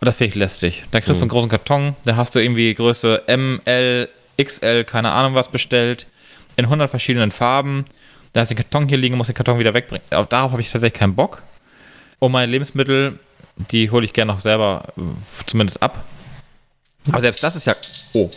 und 0.00 0.06
das 0.06 0.16
finde 0.16 0.30
ich 0.30 0.34
lästig. 0.34 0.84
Da 0.90 1.00
kriegst 1.00 1.20
du 1.20 1.24
einen 1.24 1.28
mhm. 1.28 1.32
großen 1.32 1.50
Karton, 1.50 1.96
da 2.04 2.16
hast 2.16 2.34
du 2.34 2.40
irgendwie 2.40 2.74
Größe 2.74 3.28
M, 3.28 3.60
L, 3.64 4.08
XL, 4.42 4.84
keine 4.84 5.12
Ahnung 5.12 5.34
was 5.34 5.48
bestellt, 5.48 6.06
in 6.56 6.64
100 6.64 6.90
verschiedenen 6.90 7.30
Farben. 7.30 7.84
Da 8.32 8.40
hast 8.40 8.50
du 8.50 8.54
den 8.54 8.62
Karton 8.62 8.88
hier 8.88 8.98
liegen, 8.98 9.16
muss 9.16 9.26
den 9.26 9.34
Karton 9.34 9.58
wieder 9.58 9.74
wegbringen. 9.74 10.06
Darauf 10.10 10.52
habe 10.52 10.60
ich 10.60 10.70
tatsächlich 10.70 10.98
keinen 10.98 11.14
Bock. 11.14 11.42
Und 12.18 12.32
meine 12.32 12.50
Lebensmittel, 12.50 13.18
die 13.70 13.90
hole 13.90 14.04
ich 14.04 14.12
gerne 14.12 14.32
noch 14.32 14.40
selber 14.40 14.92
äh, 14.96 15.02
zumindest 15.46 15.82
ab, 15.82 16.04
aber 17.10 17.20
selbst 17.20 17.42
das 17.42 17.56
ist 17.56 17.66
ja. 17.66 17.74
Oh, 18.14 18.30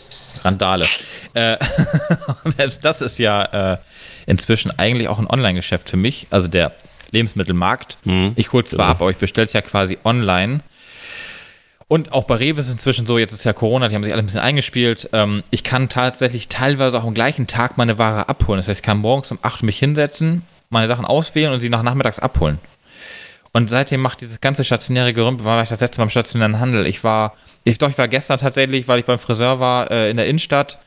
Randale. 0.44 0.86
Äh, 1.34 1.58
selbst 2.58 2.84
das 2.84 3.02
ist 3.02 3.20
ja 3.20 3.74
äh, 3.74 3.78
inzwischen 4.26 4.72
eigentlich 4.80 5.08
auch 5.08 5.20
ein 5.20 5.28
Online-Geschäft 5.28 5.90
für 5.90 5.98
mich. 5.98 6.28
Also 6.32 6.48
der 6.48 6.74
Lebensmittelmarkt. 7.12 7.98
Mhm. 8.06 8.34
Ich 8.36 8.52
hole 8.54 8.64
zwar 8.64 8.88
ja. 8.88 8.92
ab, 8.92 9.02
aber 9.02 9.12
ich 9.12 9.18
bestelle 9.18 9.46
es 9.46 9.54
ja 9.54 9.62
quasi 9.62 9.98
online. 10.04 10.62
Und 11.88 12.14
auch 12.14 12.24
bei 12.24 12.36
Rewe 12.36 12.60
ist 12.60 12.68
es 12.68 12.74
inzwischen 12.74 13.06
so, 13.06 13.20
jetzt 13.20 13.32
ist 13.32 13.44
ja 13.44 13.54
Corona, 13.54 13.88
die 13.88 13.96
haben 13.96 14.04
sich 14.04 14.12
alle 14.12 14.24
ein 14.24 14.26
bisschen 14.26 14.42
eingespielt. 14.42 15.10
Ähm, 15.14 15.44
ich 15.52 15.64
kann 15.64 15.88
tatsächlich 15.88 16.48
teilweise 16.48 16.98
auch 16.98 17.04
am 17.04 17.14
gleichen 17.14 17.46
Tag 17.46 17.78
meine 17.78 17.98
Ware 17.98 18.28
abholen. 18.28 18.58
Das 18.58 18.68
heißt, 18.68 18.80
ich 18.80 18.86
kann 18.86 18.98
morgens 18.98 19.32
um 19.32 19.40
8 19.42 19.62
Uhr 19.62 19.68
mich 19.68 19.78
hinsetzen, 19.78 20.42
meine 20.70 20.88
Sachen 20.88 21.06
auswählen 21.06 21.54
und 21.54 21.60
sie 21.60 21.70
nach 21.70 21.84
nachmittags 21.84 22.20
abholen. 22.20 22.58
Und 23.52 23.70
seitdem 23.70 24.02
macht 24.02 24.22
dieses 24.22 24.42
ganze 24.42 24.64
stationäre 24.64 25.14
Gerümpel, 25.14 25.46
war 25.46 25.62
ich 25.62 25.70
das 25.70 25.80
letzte 25.80 26.02
Mal 26.02 26.06
im 26.06 26.10
stationären 26.10 26.60
Handel. 26.60 26.88
Ich 26.88 27.04
war 27.04 27.34
ich 27.66 27.80
doch, 27.80 27.90
ich 27.90 27.98
war 27.98 28.08
gestern 28.08 28.38
tatsächlich, 28.38 28.88
weil 28.88 29.00
ich 29.00 29.06
beim 29.06 29.18
Friseur 29.18 29.60
war, 29.60 29.90
äh, 29.90 30.12
in 30.12 30.18
der 30.18 30.28
Innenstadt, 30.28 30.78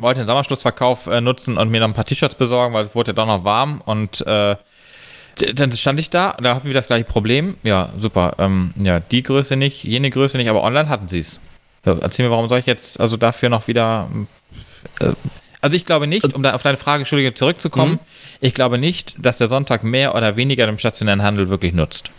wollte 0.00 0.20
den 0.22 0.26
Sommerschlussverkauf 0.26 1.06
äh, 1.06 1.20
nutzen 1.20 1.58
und 1.58 1.68
mir 1.68 1.80
noch 1.80 1.88
ein 1.88 1.94
paar 1.94 2.06
T-Shirts 2.06 2.34
besorgen, 2.34 2.74
weil 2.74 2.82
es 2.82 2.94
wurde 2.94 3.10
ja 3.10 3.12
doch 3.12 3.26
noch 3.26 3.44
warm 3.44 3.82
und 3.84 4.26
äh, 4.26 4.56
dann 5.54 5.72
stand 5.72 6.00
ich 6.00 6.10
da, 6.10 6.36
da 6.40 6.54
hatten 6.54 6.66
wir 6.66 6.74
das 6.74 6.86
gleiche 6.86 7.04
Problem. 7.04 7.56
Ja, 7.62 7.92
super. 7.98 8.34
Ähm, 8.38 8.74
ja, 8.76 9.00
die 9.00 9.22
Größe 9.22 9.56
nicht, 9.56 9.84
jene 9.84 10.10
Größe 10.10 10.36
nicht, 10.36 10.48
aber 10.48 10.62
online 10.62 10.88
hatten 10.88 11.08
sie 11.08 11.20
es. 11.20 11.40
So, 11.84 11.98
erzähl 12.00 12.26
mir, 12.26 12.30
warum 12.30 12.48
soll 12.48 12.58
ich 12.58 12.66
jetzt 12.66 13.00
also 13.00 13.16
dafür 13.16 13.48
noch 13.48 13.68
wieder. 13.68 14.08
Äh, 15.00 15.12
also 15.60 15.76
ich 15.76 15.86
glaube 15.86 16.06
nicht, 16.06 16.34
um 16.34 16.42
da 16.42 16.54
auf 16.54 16.62
deine 16.62 16.76
Frage, 16.76 17.00
Entschuldige, 17.00 17.32
zurückzukommen, 17.32 17.92
mhm. 17.92 17.98
ich 18.40 18.52
glaube 18.52 18.76
nicht, 18.76 19.14
dass 19.18 19.38
der 19.38 19.48
Sonntag 19.48 19.82
mehr 19.82 20.14
oder 20.14 20.36
weniger 20.36 20.66
dem 20.66 20.78
stationären 20.78 21.22
Handel 21.22 21.48
wirklich 21.48 21.72
nutzt. 21.72 22.10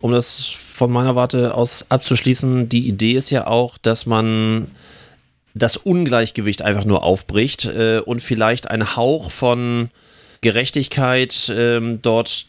Um 0.00 0.12
das 0.12 0.44
von 0.44 0.92
meiner 0.92 1.16
Warte 1.16 1.54
aus 1.54 1.86
abzuschließen, 1.88 2.68
die 2.68 2.86
Idee 2.86 3.12
ist 3.12 3.30
ja 3.30 3.46
auch, 3.46 3.78
dass 3.78 4.04
man 4.04 4.70
das 5.54 5.76
Ungleichgewicht 5.76 6.62
einfach 6.62 6.84
nur 6.84 7.02
aufbricht 7.02 7.64
äh, 7.64 8.00
und 8.04 8.20
vielleicht 8.20 8.70
einen 8.70 8.96
Hauch 8.96 9.30
von 9.30 9.90
Gerechtigkeit 10.40 11.52
ähm, 11.54 12.00
dort 12.02 12.46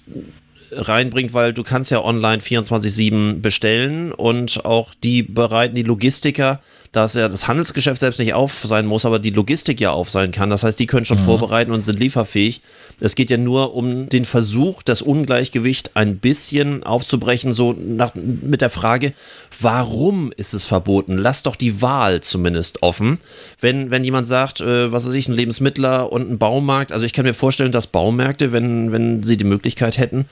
reinbringt, 0.72 1.34
weil 1.34 1.54
du 1.54 1.64
kannst 1.64 1.92
ja 1.92 2.04
online 2.04 2.42
24-7 2.42 3.42
bestellen 3.42 4.12
und 4.12 4.66
auch 4.66 4.94
die 4.94 5.24
bereiten 5.24 5.76
die 5.76 5.84
Logistiker 5.84 6.62
dass 6.92 7.14
ja 7.14 7.30
das 7.30 7.48
Handelsgeschäft 7.48 8.00
selbst 8.00 8.20
nicht 8.20 8.34
auf 8.34 8.64
sein 8.64 8.86
muss, 8.86 9.06
aber 9.06 9.20
die 9.20 9.30
Logistik 9.30 9.80
ja 9.80 9.92
auf 9.92 10.10
sein 10.10 10.32
kann. 10.32 10.50
Das 10.50 10.64
heißt, 10.64 10.80
die 10.80 10.88
können 10.88 11.06
schon 11.06 11.20
mhm. 11.20 11.24
vorbereiten 11.24 11.72
und 11.72 11.82
sind 11.84 12.00
lieferfähig. 12.00 12.62
Es 13.00 13.16
geht 13.16 13.30
ja 13.30 13.38
nur 13.38 13.76
um 13.76 14.10
den 14.10 14.26
Versuch, 14.26 14.82
das 14.82 15.02
Ungleichgewicht 15.02 15.92
ein 15.96 16.18
bisschen 16.18 16.84
aufzubrechen, 16.84 17.54
so 17.54 17.74
nach, 17.74 18.14
mit 18.16 18.62
der 18.62 18.72
Frage, 18.72 19.14
warum 19.62 20.32
ist 20.36 20.54
es 20.54 20.66
verboten? 20.66 21.18
Lass 21.18 21.44
doch 21.44 21.56
die 21.56 21.82
Wahl 21.82 22.22
zumindest 22.22 22.82
offen. 22.82 23.20
Wenn, 23.62 23.92
wenn 23.92 24.04
jemand 24.04 24.26
sagt, 24.26 24.62
äh, 24.62 24.92
was 24.92 25.06
weiß 25.06 25.14
ich, 25.14 25.28
ein 25.28 25.36
Lebensmittler 25.36 26.12
und 26.12 26.30
ein 26.30 26.38
Baumarkt, 26.40 26.92
also 26.92 27.06
ich 27.06 27.14
kann 27.14 27.26
mir 27.26 27.36
vorstellen, 27.36 27.72
dass 27.72 27.88
Baumärkte, 27.88 28.52
wenn, 28.52 28.92
wenn 28.92 29.22
sie 29.22 29.38
die 29.38 29.46
Möglichkeit 29.46 29.98
hätten, 29.98 30.26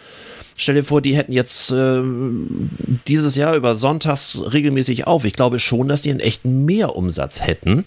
Stell 0.59 0.75
dir 0.75 0.83
vor, 0.83 1.01
die 1.01 1.15
hätten 1.15 1.31
jetzt 1.31 1.71
äh, 1.71 2.01
dieses 3.07 3.35
Jahr 3.35 3.55
über 3.55 3.75
Sonntags 3.75 4.41
regelmäßig 4.51 5.05
auf. 5.05 5.23
Ich 5.23 5.33
glaube 5.33 5.59
schon, 5.59 5.87
dass 5.87 6.01
die 6.01 6.09
einen 6.09 6.19
echten 6.19 6.65
Mehrumsatz 6.65 7.45
hätten. 7.45 7.85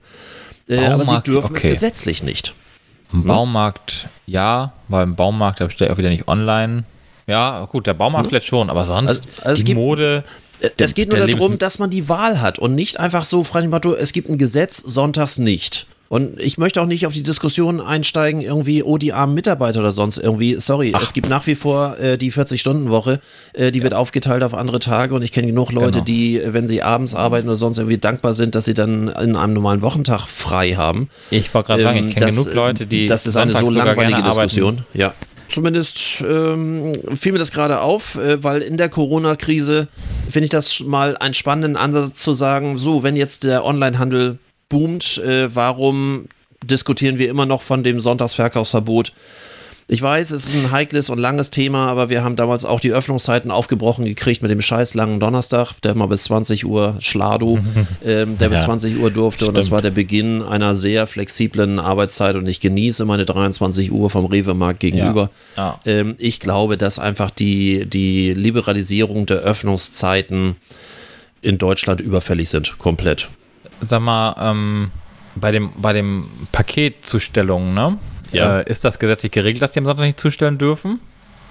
Äh, 0.68 0.86
aber 0.86 1.04
sie 1.04 1.20
dürfen 1.20 1.50
okay. 1.50 1.66
es 1.66 1.74
gesetzlich 1.74 2.22
nicht. 2.22 2.54
Im 3.12 3.22
Baumarkt 3.22 4.08
ja, 4.30 4.72
weil 4.86 5.02
im 5.02 5.16
Baumarkt, 5.16 5.60
da 5.60 5.64
bestellt 5.64 5.90
auch 5.90 5.98
wieder 5.98 6.10
nicht 6.10 6.28
online. 6.28 6.84
Ja, 7.26 7.64
gut, 7.64 7.88
der 7.88 7.94
Baumarkt 7.94 8.26
hm? 8.26 8.30
vielleicht 8.30 8.46
schon, 8.46 8.70
aber 8.70 8.84
sonst 8.84 9.08
also, 9.08 9.22
also 9.42 9.62
die 9.62 9.64
gibt, 9.64 9.78
Mode. 9.78 10.22
Äh, 10.60 10.70
es 10.76 10.94
geht 10.94 11.12
nur 11.12 11.26
darum, 11.26 11.58
dass 11.58 11.80
man 11.80 11.90
die 11.90 12.08
Wahl 12.08 12.40
hat 12.40 12.60
und 12.60 12.76
nicht 12.76 13.00
einfach 13.00 13.24
so 13.24 13.42
frei 13.42 13.66
Motto, 13.66 13.94
es 13.94 14.12
gibt 14.12 14.28
ein 14.28 14.38
Gesetz, 14.38 14.78
sonntags 14.78 15.38
nicht. 15.38 15.88
Und 16.12 16.40
ich 16.40 16.58
möchte 16.58 16.82
auch 16.82 16.86
nicht 16.86 17.06
auf 17.06 17.12
die 17.12 17.22
Diskussion 17.22 17.80
einsteigen, 17.80 18.40
irgendwie, 18.40 18.82
oh, 18.82 18.98
die 18.98 19.12
armen 19.12 19.32
Mitarbeiter 19.32 19.78
oder 19.78 19.92
sonst 19.92 20.18
irgendwie. 20.18 20.56
Sorry, 20.58 20.90
Ach. 20.92 21.00
es 21.04 21.12
gibt 21.12 21.28
nach 21.28 21.46
wie 21.46 21.54
vor 21.54 22.00
äh, 22.00 22.18
die 22.18 22.32
40-Stunden-Woche, 22.32 23.20
äh, 23.52 23.70
die 23.70 23.78
ja. 23.78 23.84
wird 23.84 23.94
aufgeteilt 23.94 24.42
auf 24.42 24.52
andere 24.52 24.80
Tage 24.80 25.14
und 25.14 25.22
ich 25.22 25.30
kenne 25.30 25.46
genug 25.46 25.70
Leute, 25.70 25.92
genau. 25.92 26.04
die, 26.04 26.42
wenn 26.44 26.66
sie 26.66 26.82
abends 26.82 27.14
arbeiten 27.14 27.46
oder 27.46 27.56
sonst 27.56 27.78
irgendwie 27.78 27.98
dankbar 27.98 28.34
sind, 28.34 28.56
dass 28.56 28.64
sie 28.64 28.74
dann 28.74 29.06
in 29.06 29.36
einem 29.36 29.52
normalen 29.52 29.82
Wochentag 29.82 30.26
frei 30.26 30.72
haben. 30.72 31.08
Ich 31.30 31.54
wollte 31.54 31.68
gerade 31.68 31.82
ähm, 31.82 31.84
sagen, 31.84 32.08
ich 32.08 32.16
kenne 32.16 32.32
genug 32.32 32.54
Leute, 32.54 32.86
die. 32.88 33.06
Das 33.06 33.28
ist 33.28 33.36
eine 33.36 33.52
so 33.52 33.70
langweilige 33.70 34.24
Diskussion. 34.24 34.84
Ja. 34.92 35.14
Zumindest 35.48 36.24
ähm, 36.28 36.92
fiel 37.14 37.30
mir 37.30 37.38
das 37.38 37.52
gerade 37.52 37.82
auf, 37.82 38.16
äh, 38.16 38.42
weil 38.42 38.62
in 38.62 38.78
der 38.78 38.88
Corona-Krise 38.88 39.86
finde 40.28 40.44
ich 40.46 40.50
das 40.50 40.80
mal 40.80 41.16
einen 41.18 41.34
spannenden 41.34 41.76
Ansatz 41.76 42.14
zu 42.14 42.32
sagen, 42.32 42.78
so, 42.78 43.04
wenn 43.04 43.14
jetzt 43.14 43.44
der 43.44 43.64
Onlinehandel 43.64 44.40
boomt, 44.70 45.18
äh, 45.18 45.54
warum 45.54 46.28
diskutieren 46.64 47.18
wir 47.18 47.28
immer 47.28 47.44
noch 47.44 47.60
von 47.60 47.84
dem 47.84 48.00
Sonntagsverkaufsverbot? 48.00 49.12
Ich 49.92 50.00
weiß, 50.00 50.30
es 50.30 50.46
ist 50.46 50.54
ein 50.54 50.70
heikles 50.70 51.10
und 51.10 51.18
langes 51.18 51.50
Thema, 51.50 51.88
aber 51.88 52.08
wir 52.10 52.22
haben 52.22 52.36
damals 52.36 52.64
auch 52.64 52.78
die 52.78 52.92
Öffnungszeiten 52.92 53.50
aufgebrochen 53.50 54.04
gekriegt 54.04 54.40
mit 54.40 54.48
dem 54.48 54.60
scheiß 54.60 54.94
langen 54.94 55.18
Donnerstag, 55.18 55.72
der 55.82 55.96
mal 55.96 56.06
bis 56.06 56.22
20 56.24 56.64
Uhr 56.64 56.94
Schladu, 57.00 57.58
ähm, 58.06 58.38
der 58.38 58.46
ja, 58.46 58.54
bis 58.54 58.62
20 58.62 59.00
Uhr 59.00 59.10
durfte 59.10 59.46
stimmt. 59.46 59.48
und 59.48 59.54
das 59.56 59.72
war 59.72 59.82
der 59.82 59.90
Beginn 59.90 60.42
einer 60.42 60.76
sehr 60.76 61.08
flexiblen 61.08 61.80
Arbeitszeit 61.80 62.36
und 62.36 62.46
ich 62.46 62.60
genieße 62.60 63.04
meine 63.04 63.24
23 63.24 63.90
Uhr 63.90 64.10
vom 64.10 64.26
Rewe-Markt 64.26 64.78
gegenüber. 64.78 65.28
Ja, 65.56 65.80
ja. 65.84 65.92
Ähm, 65.92 66.14
ich 66.18 66.38
glaube, 66.38 66.78
dass 66.78 67.00
einfach 67.00 67.32
die, 67.32 67.84
die 67.86 68.32
Liberalisierung 68.32 69.26
der 69.26 69.38
Öffnungszeiten 69.38 70.54
in 71.42 71.58
Deutschland 71.58 72.00
überfällig 72.00 72.48
sind, 72.48 72.78
komplett 72.78 73.28
sag 73.80 74.00
mal, 74.00 74.34
ähm, 74.38 74.90
bei 75.36 75.52
dem, 75.52 75.70
bei 75.76 75.92
dem 75.92 76.28
Paketzustellung, 76.52 77.74
ne? 77.74 77.98
Ja. 78.32 78.60
Äh, 78.60 78.70
ist 78.70 78.84
das 78.84 78.98
gesetzlich 78.98 79.32
geregelt, 79.32 79.62
dass 79.62 79.72
die 79.72 79.80
am 79.80 79.86
Sonntag 79.86 80.04
nicht 80.04 80.20
zustellen 80.20 80.58
dürfen? 80.58 81.00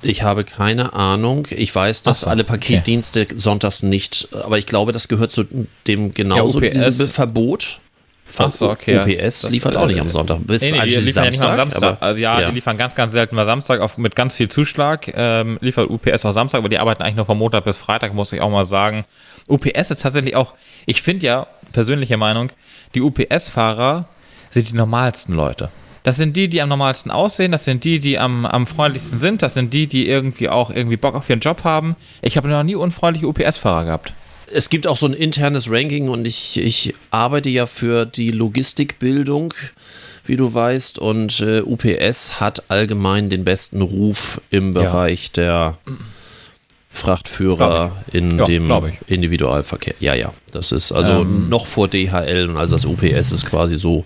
Ich 0.02 0.24
habe 0.24 0.46
keine 0.46 0.94
Ahnung. 0.94 1.46
Ich 1.52 1.74
weiß, 1.76 2.04
dass 2.04 2.22
so, 2.22 2.28
alle 2.28 2.46
Paketdienste 2.46 3.28
sonntags 3.36 3.84
nicht, 3.84 4.30
aber 4.34 4.58
ich 4.58 4.66
glaube, 4.66 4.94
das 4.94 5.10
gehört 5.10 5.32
zu 5.32 5.44
dem 5.88 6.14
genauso 6.14 6.62
Ja, 6.62 6.70
diesem 6.70 7.10
Verbot. 7.10 7.80
Ach 8.38 8.52
so, 8.52 8.70
okay. 8.70 9.00
UPS 9.00 9.42
Das, 9.42 9.52
liefert 9.52 9.74
äh, 9.74 9.78
auch 9.78 9.88
nicht 9.88 10.00
am 10.00 10.10
Sonntag. 10.10 10.38
Bis 10.46 10.62
Nee, 10.62 10.72
nee, 10.80 10.86
die 10.86 10.96
liefern 10.98 11.24
ja 11.26 11.30
nicht 11.32 11.42
am 11.44 11.56
Samstag. 11.56 11.82
aber- 11.84 11.98
also 12.04 12.20
ja, 12.20 12.40
ja. 12.40 12.50
die 12.50 12.56
liefern 12.56 12.78
ganz, 12.78 12.94
ganz 12.94 13.12
selten 13.12 13.36
mal 13.36 13.46
Samstag 13.48 13.82
auf, 13.82 13.98
mit 13.98 14.16
ganz 14.16 14.36
viel 14.36 14.48
Zuschlag. 14.50 15.12
Ähm, 15.16 15.58
liefert 15.62 15.90
UPS 15.90 16.24
auch 16.26 16.32
Samstag, 16.32 16.60
aber 16.60 16.70
die 16.70 16.78
arbeiten 16.78 17.02
eigentlich 17.02 17.16
nur 17.16 17.26
von 17.26 17.38
Montag 17.40 17.64
bis 17.64 17.78
Freitag, 17.78 18.14
muss 18.14 18.32
ich 18.32 18.40
auch 18.40 18.52
mal 18.52 18.66
sagen. 18.66 19.04
UPS 19.48 19.90
ist 19.90 20.02
tatsächlich 20.04 20.36
auch, 20.36 20.54
ich 20.86 21.02
finde 21.02 21.26
ja, 21.26 21.48
persönliche 21.72 22.18
Meinung, 22.18 22.52
die 22.96 23.02
UPS-Fahrer 23.02 24.08
sind 24.52 24.70
die 24.70 24.76
normalsten 24.76 25.36
Leute. 25.36 25.70
Das 26.04 26.16
sind 26.16 26.36
die, 26.38 26.48
die 26.48 26.62
am 26.62 26.70
normalsten 26.70 27.12
aussehen, 27.12 27.52
das 27.52 27.66
sind 27.66 27.84
die, 27.84 28.00
die 28.00 28.18
am, 28.18 28.46
am 28.46 28.68
freundlichsten 28.68 29.20
sind, 29.20 29.42
das 29.42 29.54
sind 29.54 29.74
die, 29.74 29.88
die 29.88 30.08
irgendwie 30.08 30.50
auch 30.50 30.70
irgendwie 30.72 30.98
Bock 30.98 31.16
auf 31.16 31.30
ihren 31.30 31.42
Job 31.42 31.64
haben. 31.64 31.96
Ich 32.22 32.38
habe 32.38 32.48
noch 32.48 32.64
nie 32.64 32.76
unfreundliche 32.76 33.28
UPS-Fahrer 33.28 33.86
gehabt. 33.86 34.14
Es 34.52 34.70
gibt 34.70 34.88
auch 34.88 34.98
so 34.98 35.06
ein 35.06 35.14
internes 35.14 35.70
Ranking 35.70 36.10
und 36.10 36.26
ich, 36.26 36.60
ich 36.60 36.96
arbeite 37.12 37.50
ja 37.50 37.68
für 37.68 38.06
die 38.06 38.32
Logistikbildung, 38.32 39.54
wie 40.26 40.38
du 40.38 40.52
weißt, 40.52 40.98
und 40.98 41.42
äh, 41.42 41.62
UPS 41.62 42.40
hat 42.40 42.64
allgemein 42.70 43.30
den 43.30 43.44
besten 43.44 43.82
Ruf 43.82 44.42
im 44.50 44.74
Ja. 44.74 44.82
Bereich 44.82 45.32
der 45.32 45.78
Frachtführer 46.92 47.92
in 48.12 48.40
Ja, 48.40 48.46
dem 48.46 48.72
ich. 48.88 49.12
Individualverkehr. 49.12 49.96
Ja, 50.00 50.14
ja, 50.16 50.34
das 50.52 50.72
ist 50.72 50.92
also 50.92 51.22
Ähm. 51.22 51.50
noch 51.50 51.66
vor 51.66 51.88
DHL 51.88 52.50
und 52.50 52.58
also 52.58 52.76
das 52.76 52.86
UPS 52.86 53.32
ist 53.32 53.46
quasi 53.46 53.78
so 53.78 54.06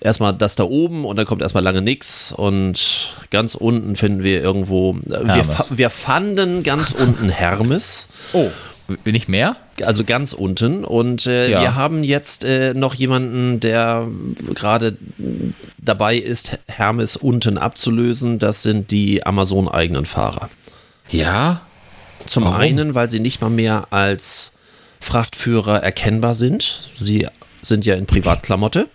erstmal 0.00 0.32
das 0.34 0.54
da 0.54 0.64
oben 0.64 1.04
und 1.04 1.16
dann 1.18 1.26
kommt 1.26 1.42
erstmal 1.42 1.64
lange 1.64 1.82
nix 1.82 2.32
und 2.32 3.14
ganz 3.30 3.54
unten 3.54 3.96
finden 3.96 4.22
wir 4.22 4.42
irgendwo, 4.42 4.96
äh, 5.06 5.24
wir, 5.24 5.44
wir 5.70 5.90
fanden 5.90 6.62
ganz 6.62 6.92
unten 6.92 7.28
Hermes 7.30 8.08
Oh, 8.32 8.48
nicht 9.04 9.28
mehr? 9.28 9.56
also 9.84 10.02
ganz 10.04 10.32
unten. 10.32 10.84
Und 10.84 11.26
äh, 11.26 11.50
Ja. 11.50 11.60
wir 11.60 11.74
haben 11.74 12.04
jetzt 12.04 12.44
äh, 12.44 12.72
noch 12.74 12.94
jemanden, 12.94 13.60
der 13.60 14.08
gerade 14.54 14.96
dabei 15.78 16.16
ist, 16.16 16.58
Hermes 16.66 17.16
unten 17.16 17.58
abzulösen. 17.58 18.38
Das 18.38 18.62
sind 18.62 18.90
die 18.90 19.24
Amazon-eigenen 19.26 20.04
Fahrer. 20.06 20.48
Ja. 21.10 21.62
Zum 22.28 22.44
Warum? 22.44 22.60
einen, 22.60 22.94
weil 22.94 23.08
sie 23.08 23.20
nicht 23.20 23.40
mal 23.40 23.50
mehr 23.50 23.88
als 23.90 24.52
Frachtführer 25.00 25.82
erkennbar 25.82 26.34
sind. 26.34 26.90
Sie 26.94 27.26
sind 27.62 27.86
ja 27.86 27.94
in 27.94 28.06
Privatklamotte. 28.06 28.88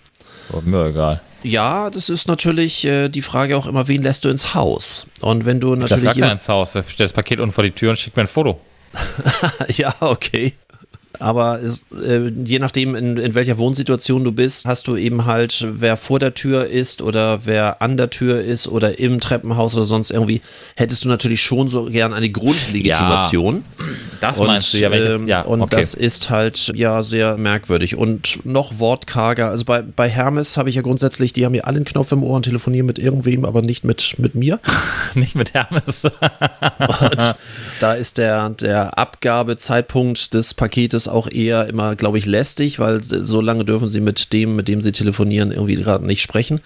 Oh, 0.51 0.61
mir 0.61 0.87
egal. 0.87 1.21
Ja, 1.43 1.89
das 1.89 2.09
ist 2.09 2.27
natürlich 2.27 2.85
äh, 2.85 3.09
die 3.09 3.21
Frage 3.21 3.57
auch 3.57 3.67
immer, 3.67 3.87
wen 3.87 4.01
lässt 4.01 4.23
du 4.23 4.29
ins 4.29 4.53
Haus? 4.53 5.07
Und 5.19 5.45
wenn 5.45 5.59
du 5.59 5.73
Ich 5.73 5.79
lasse 5.81 5.95
natürlich 5.95 6.19
gar 6.19 6.27
keinen 6.27 6.37
ins 6.37 6.47
Haus. 6.47 6.73
Der 6.73 6.83
stellt 6.83 7.09
das 7.09 7.13
Paket 7.13 7.39
unten 7.39 7.51
vor 7.51 7.63
die 7.63 7.71
Tür 7.71 7.89
und 7.91 7.99
schickt 7.99 8.15
mir 8.15 8.23
ein 8.23 8.27
Foto. 8.27 8.59
Ja, 9.75 9.93
okay. 9.99 10.53
Aber 11.19 11.61
es, 11.61 11.85
äh, 12.03 12.31
je 12.43 12.59
nachdem, 12.59 12.95
in, 12.95 13.17
in 13.17 13.35
welcher 13.35 13.57
Wohnsituation 13.57 14.23
du 14.23 14.31
bist, 14.31 14.65
hast 14.65 14.87
du 14.87 14.95
eben 14.95 15.25
halt, 15.25 15.65
wer 15.69 15.97
vor 15.97 16.19
der 16.19 16.33
Tür 16.33 16.67
ist 16.67 17.01
oder 17.01 17.45
wer 17.45 17.81
an 17.81 17.97
der 17.97 18.09
Tür 18.09 18.41
ist 18.41 18.67
oder 18.67 18.99
im 18.99 19.19
Treppenhaus 19.19 19.75
oder 19.75 19.85
sonst 19.85 20.11
irgendwie, 20.11 20.41
hättest 20.75 21.05
du 21.05 21.09
natürlich 21.09 21.41
schon 21.41 21.69
so 21.69 21.85
gern 21.85 22.13
eine 22.13 22.29
Grundlegitimation. 22.29 23.63
Das 24.21 24.39
Und, 24.39 24.47
meinst 24.47 24.73
du 24.73 24.77
ja, 24.77 24.91
ich, 24.91 25.03
ähm, 25.03 25.27
ja, 25.27 25.41
und 25.41 25.61
okay. 25.61 25.77
das 25.77 25.93
ist 25.93 26.29
halt 26.29 26.71
ja 26.75 27.03
sehr 27.03 27.37
merkwürdig 27.37 27.95
und 27.95 28.39
noch 28.45 28.79
wortkarger. 28.79 29.49
Also 29.49 29.65
bei, 29.65 29.81
bei 29.81 30.09
Hermes 30.09 30.57
habe 30.57 30.69
ich 30.69 30.75
ja 30.75 30.81
grundsätzlich, 30.81 31.33
die 31.33 31.45
haben 31.45 31.53
ja 31.53 31.63
alle 31.65 31.77
einen 31.77 31.85
Knopf 31.85 32.11
im 32.11 32.23
Ohr 32.23 32.35
und 32.35 32.43
telefonieren 32.43 32.85
mit 32.85 32.99
irgendwem, 32.99 33.45
aber 33.45 33.61
nicht 33.61 33.83
mit, 33.83 34.15
mit 34.17 34.35
mir. 34.35 34.59
nicht 35.13 35.35
mit 35.35 35.53
Hermes. 35.53 36.05
Und 36.05 37.35
da 37.79 37.93
ist 37.93 38.17
der, 38.17 38.49
der 38.49 38.97
Abgabezeitpunkt 38.97 40.33
des 40.33 40.53
Paketes 40.53 41.02
auch 41.07 41.29
eher 41.29 41.67
immer, 41.67 41.95
glaube 41.95 42.17
ich, 42.17 42.25
lästig, 42.25 42.79
weil 42.79 43.03
so 43.03 43.41
lange 43.41 43.65
dürfen 43.65 43.89
sie 43.89 44.01
mit 44.01 44.33
dem, 44.33 44.55
mit 44.55 44.67
dem 44.67 44.81
sie 44.81 44.91
telefonieren, 44.91 45.51
irgendwie 45.51 45.75
gerade 45.75 46.05
nicht 46.05 46.21
sprechen. 46.21 46.59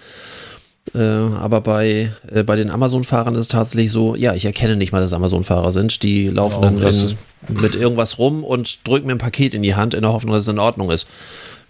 Äh, 0.94 1.00
aber 1.00 1.60
bei, 1.60 2.12
äh, 2.32 2.42
bei 2.44 2.56
den 2.56 2.70
Amazon-Fahrern 2.70 3.34
ist 3.34 3.40
es 3.42 3.48
tatsächlich 3.48 3.92
so, 3.92 4.14
ja, 4.14 4.32
ich 4.34 4.44
erkenne 4.46 4.74
nicht 4.76 4.90
mal, 4.92 5.00
dass 5.00 5.12
Amazon-Fahrer 5.12 5.70
sind. 5.72 6.02
Die 6.02 6.28
laufen 6.28 6.58
Oh, 6.58 6.62
dann 6.62 6.80
krass. 6.80 7.14
in, 7.48 7.60
mit 7.60 7.74
irgendwas 7.74 8.18
rum 8.18 8.42
und 8.42 8.86
drücken 8.86 9.06
mir 9.06 9.12
ein 9.12 9.18
Paket 9.18 9.54
in 9.54 9.62
die 9.62 9.74
Hand 9.74 9.92
in 9.94 10.02
der 10.02 10.12
Hoffnung, 10.12 10.32
dass 10.34 10.44
es 10.44 10.48
in 10.48 10.58
Ordnung 10.58 10.90
ist. 10.90 11.06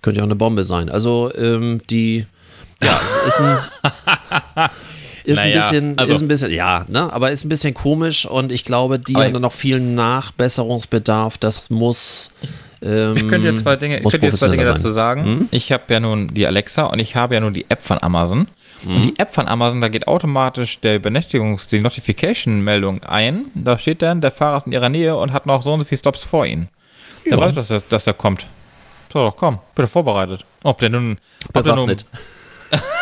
Könnte 0.02 0.18
ja 0.18 0.22
auch 0.24 0.28
eine 0.28 0.36
Bombe 0.36 0.64
sein. 0.64 0.88
Also 0.88 1.32
ähm, 1.36 1.80
die, 1.90 2.26
ja, 2.80 3.00
es 3.26 3.34
ist 3.34 3.40
ein, 3.40 3.58
ist 5.28 5.38
ein 5.40 5.50
Naja, 5.50 5.60
bisschen, 5.60 5.98
also- 5.98 6.12
ist 6.14 6.22
ein 6.22 6.28
bisschen, 6.28 6.50
ja, 6.52 6.84
ne, 6.88 7.12
aber 7.12 7.30
ist 7.30 7.44
ein 7.44 7.48
bisschen 7.48 7.74
komisch 7.74 8.24
und 8.26 8.50
ich 8.50 8.64
glaube, 8.64 8.98
die 8.98 9.14
haben 9.16 9.32
dann 9.34 9.42
noch 9.42 9.52
viel 9.52 9.78
Nachbesserungsbedarf. 9.80 11.38
Das 11.38 11.70
muss. 11.70 12.32
Ähm, 12.80 13.16
Ich 13.16 13.28
könnte 13.28 13.48
jetzt 13.48 13.60
zwei 13.62 13.76
Dinge, 13.76 13.98
ich 13.98 14.02
könnte 14.08 14.26
jetzt 14.26 14.38
zwei 14.38 14.48
Dinge 14.48 14.64
dazu 14.64 14.90
sagen. 14.90 15.48
Ich 15.50 15.70
habe 15.72 15.82
ja 15.92 16.00
nun 16.00 16.28
die 16.32 16.46
Alexa 16.46 16.84
und 16.84 16.98
ich 17.00 17.14
habe 17.16 17.34
ja 17.34 17.40
nun 17.40 17.52
die 17.52 17.66
App 17.68 17.82
von 17.82 18.02
Amazon. 18.02 18.48
Und 18.86 19.04
die 19.04 19.18
App 19.18 19.34
von 19.34 19.48
Amazon, 19.48 19.80
da 19.80 19.88
geht 19.88 20.06
automatisch 20.06 20.78
der 20.78 21.00
Benachrichtigungs-, 21.00 21.68
die 21.68 21.80
Notification-Meldung 21.80 23.02
ein. 23.02 23.46
Da 23.56 23.76
steht 23.76 24.02
dann, 24.02 24.20
der 24.20 24.30
Fahrer 24.30 24.58
ist 24.58 24.66
in 24.66 24.72
ihrer 24.72 24.88
Nähe 24.88 25.16
und 25.16 25.32
hat 25.32 25.46
noch 25.46 25.62
so 25.64 25.72
und 25.72 25.80
so 25.80 25.84
viele 25.86 25.98
Stops 25.98 26.22
vor 26.22 26.46
ihnen. 26.46 26.68
Da 27.24 27.32
Ja. 27.32 27.38
weiß 27.40 27.48
ich, 27.50 27.54
dass, 27.56 27.68
der- 27.68 27.82
dass 27.88 28.04
der 28.04 28.14
kommt. 28.14 28.46
So, 29.12 29.18
doch, 29.24 29.36
komm, 29.36 29.58
bitte 29.74 29.88
vorbereitet. 29.88 30.44
Ob 30.62 30.78
der 30.78 30.90
nun. 30.90 31.18
Ob 31.52 31.64
der 31.64 31.74
nun 31.74 31.86
Bewaffnet. 31.86 32.06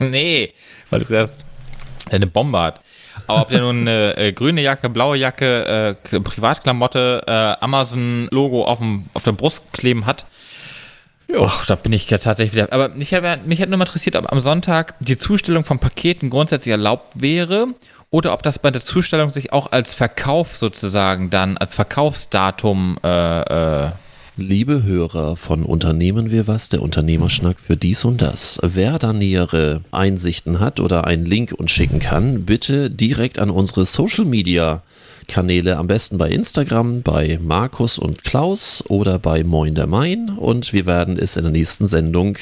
Nee, 0.10 0.52
weil 0.90 1.00
du 1.00 1.06
gesagt 1.06 1.44
der 2.06 2.16
eine 2.16 2.26
Bombe 2.26 2.60
hat. 2.60 2.80
Aber 3.28 3.42
ob 3.42 3.48
der 3.50 3.60
nun 3.60 3.80
eine 3.82 4.16
äh, 4.16 4.32
grüne 4.32 4.62
Jacke, 4.62 4.88
blaue 4.90 5.16
Jacke, 5.16 5.96
äh, 6.10 6.20
Privatklamotte, 6.20 7.22
äh, 7.26 7.62
Amazon-Logo 7.64 8.64
auf, 8.64 8.78
dem- 8.80 9.04
auf 9.14 9.22
der 9.22 9.32
Brust 9.32 9.72
kleben 9.72 10.06
hat, 10.06 10.26
Och, 11.32 11.64
da 11.66 11.76
bin 11.76 11.92
ich 11.92 12.10
ja 12.10 12.18
tatsächlich 12.18 12.54
wieder. 12.54 12.72
Aber 12.72 12.88
mich 12.88 13.14
hat, 13.14 13.46
mich 13.46 13.62
hat 13.62 13.68
nur 13.68 13.78
mal 13.78 13.84
interessiert, 13.84 14.16
ob 14.16 14.32
am 14.32 14.40
Sonntag 14.40 14.94
die 14.98 15.16
Zustellung 15.16 15.62
von 15.62 15.78
Paketen 15.78 16.28
grundsätzlich 16.28 16.72
erlaubt 16.72 17.20
wäre 17.20 17.68
oder 18.10 18.32
ob 18.32 18.42
das 18.42 18.58
bei 18.58 18.72
der 18.72 18.80
Zustellung 18.80 19.30
sich 19.30 19.52
auch 19.52 19.70
als 19.70 19.94
Verkauf 19.94 20.56
sozusagen 20.56 21.30
dann, 21.30 21.56
als 21.56 21.76
Verkaufsdatum 21.76 22.98
äh, 23.04 23.40
äh, 23.86 23.90
Liebe 24.44 24.84
Hörer 24.84 25.36
von 25.36 25.64
Unternehmen 25.64 26.30
wir 26.30 26.46
was, 26.46 26.70
der 26.70 26.80
Unternehmerschnack 26.80 27.60
für 27.60 27.76
dies 27.76 28.06
und 28.06 28.22
das. 28.22 28.58
Wer 28.62 28.98
da 28.98 29.12
nähere 29.12 29.82
Einsichten 29.90 30.60
hat 30.60 30.80
oder 30.80 31.06
einen 31.06 31.26
Link 31.26 31.52
uns 31.52 31.70
schicken 31.70 31.98
kann, 31.98 32.46
bitte 32.46 32.90
direkt 32.90 33.38
an 33.38 33.50
unsere 33.50 33.84
Social 33.84 34.24
Media 34.24 34.82
Kanäle, 35.28 35.76
am 35.76 35.88
besten 35.88 36.16
bei 36.16 36.30
Instagram, 36.30 37.02
bei 37.02 37.38
Markus 37.42 37.98
und 37.98 38.24
Klaus 38.24 38.82
oder 38.88 39.18
bei 39.18 39.44
Moin 39.44 39.74
der 39.74 39.86
Main 39.86 40.30
und 40.30 40.72
wir 40.72 40.86
werden 40.86 41.18
es 41.18 41.36
in 41.36 41.42
der 41.42 41.52
nächsten 41.52 41.86
Sendung 41.86 42.38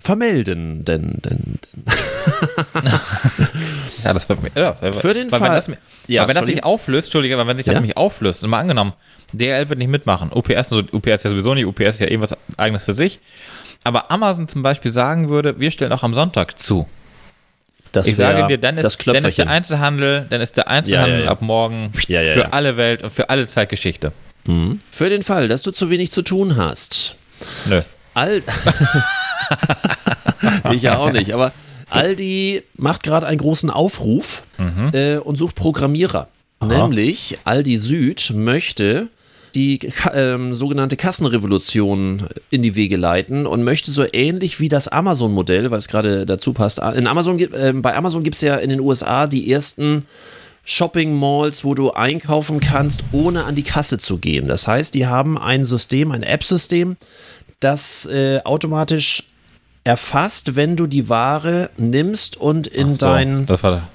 vermelden, 0.00 0.86
denn, 0.86 1.18
denn, 1.22 1.58
Ja, 4.02 4.14
das 4.14 4.26
wird 4.30 4.42
mir. 4.42 4.50
Ja, 4.56 4.72
Für 4.92 5.12
den 5.12 5.28
Fall- 5.28 5.42
Wenn 5.42 5.52
das, 5.52 5.70
Ja, 6.06 6.26
wenn 6.26 6.34
das 6.36 6.46
sich 6.46 6.64
auflöst, 6.64 7.08
Entschuldige, 7.08 7.36
wenn 7.46 7.56
sich 7.58 7.66
das 7.66 7.74
Ja. 7.74 7.80
nämlich 7.80 7.98
auflöst, 7.98 8.46
mal 8.46 8.60
angenommen, 8.60 8.94
DL 9.32 9.68
wird 9.68 9.78
nicht 9.78 9.90
mitmachen, 9.90 10.30
UPS, 10.32 10.72
also 10.72 10.78
UPS 10.92 11.22
ja 11.24 11.30
sowieso 11.30 11.54
nicht, 11.54 11.66
UPS 11.66 11.80
ist 11.80 12.00
ja 12.00 12.06
irgendwas 12.06 12.36
eigenes 12.56 12.84
für 12.84 12.92
sich. 12.92 13.20
Aber 13.84 14.10
Amazon 14.10 14.48
zum 14.48 14.62
Beispiel 14.62 14.90
sagen 14.90 15.28
würde, 15.28 15.60
wir 15.60 15.70
stellen 15.70 15.92
auch 15.92 16.02
am 16.02 16.14
Sonntag 16.14 16.58
zu. 16.58 16.88
das 17.92 18.08
Ich 18.08 18.16
sage 18.16 18.46
dir, 18.48 18.58
dann 18.58 18.76
ist, 18.76 19.06
dann 19.06 19.24
ist 19.24 19.38
der. 19.38 19.48
Einzelhandel, 19.48 20.26
dann 20.30 20.40
ist 20.40 20.56
der 20.56 20.68
Einzelhandel 20.68 21.12
Ja, 21.12 21.18
ja, 21.18 21.24
ja. 21.26 21.30
ab 21.30 21.42
morgen 21.42 21.92
Ja, 22.08 22.22
ja, 22.22 22.32
für 22.32 22.40
ja. 22.40 22.48
alle 22.50 22.76
Welt 22.76 23.02
und 23.02 23.10
für 23.10 23.30
alle 23.30 23.46
Zeitgeschichte. 23.46 24.12
Für 24.90 25.10
den 25.10 25.22
Fall, 25.22 25.48
dass 25.48 25.62
du 25.62 25.72
zu 25.72 25.90
wenig 25.90 26.10
zu 26.10 26.22
tun 26.22 26.56
hast, 26.56 27.16
Nö. 27.66 27.82
All. 28.14 28.42
ich 30.72 30.82
ja 30.82 30.96
auch 30.98 31.12
nicht, 31.12 31.32
aber 31.32 31.52
Aldi 31.90 32.62
macht 32.76 33.02
gerade 33.02 33.26
einen 33.26 33.38
großen 33.38 33.70
Aufruf 33.70 34.44
äh, 34.92 35.18
und 35.18 35.36
sucht 35.36 35.54
Programmierer. 35.54 36.28
Nämlich 36.60 37.38
Aldi 37.44 37.78
Süd 37.78 38.32
möchte 38.34 39.08
die 39.54 39.78
ähm, 40.14 40.54
sogenannte 40.54 40.96
Kassenrevolution 40.96 42.28
in 42.50 42.62
die 42.62 42.74
Wege 42.74 42.96
leiten 42.96 43.46
und 43.46 43.64
möchte 43.64 43.90
so 43.90 44.04
ähnlich 44.12 44.60
wie 44.60 44.68
das 44.68 44.88
Amazon-Modell, 44.88 45.70
weil 45.70 45.78
es 45.78 45.88
gerade 45.88 46.26
dazu 46.26 46.52
passt. 46.52 46.78
In 46.78 47.06
Amazon, 47.06 47.38
ähm, 47.54 47.82
bei 47.82 47.96
Amazon 47.96 48.22
gibt 48.22 48.36
es 48.36 48.42
ja 48.42 48.56
in 48.56 48.70
den 48.70 48.80
USA 48.80 49.26
die 49.26 49.50
ersten 49.50 50.04
Shopping 50.64 51.18
Malls, 51.18 51.64
wo 51.64 51.74
du 51.74 51.92
einkaufen 51.92 52.60
kannst, 52.60 53.02
ohne 53.12 53.44
an 53.44 53.54
die 53.54 53.62
Kasse 53.62 53.98
zu 53.98 54.18
gehen. 54.18 54.48
Das 54.48 54.68
heißt, 54.68 54.94
die 54.94 55.06
haben 55.06 55.38
ein 55.38 55.64
System, 55.64 56.12
ein 56.12 56.22
App-System, 56.22 56.96
das 57.60 58.06
äh, 58.06 58.40
automatisch 58.44 59.27
erfasst, 59.88 60.54
wenn 60.54 60.76
du 60.76 60.86
die 60.86 61.08
Ware 61.08 61.70
nimmst 61.78 62.36
und 62.36 62.66
in 62.66 62.92
So, 62.92 63.06
deinen 63.06 63.48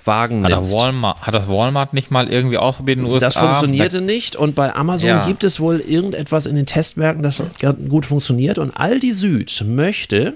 Wagen 0.04 0.44
hat, 0.44 0.52
nimmst. 0.52 0.74
das 0.74 0.82
Walmart, 0.82 1.22
hat 1.22 1.34
das 1.36 1.48
Walmart 1.48 1.94
nicht 1.94 2.10
mal 2.10 2.28
irgendwie 2.30 2.58
ausprobiert 2.58 2.98
in 2.98 3.06
den 3.06 3.14
USA? 3.14 3.28
Das 3.28 3.36
funktionierte 3.38 4.02
nicht 4.02 4.36
und 4.36 4.56
bei 4.56 4.74
Amazon 4.76 5.10
Ja. 5.10 5.26
gibt 5.28 5.44
es 5.44 5.60
wohl 5.60 5.80
irgendetwas 5.80 6.48
in 6.48 6.56
den 6.56 6.66
Testwerken, 6.66 7.22
das 7.22 7.44
gut 7.90 8.08
funktioniert 8.08 8.58
und 8.58 8.72
Aldi 8.72 9.14
Süd 9.14 9.64
möchte 9.68 10.34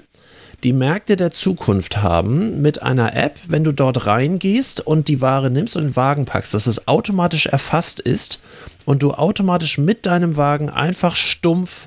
die 0.62 0.72
Märkte 0.72 1.16
der 1.16 1.32
Zukunft 1.32 2.02
haben 2.02 2.62
mit 2.62 2.80
einer 2.82 3.16
App, 3.16 3.36
wenn 3.48 3.64
du 3.64 3.72
dort 3.72 4.06
reingehst 4.06 4.80
und 4.86 5.08
die 5.08 5.20
Ware 5.20 5.50
nimmst 5.50 5.76
und 5.76 5.82
in 5.82 5.88
den 5.90 5.96
Wagen 5.96 6.24
packst, 6.24 6.54
dass 6.54 6.68
es 6.68 6.86
automatisch 6.86 7.46
erfasst 7.46 7.98
ist 7.98 8.40
und 8.84 9.02
du 9.02 9.12
automatisch 9.12 9.76
mit 9.78 10.06
deinem 10.06 10.36
Wagen 10.36 10.70
einfach 10.70 11.16
stumpf 11.16 11.86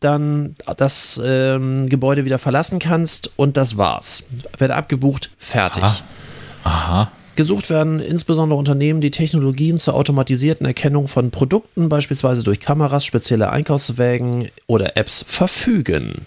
dann 0.00 0.56
das 0.76 1.20
ähm, 1.24 1.88
Gebäude 1.88 2.24
wieder 2.24 2.38
verlassen 2.38 2.78
kannst 2.78 3.30
und 3.36 3.56
das 3.56 3.76
war's. 3.76 4.24
Wird 4.58 4.70
abgebucht, 4.70 5.30
fertig. 5.38 5.82
Aha. 5.82 6.02
Aha. 6.64 7.12
Gesucht 7.36 7.68
werden 7.68 8.00
insbesondere 8.00 8.58
Unternehmen, 8.58 9.00
die 9.02 9.10
Technologien 9.10 9.76
zur 9.78 9.94
automatisierten 9.94 10.64
Erkennung 10.66 11.06
von 11.06 11.30
Produkten, 11.30 11.88
beispielsweise 11.90 12.42
durch 12.42 12.60
Kameras, 12.60 13.04
spezielle 13.04 13.50
Einkaufswägen 13.50 14.48
oder 14.66 14.96
Apps, 14.96 15.22
verfügen. 15.28 16.26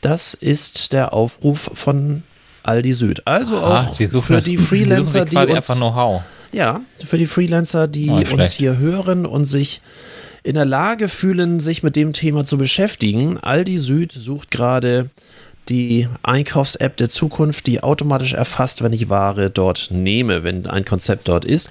Das 0.00 0.32
ist 0.34 0.92
der 0.92 1.12
Aufruf 1.12 1.70
von 1.74 2.22
Aldi 2.62 2.94
Süd. 2.94 3.26
Also 3.26 3.58
Aha, 3.58 3.80
auch 3.90 3.96
die 3.96 4.08
für 4.08 4.40
die 4.40 4.56
Freelancer, 4.58 5.24
die 5.26 5.36
uns, 5.36 5.50
einfach 5.50 5.76
Know-how. 5.76 6.22
ja, 6.52 6.80
für 7.04 7.18
die 7.18 7.26
Freelancer, 7.26 7.86
die 7.86 8.08
Oh, 8.10 8.34
uns 8.36 8.52
hier 8.52 8.78
hören 8.78 9.26
und 9.26 9.44
sich 9.44 9.82
in 10.44 10.54
der 10.54 10.64
Lage 10.64 11.08
fühlen, 11.08 11.58
sich 11.58 11.82
mit 11.82 11.96
dem 11.96 12.12
Thema 12.12 12.44
zu 12.44 12.56
beschäftigen. 12.58 13.38
Aldi 13.38 13.78
Süd 13.78 14.12
sucht 14.12 14.50
gerade 14.52 15.10
die 15.68 16.06
Einkaufs-App 16.22 16.96
der 16.98 17.08
Zukunft, 17.08 17.66
die 17.66 17.82
automatisch 17.82 18.34
erfasst, 18.34 18.82
wenn 18.82 18.92
ich 18.92 19.08
Ware 19.08 19.50
dort 19.50 19.88
nehme, 19.90 20.44
wenn 20.44 20.66
ein 20.66 20.84
Konzept 20.84 21.26
dort 21.28 21.44
ist. 21.46 21.70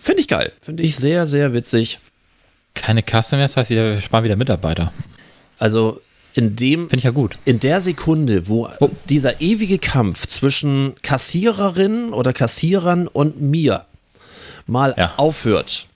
Finde 0.00 0.22
ich 0.22 0.28
geil. 0.28 0.52
Finde 0.60 0.82
ich 0.82 0.96
sehr, 0.96 1.26
sehr 1.26 1.52
witzig. 1.52 2.00
Keine 2.74 3.02
Kasse 3.02 3.36
mehr, 3.36 3.44
das 3.44 3.56
heißt, 3.56 3.70
wir 3.70 4.00
sparen 4.00 4.24
wieder 4.24 4.36
Mitarbeiter. 4.36 4.92
Also 5.58 6.00
in 6.32 6.56
dem 6.56 6.88
Finde 6.88 6.96
ich 6.96 7.04
ja 7.04 7.10
gut. 7.10 7.38
in 7.44 7.60
der 7.60 7.80
Sekunde, 7.80 8.48
wo 8.48 8.68
Wo- 8.80 8.90
dieser 9.08 9.40
ewige 9.40 9.78
Kampf 9.78 10.26
zwischen 10.26 10.94
Kassiererinnen 11.02 12.12
oder 12.12 12.32
Kassierern 12.32 13.06
und 13.06 13.40
mir 13.40 13.84
mal 14.66 14.94
Ja. 14.96 15.12
aufhört. 15.18 15.86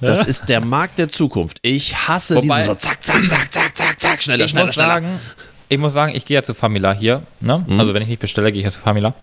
Das 0.00 0.24
ist 0.24 0.48
der 0.48 0.60
Markt 0.60 0.98
der 0.98 1.08
Zukunft. 1.08 1.58
Ich 1.62 1.94
hasse 2.08 2.36
Wobei- 2.36 2.56
diese 2.56 2.64
so 2.64 2.74
zack, 2.74 3.02
zack, 3.02 3.28
zack, 3.28 3.52
zack, 3.52 3.76
zack, 3.76 4.00
zack, 4.00 4.22
schneller, 4.22 4.44
ich 4.44 4.50
schneller, 4.50 4.66
muss 4.66 4.74
schneller. 4.74 4.88
sagen, 4.88 5.20
ich 5.68 5.78
muss 5.78 5.92
sagen, 5.92 6.14
ich 6.14 6.24
gehe 6.26 6.34
ja 6.36 6.42
zu 6.42 6.52
Famila 6.54 6.92
hier. 6.92 7.22
Ne? 7.40 7.64
Mhm. 7.66 7.80
Also 7.80 7.94
wenn 7.94 8.02
ich 8.02 8.08
nicht 8.08 8.20
bestelle, 8.20 8.52
gehe 8.52 8.60
ich 8.60 8.64
ja 8.64 8.70
zu 8.70 8.80
Famila. 8.80 9.14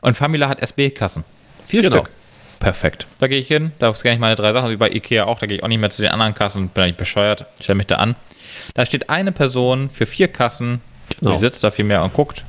Und 0.00 0.16
Famila 0.16 0.48
hat 0.48 0.60
SB-Kassen. 0.62 1.24
Vier 1.66 1.82
Genau. 1.82 1.96
Stück. 1.98 2.10
Perfekt. 2.60 3.06
Da 3.18 3.26
gehe 3.26 3.38
ich 3.38 3.48
hin, 3.48 3.72
da 3.80 3.92
scanne 3.92 4.14
ich 4.14 4.20
meine 4.20 4.36
drei 4.36 4.52
Sachen, 4.52 4.70
wie 4.70 4.76
bei 4.76 4.88
Ikea 4.90 5.24
auch. 5.24 5.40
Da 5.40 5.46
gehe 5.46 5.56
ich 5.58 5.62
auch 5.64 5.68
nicht 5.68 5.80
mehr 5.80 5.90
zu 5.90 6.00
den 6.02 6.12
anderen 6.12 6.34
Kassen, 6.34 6.68
bin 6.68 6.84
nicht 6.84 6.96
bescheuert, 6.96 7.44
stelle 7.60 7.76
mich 7.76 7.88
da 7.88 7.96
an. 7.96 8.14
Da 8.74 8.86
steht 8.86 9.10
eine 9.10 9.32
Person 9.32 9.90
für 9.90 10.06
vier 10.06 10.28
Kassen, 10.28 10.80
Genau. 11.18 11.32
die 11.32 11.38
sitzt 11.40 11.64
da 11.64 11.70
viel 11.72 11.84
mehr 11.84 12.04
und 12.04 12.14
guckt. 12.14 12.44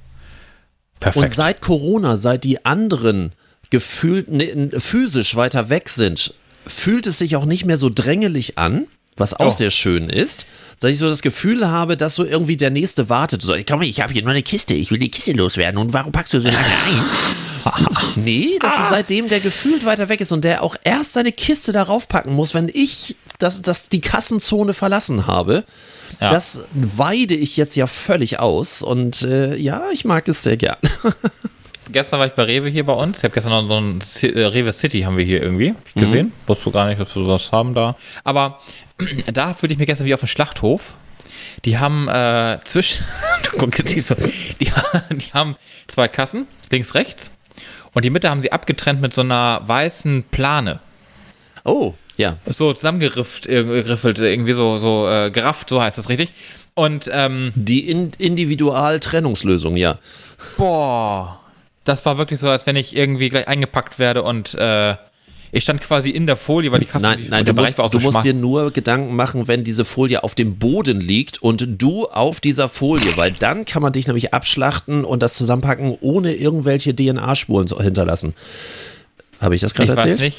Perfekt. 0.99 1.23
Und 1.23 1.31
seit 1.31 1.61
Corona, 1.61 2.15
seit 2.15 2.43
die 2.43 2.63
anderen 2.63 3.33
gefühlt 3.71 4.29
ne, 4.29 4.69
physisch 4.79 5.35
weiter 5.35 5.69
weg 5.69 5.89
sind, 5.89 6.33
fühlt 6.67 7.07
es 7.07 7.17
sich 7.17 7.35
auch 7.35 7.45
nicht 7.45 7.65
mehr 7.65 7.77
so 7.77 7.89
drängelig 7.89 8.57
an, 8.57 8.87
was 9.17 9.33
auch 9.33 9.47
Oh. 9.47 9.49
sehr 9.49 9.69
schön 9.71 10.09
ist, 10.09 10.45
dass 10.79 10.91
ich 10.91 10.97
so 10.97 11.07
das 11.07 11.21
Gefühl 11.21 11.67
habe, 11.69 11.97
dass 11.97 12.15
so 12.15 12.25
irgendwie 12.25 12.57
der 12.57 12.71
Nächste 12.71 13.09
wartet. 13.09 13.41
So, 13.41 13.55
komm, 13.67 13.81
ich 13.83 14.01
habe 14.01 14.11
hier 14.13 14.23
nur 14.23 14.31
eine 14.31 14.41
Kiste, 14.43 14.73
ich 14.73 14.89
will 14.91 14.97
die 14.99 15.11
Kiste 15.11 15.33
loswerden 15.33 15.77
und 15.77 15.93
warum 15.93 16.11
packst 16.11 16.33
du 16.33 16.39
so 16.39 16.47
lange 16.49 16.57
ein? 16.59 17.03
nee, 18.15 18.57
das 18.59 18.77
ist 18.79 18.89
seitdem 18.89 19.29
der 19.29 19.39
gefühlt 19.39 19.85
weiter 19.85 20.09
weg 20.09 20.19
ist 20.19 20.31
und 20.31 20.43
der 20.43 20.63
auch 20.63 20.75
erst 20.83 21.13
seine 21.13 21.31
Kiste 21.31 21.71
darauf 21.71 22.07
packen 22.07 22.33
muss, 22.33 22.53
wenn 22.53 22.69
ich 22.73 23.15
das, 23.39 23.61
das 23.61 23.87
die 23.89 24.01
Kassenzone 24.01 24.73
verlassen 24.73 25.27
habe. 25.27 25.63
Ja. 26.19 26.29
Das 26.29 26.61
weide 26.73 27.35
ich 27.35 27.55
jetzt 27.57 27.75
ja 27.75 27.87
völlig 27.87 28.39
aus 28.39 28.81
und 28.81 29.21
äh, 29.23 29.55
ja, 29.55 29.83
ich 29.93 30.05
mag 30.05 30.27
es 30.27 30.43
sehr 30.43 30.57
gern. 30.57 30.77
gestern 31.91 32.19
war 32.19 32.27
ich 32.27 32.33
bei 32.33 32.43
Rewe 32.43 32.69
hier 32.69 32.85
bei 32.85 32.93
uns. 32.93 33.17
Ich 33.19 33.23
habe 33.23 33.33
gestern 33.33 33.51
noch 33.51 33.67
so 33.67 33.77
ein 33.79 33.99
Ci- 34.01 34.33
äh, 34.35 34.45
Rewe 34.45 34.71
City 34.73 35.01
haben 35.01 35.17
wir 35.17 35.25
hier 35.25 35.41
irgendwie 35.41 35.69
hab 35.71 35.77
ich 35.87 35.93
gesehen. 35.93 36.31
Wusste 36.47 36.71
gar 36.71 36.87
nicht, 36.87 36.99
dass 36.99 37.15
wir 37.15 37.23
sowas 37.23 37.51
haben 37.51 37.73
da. 37.73 37.95
Aber 38.23 38.59
da 39.33 39.53
fühlte 39.53 39.73
ich 39.73 39.79
mich 39.79 39.87
gestern 39.87 40.05
wie 40.07 40.13
auf 40.13 40.19
dem 40.21 40.27
Schlachthof. 40.27 40.93
Die 41.65 41.77
haben 41.77 42.07
äh, 42.07 42.59
zwischen, 42.63 43.03
du 43.43 43.51
guck 43.59 43.77
jetzt 43.77 43.91
siehst 43.91 44.11
du, 44.11 44.15
die, 44.59 44.71
die 45.15 45.31
haben 45.33 45.55
zwei 45.87 46.07
Kassen, 46.07 46.47
links, 46.71 46.95
rechts. 46.95 47.31
Und 47.93 48.03
die 48.05 48.09
Mitte 48.09 48.29
haben 48.29 48.41
sie 48.41 48.51
abgetrennt 48.51 49.01
mit 49.01 49.13
so 49.13 49.21
einer 49.21 49.61
weißen 49.65 50.23
Plane. 50.31 50.79
Oh, 51.63 51.93
ja. 52.17 52.37
So 52.47 52.73
zusammengeriffelt, 52.73 53.47
äh, 53.47 53.63
geriffelt, 53.63 54.19
irgendwie 54.19 54.53
so, 54.53 54.79
so 54.79 55.07
äh, 55.09 55.29
gerafft, 55.31 55.69
so 55.69 55.81
heißt 55.81 55.97
das 55.97 56.09
richtig. 56.09 56.31
Und 56.75 57.07
ähm, 57.13 57.51
Die 57.55 57.87
in 57.87 58.11
Individualtrennungslösung, 58.17 59.75
ja. 59.75 59.99
Boah, 60.57 61.39
das 61.83 62.05
war 62.05 62.17
wirklich 62.17 62.39
so, 62.39 62.49
als 62.49 62.65
wenn 62.65 62.75
ich 62.75 62.95
irgendwie 62.95 63.29
gleich 63.29 63.47
eingepackt 63.47 63.99
werde 63.99 64.23
und 64.23 64.53
äh, 64.55 64.95
ich 65.55 65.63
stand 65.63 65.81
quasi 65.81 66.09
in 66.09 66.25
der 66.25 66.35
Folie, 66.35 66.71
weil 66.71 66.79
die 66.79 66.87
Kasse 66.87 67.03
Nein, 67.03 67.19
die, 67.21 67.29
nein, 67.29 67.45
du 67.45 67.53
musst, 67.53 67.79
auch 67.79 67.91
du 67.91 67.99
so 67.99 68.09
musst 68.09 68.23
dir 68.23 68.33
nur 68.33 68.71
Gedanken 68.71 69.15
machen, 69.15 69.47
wenn 69.47 69.63
diese 69.63 69.85
Folie 69.85 70.23
auf 70.23 70.33
dem 70.33 70.57
Boden 70.57 70.99
liegt 70.99 71.43
und 71.43 71.79
du 71.79 72.07
auf 72.07 72.41
dieser 72.41 72.69
Folie, 72.69 73.15
weil 73.17 73.31
dann 73.33 73.63
kann 73.63 73.83
man 73.83 73.93
dich 73.93 74.07
nämlich 74.07 74.33
abschlachten 74.33 75.05
und 75.05 75.21
das 75.21 75.35
zusammenpacken, 75.35 75.95
ohne 76.01 76.33
irgendwelche 76.33 76.95
DNA-Spuren 76.95 77.67
zu 77.67 77.79
hinterlassen. 77.79 78.33
Habe 79.39 79.53
ich 79.53 79.61
das 79.61 79.75
gerade 79.75 79.95
weiß 79.95 80.05
erzählt? 80.05 80.21
nicht. 80.21 80.37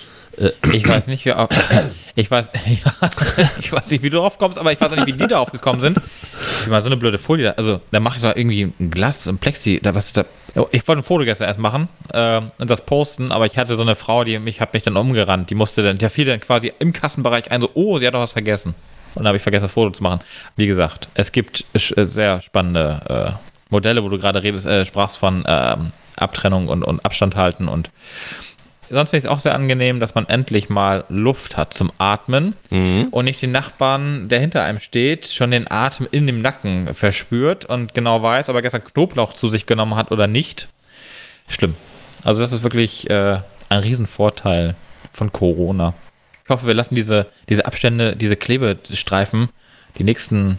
Ich 0.73 0.89
weiß 0.89 1.07
nicht, 1.07 1.25
wie, 1.25 1.31
ich 2.17 2.29
weiß, 2.29 2.49
ich 3.61 3.73
weiß 3.73 3.91
nicht, 3.91 4.03
wie 4.03 4.11
du 4.11 4.17
drauf 4.17 4.39
kommst, 4.39 4.59
aber 4.59 4.73
ich 4.73 4.81
weiß 4.81 4.91
auch 4.93 4.97
nicht, 4.97 5.07
wie 5.07 5.13
die 5.13 5.29
darauf 5.29 5.53
gekommen 5.53 5.79
sind. 5.79 5.99
Ich 6.63 6.69
mal 6.69 6.83
so 6.83 6.89
eine 6.89 6.97
blöde 6.97 7.19
Folie. 7.19 7.57
Also, 7.59 7.81
da 7.91 8.01
mache 8.01 8.17
ich 8.17 8.23
da 8.23 8.33
irgendwie 8.35 8.73
ein 8.79 8.91
Glas, 8.91 9.27
ein 9.27 9.39
Plexi, 9.39 9.81
da 9.83 9.95
was 9.95 10.13
da. 10.13 10.25
Oh, 10.55 10.69
Ich 10.71 10.87
wollte 10.87 11.01
ein 11.01 11.05
Foto 11.05 11.25
gestern 11.25 11.49
erst 11.49 11.59
machen 11.59 11.89
äh, 12.13 12.41
und 12.59 12.71
das 12.71 12.87
posten, 12.87 13.33
aber 13.33 13.47
ich 13.47 13.59
hatte 13.59 13.77
so 13.77 13.83
eine 13.83 13.97
Frau, 13.97 14.25
die 14.25 14.39
mich 14.39 14.61
hat 14.61 14.73
mich 14.73 14.83
dann 14.85 14.97
umgerannt. 14.97 15.51
Die 15.51 15.55
musste 15.55 15.83
dann, 15.83 15.99
der 15.99 16.11
fiel 16.11 16.25
dann 16.27 16.41
quasi 16.41 16.73
im 16.79 16.93
Kassenbereich 16.93 17.51
ein, 17.51 17.61
so, 17.61 17.71
oh, 17.75 17.99
sie 17.99 18.07
hat 18.07 18.15
doch 18.15 18.21
was 18.21 18.33
vergessen. 18.33 18.75
Und 19.15 19.23
dann 19.23 19.29
habe 19.29 19.37
ich 19.37 19.43
vergessen, 19.43 19.65
das 19.65 19.73
Foto 19.73 19.91
zu 19.91 20.03
machen. 20.03 20.21
Wie 20.57 20.67
gesagt, 20.67 21.09
es 21.15 21.33
gibt 21.33 21.65
äh, 21.73 22.05
sehr 22.05 22.41
spannende 22.41 23.37
äh, 23.39 23.45
Modelle, 23.71 24.03
wo 24.05 24.09
du 24.09 24.19
gerade 24.19 24.43
redest, 24.43 24.67
äh, 24.67 24.87
sprachst 24.87 25.19
von 25.19 25.45
ähm, 25.47 25.93
Abtrennung 26.17 26.69
und, 26.69 26.83
und 26.85 27.05
Abstand 27.05 27.35
halten 27.37 27.69
und 27.69 27.91
sonst 28.91 29.11
finde 29.11 29.19
ich 29.19 29.25
es 29.25 29.31
auch 29.31 29.41
sehr 29.41 29.55
angenehm, 29.55 30.01
dass 30.01 30.15
man 30.15 30.29
endlich 30.29 30.69
mal 30.69 31.05
Luft 31.09 31.57
hat 31.57 31.75
zum 31.75 31.91
Atmen 31.99 32.55
und 33.11 33.25
nicht 33.25 33.41
den 33.43 33.53
Nachbarn, 33.53 34.29
der 34.29 34.41
hinter 34.41 34.63
einem 34.65 34.81
steht, 34.81 35.27
schon 35.27 35.51
den 35.51 35.71
Atem 35.71 36.07
in 36.11 36.27
dem 36.27 36.41
Nacken 36.41 36.93
verspürt 36.95 37.65
und 37.65 37.95
genau 37.95 38.23
weiß, 38.23 38.49
ob 38.49 38.57
er 38.57 38.63
gestern 38.63 38.85
Knoblauch 38.85 39.35
zu 39.35 39.49
sich 39.49 39.67
genommen 39.67 39.97
hat 39.97 40.11
oder 40.11 40.27
nicht. 40.27 40.69
Schlimm. 41.49 41.75
Also 42.23 42.41
das 42.41 42.53
ist 42.53 42.63
wirklich 42.63 43.09
äh, 43.11 43.39
ein 43.69 43.79
Riesenvorteil 43.79 44.75
von 45.13 45.33
Corona. 45.33 45.95
Ich 46.45 46.51
hoffe, 46.51 46.67
wir 46.67 46.75
lassen 46.75 46.95
diese, 46.95 47.27
diese 47.49 47.67
Abstände, 47.67 48.17
diese 48.17 48.37
Klebestreifen 48.37 49.49
die 49.99 50.05
nächsten 50.05 50.59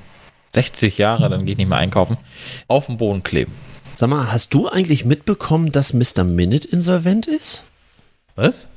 60 0.53 0.97
Jahre, 0.97 1.29
dann 1.29 1.45
gehe 1.45 1.53
ich 1.53 1.57
nicht 1.57 1.67
mehr 1.67 1.77
einkaufen, 1.77 2.17
auf 2.67 2.87
dem 2.87 2.97
Boden 2.97 3.23
kleben. 3.23 3.53
Sag 3.95 4.09
mal, 4.09 4.31
hast 4.31 4.53
du 4.53 4.67
eigentlich 4.67 5.05
mitbekommen, 5.05 5.71
dass 5.71 5.93
Mr. 5.93 6.23
Minute 6.23 6.67
insolvent 6.67 7.27
ist? 7.27 7.63
Was? 8.35 8.67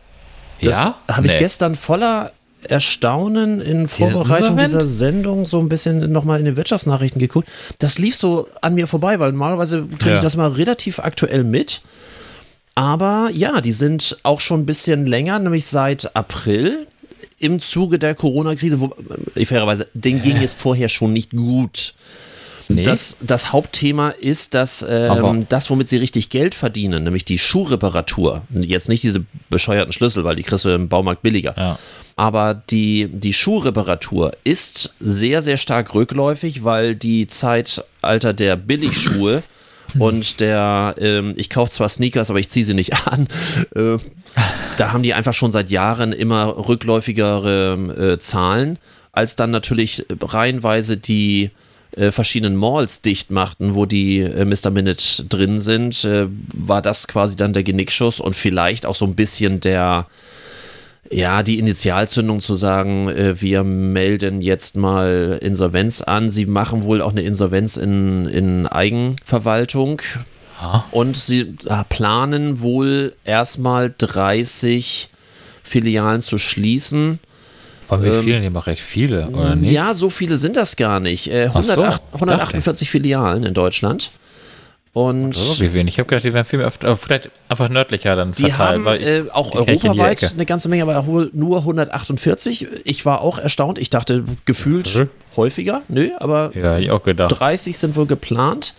Das 0.63 0.77
habe 1.09 1.27
ich 1.27 1.37
gestern 1.39 1.75
voller 1.75 2.33
Erstaunen 2.63 3.61
in 3.61 3.87
Vorbereitung 3.87 4.57
dieser 4.57 4.87
Sendung 4.87 5.45
so 5.45 5.61
ein 5.61 5.69
bisschen 5.69 6.11
nochmal 6.11 6.41
in 6.41 6.45
den 6.45 6.57
Wirtschaftsnachrichten 6.57 7.21
geguckt. 7.21 7.49
Das 7.79 7.99
lief 7.99 8.17
so 8.17 8.49
an 8.61 8.75
mir 8.75 8.89
vorbei, 8.89 9.21
weil 9.21 9.31
normalerweise 9.31 9.87
kriege 9.99 10.11
Ja. 10.11 10.15
ich 10.17 10.21
das 10.23 10.37
mal 10.37 10.51
relativ 10.51 10.99
aktuell 10.99 11.45
mit. 11.45 11.83
Aber 12.75 13.31
ja, 13.33 13.61
die 13.61 13.73
sind 13.73 14.17
auch 14.23 14.41
schon 14.41 14.61
ein 14.61 14.67
bisschen 14.67 15.07
länger, 15.07 15.39
nämlich 15.39 15.67
seit 15.67 16.15
April 16.17 16.87
im 17.39 17.61
Zuge 17.61 17.99
der 18.01 18.15
Corona-Krise, 18.17 18.81
wo 18.81 18.95
äh, 19.37 19.45
fairerweise, 19.45 19.89
denen 19.95 20.23
ging 20.23 20.37
es 20.39 20.55
vorher 20.55 20.89
schon 20.89 21.13
nicht 21.13 21.31
gut. 21.31 21.95
Nee. 22.71 22.83
Das, 22.83 23.17
das 23.21 23.53
Hauptthema 23.53 24.11
ist, 24.11 24.55
dass 24.55 24.85
ähm, 24.87 25.47
das, 25.49 25.71
womit 25.71 25.89
sie 25.89 25.97
richtig 25.97 26.29
Geld 26.29 26.55
verdienen, 26.55 27.05
nämlich 27.05 27.25
die 27.25 27.39
Schuhreparatur, 27.39 28.43
jetzt 28.51 28.89
nicht 28.91 29.03
diese 29.03 29.25
bescheuerten 29.49 29.93
Schlüssel, 29.93 30.25
weil 30.25 30.37
die 30.37 30.43
kriegst 30.43 30.65
du 30.67 30.69
im 30.71 30.89
Baumarkt 30.89 31.23
billiger, 31.23 31.55
Ja. 31.57 31.79
aber 32.17 32.55
die, 32.55 33.09
die 33.11 33.33
Schuhreparatur 33.33 34.33
ist 34.45 34.95
sehr, 35.01 35.41
sehr 35.41 35.57
stark 35.57 35.95
rückläufig, 35.95 36.63
weil 36.63 36.95
die 36.95 37.27
Zeitalter 37.27 38.35
der 38.35 38.57
Billigschuhe 38.57 39.43
und 39.99 40.41
der, 40.41 40.95
ähm, 41.01 41.33
ich 41.37 41.49
kaufe 41.49 41.71
zwar 41.71 41.89
Sneakers, 41.89 42.29
aber 42.29 42.39
ich 42.39 42.51
ziehe 42.51 42.67
sie 42.67 42.75
nicht 42.75 43.07
an, 43.07 43.29
äh, 43.75 43.97
da 44.77 44.93
haben 44.93 45.03
die 45.03 45.15
einfach 45.15 45.33
schon 45.33 45.53
seit 45.53 45.71
Jahren 45.71 46.13
immer 46.13 46.69
rückläufigere 46.69 48.15
äh, 48.15 48.19
Zahlen, 48.19 48.79
als 49.13 49.37
dann 49.37 49.51
natürlich 49.51 50.05
reihenweise 50.21 50.97
die 50.99 51.51
äh, 51.93 52.11
verschiedenen 52.11 52.57
Malls 52.57 53.03
dicht 53.03 53.31
machten, 53.31 53.75
wo 53.75 53.87
die 53.87 54.21
äh, 54.21 54.45
Mr. 54.45 54.71
Minute 54.71 55.25
drin 55.25 55.61
sind, 55.61 56.05
äh, 56.05 56.27
war 56.55 56.83
das 56.83 57.09
quasi 57.09 57.37
dann 57.37 57.53
der 57.53 57.63
Genickschuss 57.63 58.21
und 58.21 58.35
vielleicht 58.35 58.87
auch 58.87 58.95
so 58.95 59.05
ein 59.05 59.15
bisschen 59.15 59.61
der 59.61 60.07
ja, 61.11 61.43
die 61.43 61.59
Initialzündung 61.59 62.41
zu 62.41 62.55
sagen, 62.55 63.09
äh, 63.09 63.41
wir 63.41 63.65
melden 63.65 64.43
jetzt 64.43 64.77
mal 64.77 65.39
Insolvenz 65.41 66.03
an. 66.03 66.31
Sie 66.31 66.47
machen 66.47 66.85
wohl 66.85 67.01
auch 67.01 67.13
eine 67.13 67.23
Insolvenz 67.23 67.77
in, 67.77 68.27
in 68.27 68.67
Eigenverwaltung. 68.67 70.03
Ja. 70.61 70.85
Und 70.91 71.17
sie 71.17 71.55
äh, 71.67 71.85
planen 71.89 72.61
wohl 72.61 73.15
erstmal 73.25 73.95
30 73.97 75.09
Filialen 75.63 76.21
zu 76.21 76.39
schließen. 76.39 77.21
Von 77.89 78.05
wie 78.05 78.11
vielen? 78.23 78.43
Die 78.43 78.51
machen 78.51 78.65
recht 78.71 78.83
viele, 78.83 79.29
oder 79.29 79.57
nicht? 79.57 79.69
Ähm, 79.71 79.75
Ja, 79.75 79.95
so 79.95 80.11
viele 80.11 80.37
sind 80.37 80.57
das 80.57 80.77
gar 80.77 81.01
nicht. 81.01 81.29
Äh, 81.31 81.47
Ach 81.53 81.65
so, 81.65 81.73
108, 81.73 82.03
dachte 82.03 82.15
148 82.15 82.91
Filialen 82.91 83.45
in 83.45 83.55
Deutschland. 83.55 84.11
Und 84.93 85.37
So, 85.37 85.61
wie 85.61 85.73
wenig. 85.73 85.95
Ich 85.95 85.99
habe 86.01 86.09
gedacht, 86.09 86.25
die 86.25 86.33
wären 86.33 86.45
viel 86.45 86.59
mehr, 86.59 86.67
öfter, 86.69 86.97
vielleicht 86.97 87.31
einfach 87.49 87.69
nördlicher 87.69 88.17
dann 88.17 88.33
die 88.33 88.43
verteilt. 88.43 88.59
haben 88.77 88.85
weil 88.85 89.01
ich, 89.01 89.07
äh, 89.07 89.25
auch 89.33 89.53
die 89.53 89.59
europaweit 89.59 90.33
eine 90.33 90.45
ganze 90.47 90.69
Menge, 90.69 90.83
aber 90.83 91.29
nur 91.33 91.59
148. 91.61 92.67
Ich 92.85 93.07
war 93.07 93.21
auch 93.21 93.39
erstaunt. 93.39 93.79
Ich 93.79 93.91
dachte 93.91 94.25
gefühlt 94.45 94.95
Mhm. 94.97 95.09
häufiger. 95.37 95.83
Nö, 95.89 96.11
aber 96.19 96.51
Ja, 96.55 96.79
ich 96.79 96.91
auch 96.91 97.03
gedacht. 97.03 97.39
30 97.39 97.79
sind 97.79 97.97
wohl 97.97 98.07
geplant. 98.07 98.75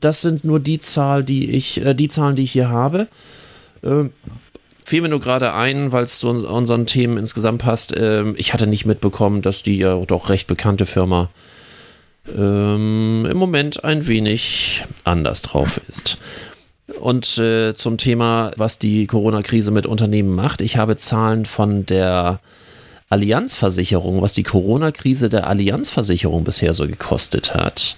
Das 0.00 0.20
sind 0.20 0.44
nur 0.44 0.60
die 0.60 0.78
Zahl, 0.78 1.24
die 1.24 1.50
ich, 1.50 1.84
äh, 1.84 1.94
die 1.94 2.08
Zahlen, 2.08 2.36
die 2.36 2.42
ich 2.44 2.52
hier 2.52 2.68
habe. 2.68 3.08
Ähm, 3.82 4.12
fiel 4.86 5.00
mir 5.00 5.08
nur 5.08 5.18
gerade 5.18 5.52
ein, 5.52 5.90
weil 5.90 6.04
es 6.04 6.20
zu 6.20 6.28
uns- 6.28 6.44
unseren 6.44 6.86
Themen 6.86 7.18
insgesamt 7.18 7.60
passt. 7.60 7.92
Ähm, 7.96 8.36
ich 8.38 8.52
hatte 8.52 8.68
nicht 8.68 8.86
mitbekommen, 8.86 9.42
dass 9.42 9.64
die 9.64 9.78
ja 9.78 9.96
doch 10.06 10.28
recht 10.28 10.46
bekannte 10.46 10.86
Firma 10.86 11.28
ähm, 12.28 13.26
im 13.28 13.36
Moment 13.36 13.82
ein 13.82 14.06
wenig 14.06 14.84
anders 15.02 15.42
drauf 15.42 15.80
ist. 15.88 16.18
Und 17.00 17.36
äh, 17.38 17.74
zum 17.74 17.98
Thema, 17.98 18.52
was 18.56 18.78
die 18.78 19.08
Corona-Krise 19.08 19.72
mit 19.72 19.86
Unternehmen 19.86 20.32
macht. 20.32 20.60
Ich 20.60 20.76
habe 20.76 20.96
Zahlen 20.96 21.46
von 21.46 21.84
der 21.84 22.38
Allianzversicherung, 23.08 24.22
was 24.22 24.34
die 24.34 24.44
Corona-Krise 24.44 25.28
der 25.28 25.48
Allianzversicherung 25.48 26.44
bisher 26.44 26.74
so 26.74 26.86
gekostet 26.86 27.54
hat. 27.54 27.96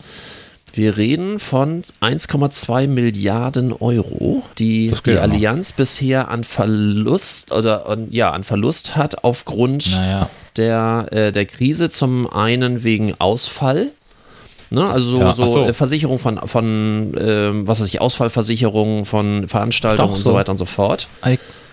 Wir 0.79 0.97
reden 0.97 1.41
von 1.41 1.83
1,2 2.01 2.87
Milliarden 2.87 3.72
Euro, 3.72 4.45
die 4.59 4.95
die 5.05 5.11
ja 5.11 5.26
noch. 5.26 5.35
Allianz 5.35 5.72
bisher 5.72 6.29
an 6.29 6.45
Verlust 6.45 7.51
oder 7.51 7.87
an, 7.87 8.07
ja 8.12 8.31
an 8.31 8.45
Verlust 8.45 8.95
hat 8.95 9.24
aufgrund 9.24 9.91
Naja, 9.91 10.31
der, 10.57 11.07
äh, 11.11 11.33
der 11.33 11.47
Krise. 11.47 11.91
Zum 11.91 12.33
einen 12.33 12.85
wegen 12.85 13.12
Ausfall. 13.18 13.89
Ne, 14.70 14.89
also 14.89 15.11
so, 15.11 15.18
Ja, 15.18 15.33
so, 15.33 15.47
so. 15.47 15.64
äh, 15.64 15.72
Versicherung 15.72 16.20
von, 16.20 16.39
von 16.47 17.12
ähm, 17.18 17.66
was 17.66 17.81
weiß 17.81 17.89
ich, 17.89 18.01
Ausfallversicherung 18.01 19.05
von 19.05 19.49
Veranstaltungen 19.49 20.11
Doch, 20.11 20.16
und 20.16 20.22
so 20.22 20.31
so. 20.31 20.37
weiter 20.37 20.53
und 20.53 20.59
so 20.59 20.66
fort. 20.66 21.09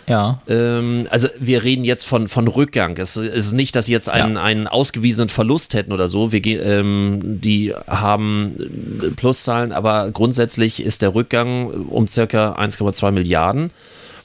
Ja. 0.07 0.41
Ähm, 0.47 1.07
also 1.09 1.27
wir 1.39 1.63
reden 1.63 1.83
jetzt 1.83 2.05
von, 2.05 2.27
von 2.27 2.47
Rückgang. 2.47 2.97
Es 2.97 3.17
ist 3.17 3.53
nicht, 3.53 3.75
dass 3.75 3.87
sie 3.87 3.91
jetzt 3.91 4.09
einen, 4.09 4.35
Ja. 4.35 4.43
einen 4.43 4.67
ausgewiesenen 4.67 5.29
Verlust 5.29 5.73
hätten 5.73 5.91
oder 5.91 6.07
so. 6.07 6.31
Wir, 6.31 6.43
ähm, 6.45 7.19
die 7.23 7.73
haben 7.87 8.99
äh, 9.01 9.09
Pluszahlen, 9.11 9.71
aber 9.71 10.11
grundsätzlich 10.11 10.83
ist 10.83 11.01
der 11.01 11.15
Rückgang 11.15 11.87
um 11.87 12.07
circa 12.07 12.53
1,2 12.53 13.11
Milliarden. 13.11 13.71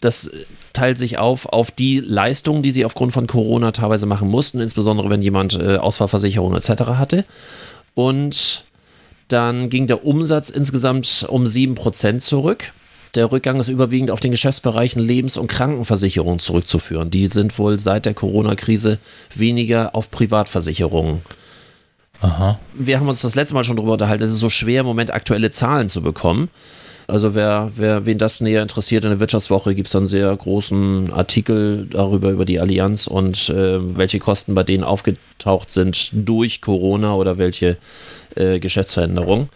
Das 0.01 0.31
teilt 0.73 0.99
sich 0.99 1.19
auf 1.19 1.47
auf 1.47 1.71
die 1.71 2.01
Leistungen, 2.01 2.63
die 2.63 2.71
sie 2.71 2.85
aufgrund 2.85 3.13
von 3.13 3.27
Corona 3.27 3.73
teilweise 3.73 4.07
machen 4.07 4.29
mussten, 4.29 4.61
insbesondere 4.61 5.11
wenn 5.11 5.23
jemand 5.23 5.59
äh, 5.59 5.77
Ausfallversicherung 5.77 6.55
etc. 6.55 6.69
hatte. 6.93 7.25
Und 7.95 8.65
dann 9.29 9.69
ging 9.69 9.87
der 9.87 10.05
Umsatz 10.05 10.51
insgesamt 10.51 11.27
um 11.29 11.45
7% 11.45 12.19
zurück. 12.19 12.73
Der 13.15 13.33
Rückgang 13.33 13.59
ist 13.59 13.69
überwiegend 13.69 14.11
auf 14.11 14.21
den 14.21 14.31
Geschäftsbereichen 14.31 15.03
Lebens- 15.03 15.37
und 15.37 15.49
Krankenversicherung 15.49 16.39
zurückzuführen. 16.39 17.11
Die 17.11 17.27
sind 17.27 17.59
wohl 17.59 17.81
seit 17.81 18.07
der 18.07 18.15
Corona-Krise 18.15 18.99
weniger 19.35 19.95
auf 19.95 20.11
Privatversicherungen. 20.11 21.23
Aha. 22.21 22.61
Wir 22.75 23.01
haben 23.01 23.09
uns 23.09 23.23
das 23.23 23.35
letzte 23.35 23.55
Mal 23.55 23.65
schon 23.65 23.77
darüber 23.77 23.95
unterhalten, 23.95 24.23
es 24.23 24.31
ist 24.31 24.39
so 24.39 24.51
schwer 24.51 24.81
im 24.81 24.87
Moment 24.87 25.13
aktuelle 25.13 25.51
Zahlen 25.51 25.89
zu 25.89 26.03
bekommen. 26.03 26.51
Also 27.09 27.35
wer, 27.35 27.73
wer 27.75 28.07
wen 28.07 28.19
das 28.19 28.41
näher 28.41 28.63
interessiert, 28.63 29.05
in 29.05 29.11
der 29.11 29.19
Wirtschaftswoche 29.19 29.75
gibt 29.75 29.89
es 29.89 29.97
einen 29.97 30.07
sehr 30.07 30.35
großen 30.37 31.13
Artikel 31.13 31.89
darüber, 31.91 32.31
über 32.31 32.45
die 32.45 32.61
Allianz 32.61 33.09
und 33.09 33.49
äh, 33.49 33.97
welche 33.97 34.21
Kosten 34.21 34.55
bei 34.55 34.63
denen 34.63 34.85
aufgetaucht 34.85 35.71
sind 35.71 36.11
durch 36.13 36.61
Corona 36.61 37.15
oder 37.15 37.37
welche 37.37 37.79
äh, 38.37 38.61
Geschäftsveränderung. 38.61 39.49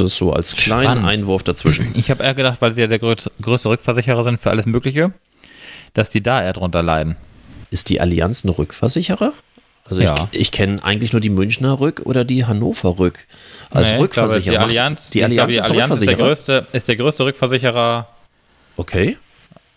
Das 0.00 0.16
so 0.16 0.32
als 0.32 0.54
kleinen 0.56 0.82
Spannend. 0.84 1.06
Einwurf 1.06 1.42
dazwischen. 1.42 1.92
Ich 1.94 2.10
habe 2.10 2.22
eher 2.24 2.34
gedacht, 2.34 2.60
weil 2.60 2.72
sie 2.74 2.80
ja 2.82 2.86
der 2.86 2.98
größte, 2.98 3.30
Rückversicherer 3.68 4.22
sind 4.22 4.40
für 4.40 4.50
alles 4.50 4.66
Mögliche, 4.66 5.12
dass 5.94 6.10
die 6.10 6.22
da 6.22 6.42
eher 6.42 6.52
drunter 6.52 6.82
leiden. 6.82 7.16
Ist 7.70 7.88
die 7.90 8.00
Allianz 8.00 8.44
ein 8.44 8.48
Rückversicherer? 8.50 9.32
Also 9.84 10.02
Ja. 10.02 10.28
ich, 10.32 10.40
ich 10.40 10.52
kenne 10.52 10.82
eigentlich 10.84 11.12
nur 11.12 11.20
die 11.20 11.30
Münchner 11.30 11.80
Rück 11.80 12.02
oder 12.04 12.24
die 12.24 12.44
Hannover 12.44 12.98
Rück 12.98 13.26
als 13.70 13.74
Nee, 13.74 13.80
ich 13.82 13.88
glaube, 13.88 14.02
Rückversicherer. 14.04 14.52
Die 14.54 14.58
Allianz, 14.58 15.10
die 15.10 15.20
ich 15.20 15.26
glaube, 15.26 15.42
Allianz, 15.42 15.52
die 15.52 15.58
ist, 15.58 15.64
der 15.64 15.72
Allianz 15.72 15.94
ist, 15.94 16.00
der 16.00 16.08
Rückversicherer. 16.18 16.28
größte, 16.62 16.66
ist 16.76 16.88
der 16.88 16.96
größte 16.96 17.24
Rückversicherer. 17.24 18.08
Okay. 18.76 19.16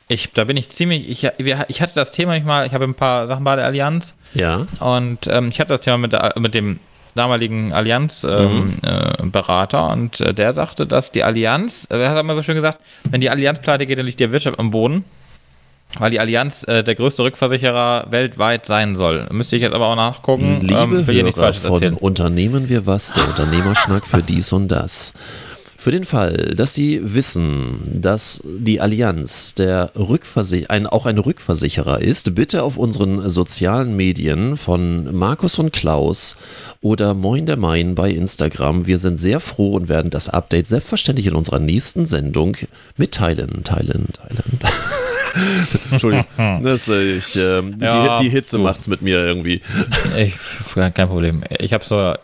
Ich, 0.07 0.33
da 0.33 0.43
bin 0.43 0.57
ich 0.57 0.67
ziemlich, 0.69 1.07
ich, 1.09 1.29
ich 1.69 1.81
hatte 1.81 1.93
das 1.95 2.11
Thema 2.11 2.33
nicht 2.33 2.45
mal, 2.45 2.67
ich 2.67 2.73
habe 2.73 2.83
ein 2.83 2.95
paar 2.95 3.27
Sachen 3.27 3.45
bei 3.45 3.55
der 3.55 3.65
Allianz 3.65 4.15
Ja. 4.33 4.67
und 4.81 5.19
ähm, 5.27 5.47
ich 5.49 5.59
hatte 5.61 5.69
das 5.69 5.79
Thema 5.81 5.97
mit, 5.97 6.13
mit 6.37 6.53
dem 6.53 6.79
damaligen 7.15 7.73
Allianz-Berater 7.73 8.49
ähm, 8.49 8.77
äh, 8.83 9.25
Berater 9.27 9.89
und 9.89 10.19
äh, 10.21 10.33
der 10.33 10.53
sagte, 10.53 10.87
dass 10.87 11.11
die 11.11 11.23
Allianz, 11.23 11.87
äh, 11.89 11.97
er 11.97 12.11
hat 12.11 12.19
immer 12.19 12.35
so 12.35 12.41
schön 12.41 12.55
gesagt, 12.55 12.79
wenn 13.09 13.21
die 13.21 13.29
Allianz 13.29 13.59
pleite 13.59 13.85
geht, 13.85 13.97
dann 13.97 14.05
liegt 14.05 14.19
die 14.19 14.31
Wirtschaft 14.31 14.59
am 14.59 14.71
Boden, 14.71 15.03
weil 15.99 16.11
die 16.11 16.19
Allianz 16.19 16.63
äh, 16.67 16.83
der 16.83 16.95
größte 16.95 17.23
Rückversicherer 17.23 18.07
weltweit 18.09 18.65
sein 18.65 18.95
soll. 18.95 19.27
Müsste 19.31 19.55
ich 19.55 19.61
jetzt 19.61 19.73
aber 19.73 19.87
auch 19.87 19.95
nachgucken. 19.95 20.59
Liebe 20.61 20.73
ähm, 20.75 21.07
will 21.07 21.23
nichts 21.23 21.37
Hörer 21.37 21.47
Falsches 21.47 21.63
von 21.63 21.73
erzählen. 21.73 21.95
Unternehmen 21.95 22.69
wir 22.69 22.85
was, 22.85 23.13
der 23.13 23.27
Unternehmerschnack 23.27 24.07
für 24.07 24.21
dies 24.21 24.53
und 24.53 24.69
das. 24.69 25.13
Für 25.81 25.89
den 25.89 26.03
Fall, 26.03 26.53
dass 26.55 26.75
Sie 26.75 27.01
wissen, 27.15 27.79
dass 27.91 28.43
die 28.45 28.79
Allianz 28.79 29.55
der 29.55 29.91
Rückversich 29.95 30.69
ein, 30.69 30.85
auch 30.85 31.07
ein 31.07 31.17
Rückversicherer 31.17 31.99
ist, 32.03 32.35
bitte 32.35 32.61
auf 32.61 32.77
unseren 32.77 33.27
sozialen 33.31 33.95
Medien 33.95 34.57
von 34.57 35.11
Markus 35.11 35.57
und 35.57 35.73
Klaus 35.73 36.37
oder 36.81 37.15
Moin 37.15 37.47
der 37.47 37.57
Main 37.57 37.95
bei 37.95 38.11
Instagram. 38.11 38.85
Wir 38.85 38.99
sind 38.99 39.17
sehr 39.17 39.39
froh 39.39 39.73
und 39.73 39.89
werden 39.89 40.11
das 40.11 40.29
Update 40.29 40.67
selbstverständlich 40.67 41.25
in 41.25 41.33
unserer 41.33 41.57
nächsten 41.57 42.05
Sendung 42.05 42.57
mitteilen. 42.95 43.63
Teilen, 43.63 44.09
teilen. 44.13 44.59
Entschuldigung, 45.91 46.25
das, 46.63 46.87
äh, 46.87 47.17
ich, 47.17 47.35
ähm, 47.35 47.77
Ja, 47.79 48.17
die, 48.17 48.23
die 48.23 48.29
Hitze 48.29 48.57
du. 48.57 48.63
macht's 48.63 48.87
mit 48.87 49.01
mir 49.01 49.25
irgendwie. 49.25 49.61
Ich, 50.17 50.33
kein 50.73 51.07
Problem. 51.07 51.43
Ich 51.59 51.73
habe 51.73 51.83
so, 51.83 52.15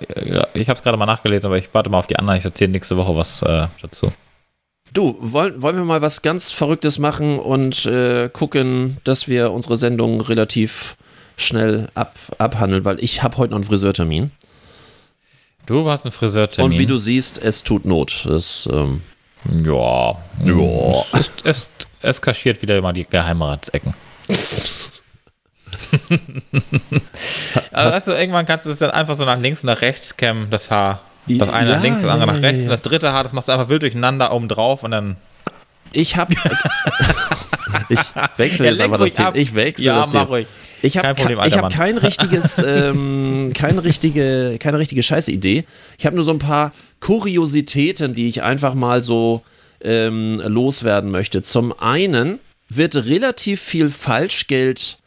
ich 0.54 0.68
habe 0.70 0.78
es 0.78 0.84
gerade 0.84 0.98
mal 0.98 1.06
nachgelesen, 1.06 1.48
aber 1.48 1.58
ich 1.58 1.70
warte 1.74 1.90
mal 1.90 2.00
auf 2.00 2.08
die 2.08 2.18
anderen. 2.18 2.40
Ich 2.40 2.46
erzähle 2.46 2.72
nächste 2.72 2.98
Woche 2.98 3.16
was 3.16 3.42
äh, 3.42 3.68
dazu. 3.82 4.12
Du, 4.94 5.18
wollen, 5.20 5.62
wollen 5.62 5.76
wir 5.76 5.84
mal 5.84 6.02
was 6.02 6.22
ganz 6.22 6.50
Verrücktes 6.50 6.98
machen 6.98 7.40
und 7.40 7.86
äh, 7.86 8.30
gucken, 8.30 8.98
dass 9.04 9.28
wir 9.28 9.52
unsere 9.52 9.78
Sendung 9.78 10.22
relativ 10.22 10.96
schnell 11.36 11.90
ab, 11.94 12.18
abhandeln, 12.38 12.84
weil 12.86 13.04
ich 13.04 13.22
habe 13.22 13.38
heute 13.38 13.52
noch 13.52 13.58
einen 13.58 13.66
Friseurtermin. 13.66 14.32
Du 15.66 15.90
hast 15.90 16.06
einen 16.06 16.14
Friseurtermin. 16.14 16.72
Und 16.72 16.80
wie 16.80 16.86
du 16.86 16.98
siehst, 16.98 17.38
es 17.38 17.64
tut 17.64 17.86
Not. 17.86 18.26
Das, 18.28 18.68
ähm, 18.72 19.02
Ja. 19.46 20.18
Ja. 20.44 21.04
Es, 21.20 21.32
es, 21.44 21.68
es 22.02 22.22
kaschiert 22.22 22.62
wieder 22.62 22.82
mal 22.82 22.94
die 22.94 23.06
Geheimratsecken. 23.06 23.94
also 27.72 27.98
weißt 27.98 28.08
du, 28.08 28.12
irgendwann 28.12 28.46
kannst 28.46 28.66
du 28.66 28.72
es 28.72 28.80
dann 28.80 28.92
einfach 28.92 29.16
so 29.16 29.26
nach 29.26 29.40
links 29.40 29.62
und 29.64 29.68
nach 29.68 29.82
rechts 29.82 30.18
kämmen, 30.18 30.50
das 30.50 30.72
Haar. 30.72 31.02
Das 31.28 31.50
eine 31.50 31.70
Ja, 31.72 31.76
nach 31.76 31.84
links, 31.84 32.02
das 32.02 32.10
andere 32.10 32.28
ja, 32.30 32.34
nach 32.34 32.42
ja, 32.42 32.48
rechts. 32.50 32.66
ja. 32.66 32.72
Und 32.72 32.78
das 32.78 32.82
dritte 32.82 33.12
Haar, 33.14 33.24
das 33.24 33.34
machst 33.34 33.48
du 33.50 33.52
einfach 33.54 33.70
wild 33.70 33.82
durcheinander 33.84 34.32
oben 34.32 34.48
drauf 34.48 34.84
und 34.84 34.92
dann. 34.92 35.18
ich 35.92 36.16
habe. 36.16 36.34
ich 37.90 38.00
wechsle 38.38 38.66
Ja, 38.66 38.72
jetzt 38.72 38.82
einfach 38.82 38.98
das 38.98 39.14
Thema. 39.14 39.30
ab. 39.30 39.36
Ich 39.36 39.54
wechsle 39.54 39.86
Ja, 39.86 39.98
das 40.00 40.10
Thema. 40.10 40.24
ruhig. 40.24 40.48
Ich 40.82 40.98
habe 40.98 41.14
Kein 41.16 41.38
hab 41.40 41.74
kein 41.74 41.98
richtiges, 41.98 42.60
ähm, 42.66 43.52
keine 43.54 43.84
richtige, 43.84 44.58
keine 44.60 44.80
richtige 44.80 45.04
Scheißidee. 45.04 45.66
Ich 45.98 46.06
habe 46.06 46.16
nur 46.16 46.26
so 46.26 46.32
ein 46.32 46.40
paar 46.40 46.72
Kuriositäten, 47.00 48.14
die 48.14 48.28
ich 48.28 48.44
einfach 48.44 48.74
mal 48.74 49.04
so 49.04 49.42
ähm, 49.82 50.42
loswerden 50.46 51.12
möchte. 51.12 51.42
Zum 51.42 51.78
einen 51.80 52.40
wird 52.70 52.96
relativ 52.96 53.62
viel 53.62 53.90
Falschgeld 53.90 54.98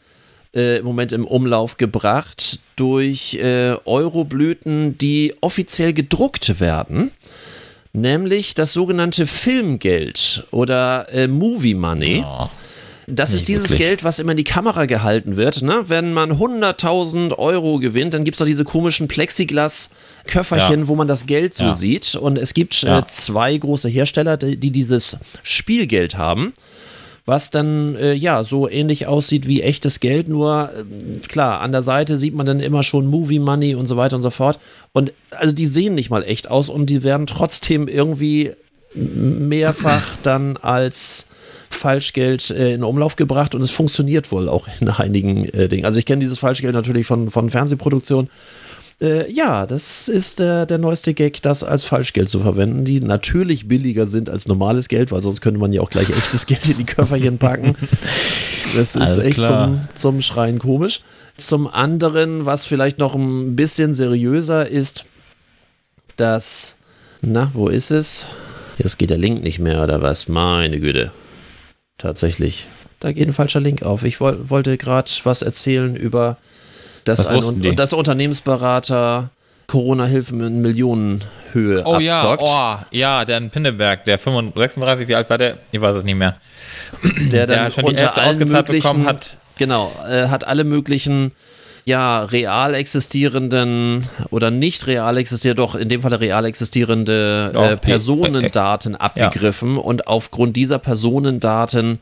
äh, 0.54 0.78
im 0.78 0.84
Moment 0.84 1.12
im 1.12 1.26
Umlauf 1.26 1.76
gebracht 1.76 2.60
durch 2.76 3.34
äh, 3.34 3.76
Euroblüten, 3.84 4.94
die 4.96 5.34
offiziell 5.40 5.92
gedruckt 5.92 6.60
werden. 6.60 7.12
Nämlich 7.92 8.54
das 8.54 8.72
sogenannte 8.72 9.26
Filmgeld 9.26 10.46
oder 10.52 11.12
äh, 11.12 11.26
Movie 11.26 11.74
Money. 11.74 12.24
Oh, 12.26 12.48
Das 13.12 13.30
ist 13.30 13.34
Nicht 13.42 13.48
dieses 13.48 13.70
wirklich. 13.70 13.88
Geld, 13.88 14.04
was 14.04 14.18
immer 14.18 14.32
in 14.32 14.36
die 14.36 14.44
Kamera 14.44 14.86
gehalten 14.86 15.36
wird. 15.36 15.62
Ne? 15.62 15.84
Wenn 15.88 16.12
man 16.12 16.32
100.000 16.38 17.38
Euro 17.38 17.78
gewinnt, 17.78 18.14
dann 18.14 18.24
gibt 18.24 18.36
es 18.36 18.38
doch 18.38 18.46
diese 18.46 18.64
komischen 18.64 19.08
Plexiglas-Köfferchen, 19.08 20.80
Ja. 20.82 20.88
wo 20.88 20.94
man 20.96 21.08
das 21.08 21.26
Geld 21.26 21.54
so 21.54 21.64
Ja. 21.64 21.72
sieht. 21.72 22.14
Und 22.14 22.38
es 22.38 22.54
gibt 22.54 22.82
Ja. 22.82 22.98
äh, 23.00 23.04
zwei 23.06 23.56
große 23.56 23.88
Hersteller, 23.88 24.36
die, 24.36 24.56
die 24.56 24.70
dieses 24.70 25.16
Spielgeld 25.42 26.16
haben. 26.16 26.52
was 27.26 27.50
dann 27.50 27.94
äh, 27.96 28.12
ja 28.14 28.42
so 28.42 28.68
ähnlich 28.68 29.06
aussieht 29.06 29.46
wie 29.46 29.62
echtes 29.62 30.00
Geld, 30.00 30.28
nur 30.28 30.70
äh, 30.74 31.18
klar, 31.28 31.60
an 31.60 31.70
der 31.70 31.82
Seite 31.82 32.18
sieht 32.18 32.34
man 32.34 32.44
dann 32.44 32.58
immer 32.58 32.82
schon 32.82 33.06
Movie 33.06 33.38
Money 33.38 33.76
und 33.76 33.86
so 33.86 33.96
weiter 33.96 34.16
und 34.16 34.22
so 34.22 34.30
fort. 34.30 34.58
Und 34.92 35.12
also 35.30 35.52
die 35.54 35.68
sehen 35.68 35.94
nicht 35.94 36.10
mal 36.10 36.24
echt 36.24 36.50
aus 36.50 36.68
und 36.70 36.86
die 36.86 37.04
werden 37.04 37.26
trotzdem 37.28 37.86
irgendwie 37.86 38.50
mehrfach 38.94 40.16
dann 40.24 40.56
als 40.56 41.26
Falschgeld 41.70 42.50
äh, 42.50 42.74
in 42.74 42.84
Umlauf 42.84 43.16
gebracht 43.16 43.54
und 43.54 43.62
es 43.62 43.70
funktioniert 43.70 44.30
wohl 44.32 44.48
auch 44.48 44.68
in 44.80 44.88
einigen 44.88 45.44
äh, 45.46 45.68
Dingen. 45.68 45.84
Also 45.84 45.98
ich 45.98 46.06
kenne 46.06 46.20
dieses 46.20 46.38
Falschgeld 46.38 46.74
natürlich 46.74 47.06
von, 47.06 47.30
von 47.30 47.48
Fernsehproduktionen. 47.48 48.28
Äh, 49.00 49.32
ja, 49.32 49.64
das 49.66 50.08
ist 50.08 50.40
der, 50.40 50.66
der 50.66 50.76
neueste 50.76 51.14
Gag, 51.14 51.40
das 51.40 51.64
als 51.64 51.84
Falschgeld 51.84 52.28
zu 52.28 52.40
verwenden, 52.40 52.84
die 52.84 53.00
natürlich 53.00 53.66
billiger 53.66 54.06
sind 54.06 54.28
als 54.28 54.46
normales 54.46 54.88
Geld, 54.88 55.10
weil 55.10 55.22
sonst 55.22 55.40
könnte 55.40 55.58
man 55.58 55.72
ja 55.72 55.80
auch 55.80 55.88
gleich 55.88 56.10
echtes 56.10 56.44
Geld 56.46 56.68
in 56.68 56.76
die 56.76 56.84
Köfferchen 56.84 57.38
packen. 57.38 57.76
Das 58.76 58.94
ist 58.94 58.96
Alles 58.98 59.18
echt 59.18 59.44
zum, 59.44 59.80
zum 59.94 60.22
Schreien 60.22 60.58
komisch. 60.58 61.00
Zum 61.36 61.66
anderen, 61.66 62.44
was 62.44 62.66
vielleicht 62.66 62.98
noch 62.98 63.14
ein 63.14 63.56
bisschen 63.56 63.94
seriöser 63.94 64.68
ist, 64.68 65.06
dass, 66.16 66.76
na, 67.22 67.50
wo 67.54 67.68
ist 67.68 67.90
es? 67.90 68.26
Jetzt 68.76 68.98
geht 68.98 69.10
der 69.10 69.18
Link 69.18 69.42
nicht 69.42 69.58
mehr, 69.58 69.82
oder 69.82 70.02
was? 70.02 70.28
Meine 70.28 70.78
Güte. 70.78 71.10
Tatsächlich. 72.00 72.66
Da 72.98 73.12
geht 73.12 73.28
ein 73.28 73.32
falscher 73.34 73.60
Link 73.60 73.82
auf. 73.82 74.04
Ich 74.04 74.20
woll, 74.20 74.48
wollte 74.48 74.78
gerade 74.78 75.10
was 75.24 75.42
erzählen 75.42 75.96
über 75.96 76.38
dass 77.04 77.26
ein 77.26 77.76
dass 77.76 77.92
Unternehmensberater 77.92 79.30
Corona-Hilfen 79.66 80.40
in 80.40 80.60
Millionenhöhe 80.62 81.82
oh, 81.84 81.94
abzockt. 81.94 82.42
Ja, 82.42 82.80
oh, 82.82 82.86
ja, 82.90 83.24
der 83.24 83.38
in 83.38 83.50
Pinneberg, 83.50 84.04
der 84.04 84.18
35, 84.18 84.58
36, 84.58 85.08
wie 85.08 85.14
alt 85.14 85.30
war 85.30 85.38
der? 85.38 85.58
Ich 85.72 85.80
weiß 85.80 85.96
es 85.96 86.04
nicht 86.04 86.16
mehr. 86.16 86.36
Der 87.30 87.46
dann 87.46 87.64
der 87.64 87.70
schon 87.70 87.84
unter 87.84 88.16
allen 88.16 88.38
möglichen, 88.38 89.06
hat. 89.06 89.36
Genau, 89.58 89.92
äh, 90.08 90.28
hat 90.28 90.46
alle 90.46 90.64
möglichen 90.64 91.32
ja, 91.90 92.22
real 92.22 92.74
existierenden 92.74 94.06
oder 94.30 94.52
nicht 94.52 94.86
real 94.86 95.16
existierende, 95.18 95.60
doch 95.60 95.74
in 95.74 95.88
dem 95.88 96.02
Fall 96.02 96.14
real 96.14 96.44
existierende 96.44 97.52
äh, 97.52 97.76
Personendaten 97.76 98.94
abgegriffen 98.94 99.74
ja. 99.74 99.82
und 99.82 100.06
aufgrund 100.06 100.56
dieser 100.56 100.78
Personendaten 100.78 101.98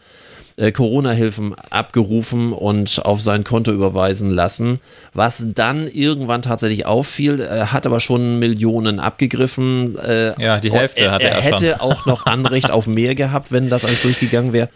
äh, 0.58 0.72
Corona-Hilfen 0.72 1.54
abgerufen 1.70 2.52
und 2.52 3.00
auf 3.02 3.22
sein 3.22 3.44
Konto 3.44 3.72
überweisen 3.72 4.30
lassen, 4.30 4.78
was 5.14 5.46
dann 5.54 5.88
irgendwann 5.88 6.42
tatsächlich 6.42 6.84
auffiel. 6.84 7.40
Er 7.40 7.72
hat 7.72 7.86
aber 7.86 7.98
schon 7.98 8.38
Millionen 8.38 9.00
abgegriffen. 9.00 9.96
Äh, 9.98 10.38
ja, 10.38 10.60
die 10.60 10.70
Hälfte 10.70 11.00
er, 11.00 11.12
hat 11.12 11.22
er. 11.22 11.30
Er 11.30 11.40
hätte 11.40 11.80
auch 11.80 12.04
noch 12.04 12.26
Anrecht 12.26 12.70
auf 12.70 12.86
mehr 12.86 13.14
gehabt, 13.14 13.52
wenn 13.52 13.70
das 13.70 13.86
alles 13.86 14.02
durchgegangen 14.02 14.52
wäre. 14.52 14.68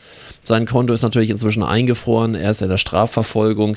Sein 0.42 0.64
Konto 0.64 0.94
ist 0.94 1.02
natürlich 1.02 1.28
inzwischen 1.28 1.62
eingefroren. 1.62 2.34
Er 2.34 2.50
ist 2.52 2.62
in 2.62 2.70
der 2.70 2.78
Strafverfolgung. 2.78 3.76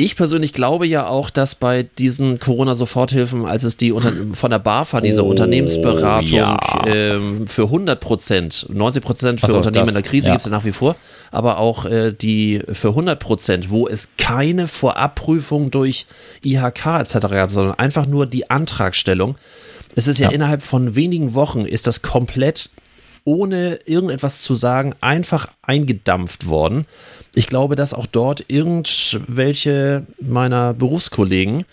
Ich 0.00 0.14
persönlich 0.14 0.52
glaube 0.52 0.86
ja 0.86 1.08
auch, 1.08 1.28
dass 1.28 1.56
bei 1.56 1.82
diesen 1.82 2.38
Corona-Soforthilfen, 2.38 3.44
als 3.44 3.64
es 3.64 3.76
die 3.76 3.90
unter, 3.90 4.12
von 4.32 4.52
der 4.52 4.60
BAFA, 4.60 5.00
diese 5.00 5.24
oh, 5.24 5.28
Unternehmensberatung 5.28 6.38
ja. 6.38 6.56
ähm, 6.86 7.48
für 7.48 7.64
100 7.64 7.98
Prozent, 7.98 8.66
90 8.68 9.02
Prozent 9.02 9.40
für 9.40 9.50
so, 9.50 9.56
Unternehmen 9.56 9.86
das, 9.86 9.96
in 9.96 10.00
der 10.00 10.08
Krise 10.08 10.28
ja. 10.28 10.34
gibt 10.34 10.42
es 10.42 10.44
ja 10.44 10.52
nach 10.52 10.64
wie 10.64 10.70
vor, 10.70 10.94
aber 11.32 11.58
auch 11.58 11.84
äh, 11.84 12.12
die 12.12 12.62
für 12.70 12.90
100 12.90 13.18
Prozent, 13.18 13.70
wo 13.70 13.88
es 13.88 14.10
keine 14.18 14.68
Vorabprüfung 14.68 15.72
durch 15.72 16.06
IHK 16.44 17.00
etc. 17.00 17.14
gab, 17.30 17.50
sondern 17.50 17.76
einfach 17.76 18.06
nur 18.06 18.26
die 18.26 18.50
Antragstellung. 18.50 19.34
Es 19.96 20.06
ist 20.06 20.18
ja, 20.18 20.28
ja 20.28 20.32
innerhalb 20.32 20.62
von 20.62 20.94
wenigen 20.94 21.34
Wochen 21.34 21.64
ist 21.64 21.88
das 21.88 22.02
komplett 22.02 22.70
ohne 23.24 23.80
irgendetwas 23.84 24.42
zu 24.42 24.54
sagen 24.54 24.94
einfach 25.00 25.48
eingedampft 25.60 26.46
worden. 26.46 26.86
Ich 27.38 27.46
glaube, 27.46 27.76
dass 27.76 27.94
auch 27.94 28.06
dort 28.06 28.46
irgendwelche 28.48 30.04
meiner 30.20 30.74
Berufskollegen 30.74 31.64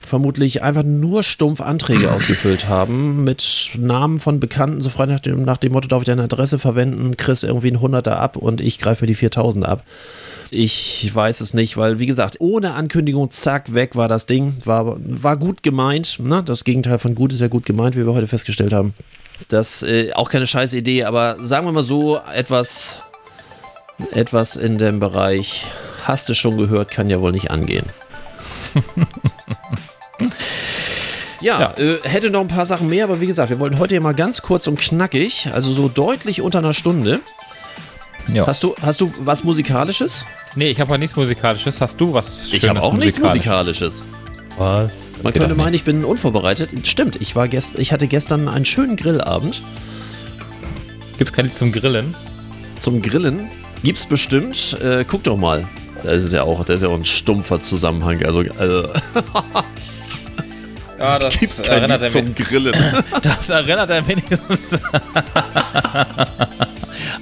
vermutlich 0.00 0.62
einfach 0.62 0.82
nur 0.82 1.22
stumpf 1.22 1.60
Anträge 1.60 2.10
ausgefüllt 2.10 2.68
haben 2.68 3.22
mit 3.22 3.72
Namen 3.78 4.18
von 4.18 4.40
Bekannten, 4.40 4.80
so 4.80 4.88
frei 4.88 5.04
nach 5.04 5.20
dem, 5.20 5.42
nach 5.44 5.58
dem 5.58 5.72
Motto, 5.72 5.88
darf 5.88 6.00
ich 6.00 6.06
deine 6.06 6.22
Adresse 6.22 6.58
verwenden, 6.58 7.18
kriegst 7.18 7.44
irgendwie 7.44 7.70
ein 7.70 7.82
Hunderter 7.82 8.18
ab 8.18 8.38
und 8.38 8.62
ich 8.62 8.78
greife 8.78 9.02
mir 9.02 9.08
die 9.08 9.14
4000 9.14 9.66
ab. 9.66 9.84
Ich 10.50 11.14
weiß 11.14 11.42
es 11.42 11.52
nicht, 11.52 11.76
weil 11.76 11.98
wie 11.98 12.06
gesagt, 12.06 12.36
ohne 12.38 12.72
Ankündigung, 12.72 13.30
zack, 13.30 13.74
weg 13.74 13.96
war 13.96 14.08
das 14.08 14.24
Ding. 14.24 14.56
War, 14.64 14.96
war 14.98 15.36
gut 15.36 15.62
gemeint. 15.62 16.18
Ne? 16.18 16.42
Das 16.42 16.64
Gegenteil 16.64 16.98
von 16.98 17.14
gut 17.14 17.30
ist 17.30 17.42
ja 17.42 17.48
gut 17.48 17.66
gemeint, 17.66 17.94
wie 17.94 18.06
wir 18.06 18.14
heute 18.14 18.26
festgestellt 18.26 18.72
haben. 18.72 18.94
Das 19.48 19.82
äh, 19.82 20.14
auch 20.14 20.30
keine 20.30 20.46
scheiß 20.46 20.72
Idee, 20.72 21.04
aber 21.04 21.36
sagen 21.42 21.66
wir 21.66 21.72
mal 21.72 21.84
so, 21.84 22.18
etwas 22.32 23.02
etwas 24.10 24.56
in 24.56 24.78
dem 24.78 24.98
Bereich, 24.98 25.66
hast 26.04 26.28
du 26.28 26.34
schon 26.34 26.56
gehört, 26.56 26.90
kann 26.90 27.08
ja 27.08 27.20
wohl 27.20 27.32
nicht 27.32 27.50
angehen. 27.50 27.86
ja, 31.40 31.60
ja. 31.60 31.74
Äh, 31.76 32.00
hätte 32.02 32.30
noch 32.30 32.40
ein 32.40 32.48
paar 32.48 32.66
Sachen 32.66 32.88
mehr, 32.88 33.04
aber 33.04 33.20
wie 33.20 33.26
gesagt, 33.26 33.50
wir 33.50 33.60
wollten 33.60 33.78
heute 33.78 33.94
ja 33.94 34.00
mal 34.00 34.14
ganz 34.14 34.42
kurz 34.42 34.66
und 34.66 34.78
knackig, 34.78 35.48
also 35.52 35.72
so 35.72 35.88
deutlich 35.88 36.40
unter 36.42 36.58
einer 36.58 36.74
Stunde. 36.74 37.20
Ja. 38.32 38.46
Hast 38.46 38.62
du, 38.62 38.74
hast 38.80 39.00
du 39.00 39.12
was 39.20 39.44
Musikalisches? 39.44 40.24
Nee, 40.56 40.70
ich 40.70 40.80
habe 40.80 40.94
auch 40.94 40.98
nichts 40.98 41.14
Musikalisches. 41.14 41.80
Hast 41.80 42.00
du 42.00 42.14
was 42.14 42.48
Ich 42.52 42.66
habe 42.68 42.82
auch 42.82 42.94
nichts 42.94 43.20
Musikalisches. 43.20 44.04
Was? 44.56 44.92
Man 45.22 45.32
könnte 45.32 45.54
meinen, 45.54 45.74
ich 45.74 45.84
bin 45.84 46.04
unvorbereitet. 46.04 46.70
Stimmt, 46.86 47.20
ich, 47.20 47.34
war 47.36 47.48
gest 47.48 47.78
ich 47.78 47.92
hatte 47.92 48.06
gestern 48.06 48.48
einen 48.48 48.64
schönen 48.64 48.96
Grillabend. 48.96 49.62
Gibt 51.18 51.30
es 51.30 51.36
kein 51.36 51.46
Lied 51.46 51.56
zum 51.56 51.72
Grillen? 51.72 52.14
Zum 52.78 53.02
Grillen? 53.02 53.50
Gibt's 53.84 54.06
bestimmt. 54.06 54.78
Äh, 54.82 55.04
guck 55.06 55.22
doch 55.24 55.36
mal. 55.36 55.62
Das 56.02 56.24
ist 56.24 56.32
ja 56.32 56.42
auch, 56.42 56.64
das 56.64 56.76
ist 56.76 56.82
ja 56.82 56.88
auch 56.88 56.94
ein 56.94 57.04
stumpfer 57.04 57.60
Zusammenhang. 57.60 58.24
Also, 58.24 58.40
also 58.58 58.88
ja, 60.98 61.18
das 61.18 61.38
gibt's 61.38 61.62
kein 61.62 61.80
erinnert 61.80 62.00
Lied 62.02 62.10
zum 62.10 62.34
Grillen. 62.34 62.74
Das 63.22 63.50
erinnert 63.50 63.90
er 63.90 64.06
wenigstens 64.08 64.70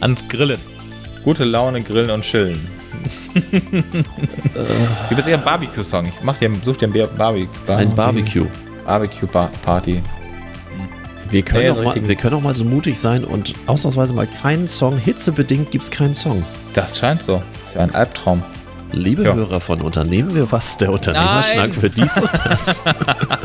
ans 0.00 0.28
Grillen. 0.28 0.60
Gute 1.24 1.44
Laune, 1.44 1.82
Grillen 1.82 2.10
und 2.10 2.22
Chillen. 2.22 2.68
Gibt 3.34 5.20
es 5.20 5.26
eher 5.26 5.34
einen 5.34 5.44
Barbecue-Song? 5.44 6.06
Ich 6.06 6.22
mach 6.22 6.38
dir, 6.38 6.50
such 6.64 6.76
dir 6.76 6.86
ein 6.86 6.92
Barbecue. 7.16 7.48
Ein 7.68 7.94
Barbecue. 7.94 8.46
Barbecue-Party. 8.84 10.00
Wir 11.32 11.42
können, 11.42 11.64
ja, 11.64 11.72
auch 11.72 11.82
mal, 11.82 12.08
wir 12.08 12.14
können 12.14 12.36
auch 12.36 12.42
mal 12.42 12.54
so 12.54 12.62
mutig 12.62 13.00
sein 13.00 13.24
und 13.24 13.54
ausnahmsweise 13.66 14.12
mal 14.12 14.26
keinen 14.26 14.68
Song. 14.68 14.98
Hitzebedingt 14.98 15.70
gibt 15.70 15.84
es 15.84 15.90
keinen 15.90 16.12
Song. 16.12 16.44
Das 16.74 16.98
scheint 16.98 17.22
so. 17.22 17.36
Das 17.36 17.70
ist 17.70 17.74
ja 17.74 17.80
ein 17.80 17.94
Albtraum. 17.94 18.42
Liebe 18.92 19.24
ja. 19.24 19.32
Hörer 19.32 19.60
von 19.60 19.80
Unternehmen 19.80 20.34
wir 20.34 20.52
was, 20.52 20.76
der 20.76 20.92
Unternehmerschnack 20.92 21.74
für 21.74 21.88
dies 21.88 22.18
und 22.18 22.28
das. 22.44 22.82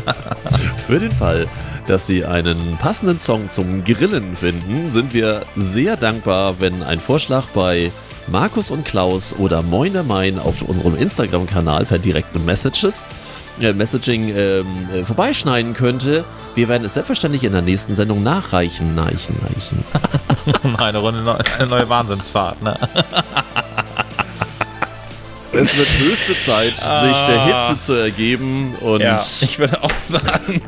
für 0.86 0.98
den 0.98 1.10
Fall, 1.12 1.48
dass 1.86 2.06
Sie 2.06 2.26
einen 2.26 2.76
passenden 2.76 3.18
Song 3.18 3.48
zum 3.48 3.82
Grillen 3.84 4.36
finden, 4.36 4.90
sind 4.90 5.14
wir 5.14 5.40
sehr 5.56 5.96
dankbar, 5.96 6.56
wenn 6.58 6.82
ein 6.82 7.00
Vorschlag 7.00 7.46
bei 7.54 7.90
Markus 8.26 8.70
und 8.70 8.84
Klaus 8.84 9.34
oder 9.38 9.62
Moin 9.62 9.94
der 9.94 10.02
Main 10.02 10.38
auf 10.38 10.60
unserem 10.60 10.94
Instagram-Kanal 10.94 11.86
per 11.86 11.98
direkten 11.98 12.44
Messages 12.44 13.06
äh, 13.60 13.72
Messaging 13.72 14.28
ähm, 14.28 14.66
äh, 14.94 15.04
vorbeischneiden 15.04 15.74
könnte. 15.74 16.24
Wir 16.54 16.68
werden 16.68 16.84
es 16.84 16.94
selbstverständlich 16.94 17.44
in 17.44 17.52
der 17.52 17.62
nächsten 17.62 17.94
Sendung 17.94 18.22
nachreichen. 18.22 18.94
Neichen, 18.94 19.36
neichen. 19.42 19.84
eine, 20.78 20.98
Runde, 20.98 21.38
eine 21.58 21.66
neue 21.68 21.88
Wahnsinnsfahrt, 21.88 22.62
ne? 22.62 22.76
Es 25.52 25.76
wird 25.76 25.88
höchste 25.98 26.38
Zeit, 26.38 26.78
ah. 26.84 27.06
sich 27.06 27.22
der 27.22 27.44
Hitze 27.44 27.78
zu 27.78 27.92
ergeben. 27.94 28.74
Und 28.80 29.00
ja, 29.00 29.16
ich 29.16 29.58
würde 29.58 29.82
auch 29.82 29.90
sagen. 29.90 30.60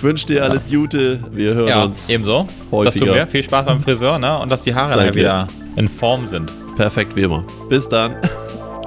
wünsche 0.00 0.26
dir 0.26 0.44
alle 0.44 0.60
Gute. 0.60 1.20
Wir 1.32 1.54
hören 1.54 1.68
ja, 1.68 1.82
uns. 1.82 2.08
Ebenso. 2.08 2.44
Häufiger. 2.70 3.06
Dass 3.06 3.14
du 3.14 3.26
Viel 3.26 3.42
Spaß 3.42 3.66
beim 3.66 3.82
Friseur, 3.82 4.18
ne? 4.18 4.38
Und 4.38 4.50
dass 4.50 4.62
die 4.62 4.74
Haare 4.74 4.94
dann 4.94 5.14
wieder 5.14 5.46
in 5.76 5.88
Form 5.88 6.28
sind. 6.28 6.52
Perfekt, 6.76 7.16
wie 7.16 7.22
immer. 7.22 7.44
Bis 7.68 7.88
dann. 7.88 8.16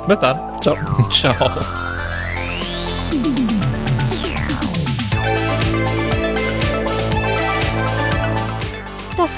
Bis 0.08 0.20
dann. 0.20 0.40
Ciao. 0.62 0.78
Ciao. 1.12 1.50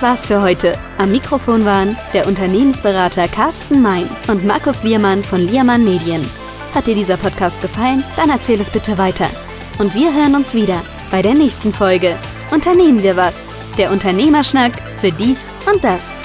Das 0.02 0.10
war's 0.10 0.26
für 0.26 0.42
heute. 0.42 0.74
Am 0.98 1.12
Mikrofon 1.12 1.64
waren 1.64 1.96
der 2.12 2.26
Unternehmensberater 2.26 3.28
Carsten 3.28 3.84
Mein 3.84 4.10
und 4.30 4.44
Markus 4.44 4.82
Liermann 4.82 5.24
von 5.24 5.42
Liermann 5.42 5.84
Medien. 5.84 6.28
Hat 6.74 6.88
dir 6.88 6.96
dieser 6.96 7.18
Podcast 7.18 7.62
gefallen? 7.62 8.04
Dann 8.16 8.32
erzähl 8.32 8.60
es 8.60 8.72
bitte 8.72 8.98
weiter. 8.98 9.30
Und 9.78 9.94
wir 9.94 10.12
hören 10.12 10.34
uns 10.34 10.56
wieder 10.56 10.82
bei 11.12 11.22
der 11.22 11.36
nächsten 11.36 11.72
Folge. 11.72 12.16
Unternehmen 12.50 13.04
wir 13.04 13.16
was. 13.16 13.36
Der 13.78 13.92
Unternehmerschnack 13.92 14.72
für 14.98 15.12
dies 15.12 15.50
und 15.72 15.84
das. 15.84 16.21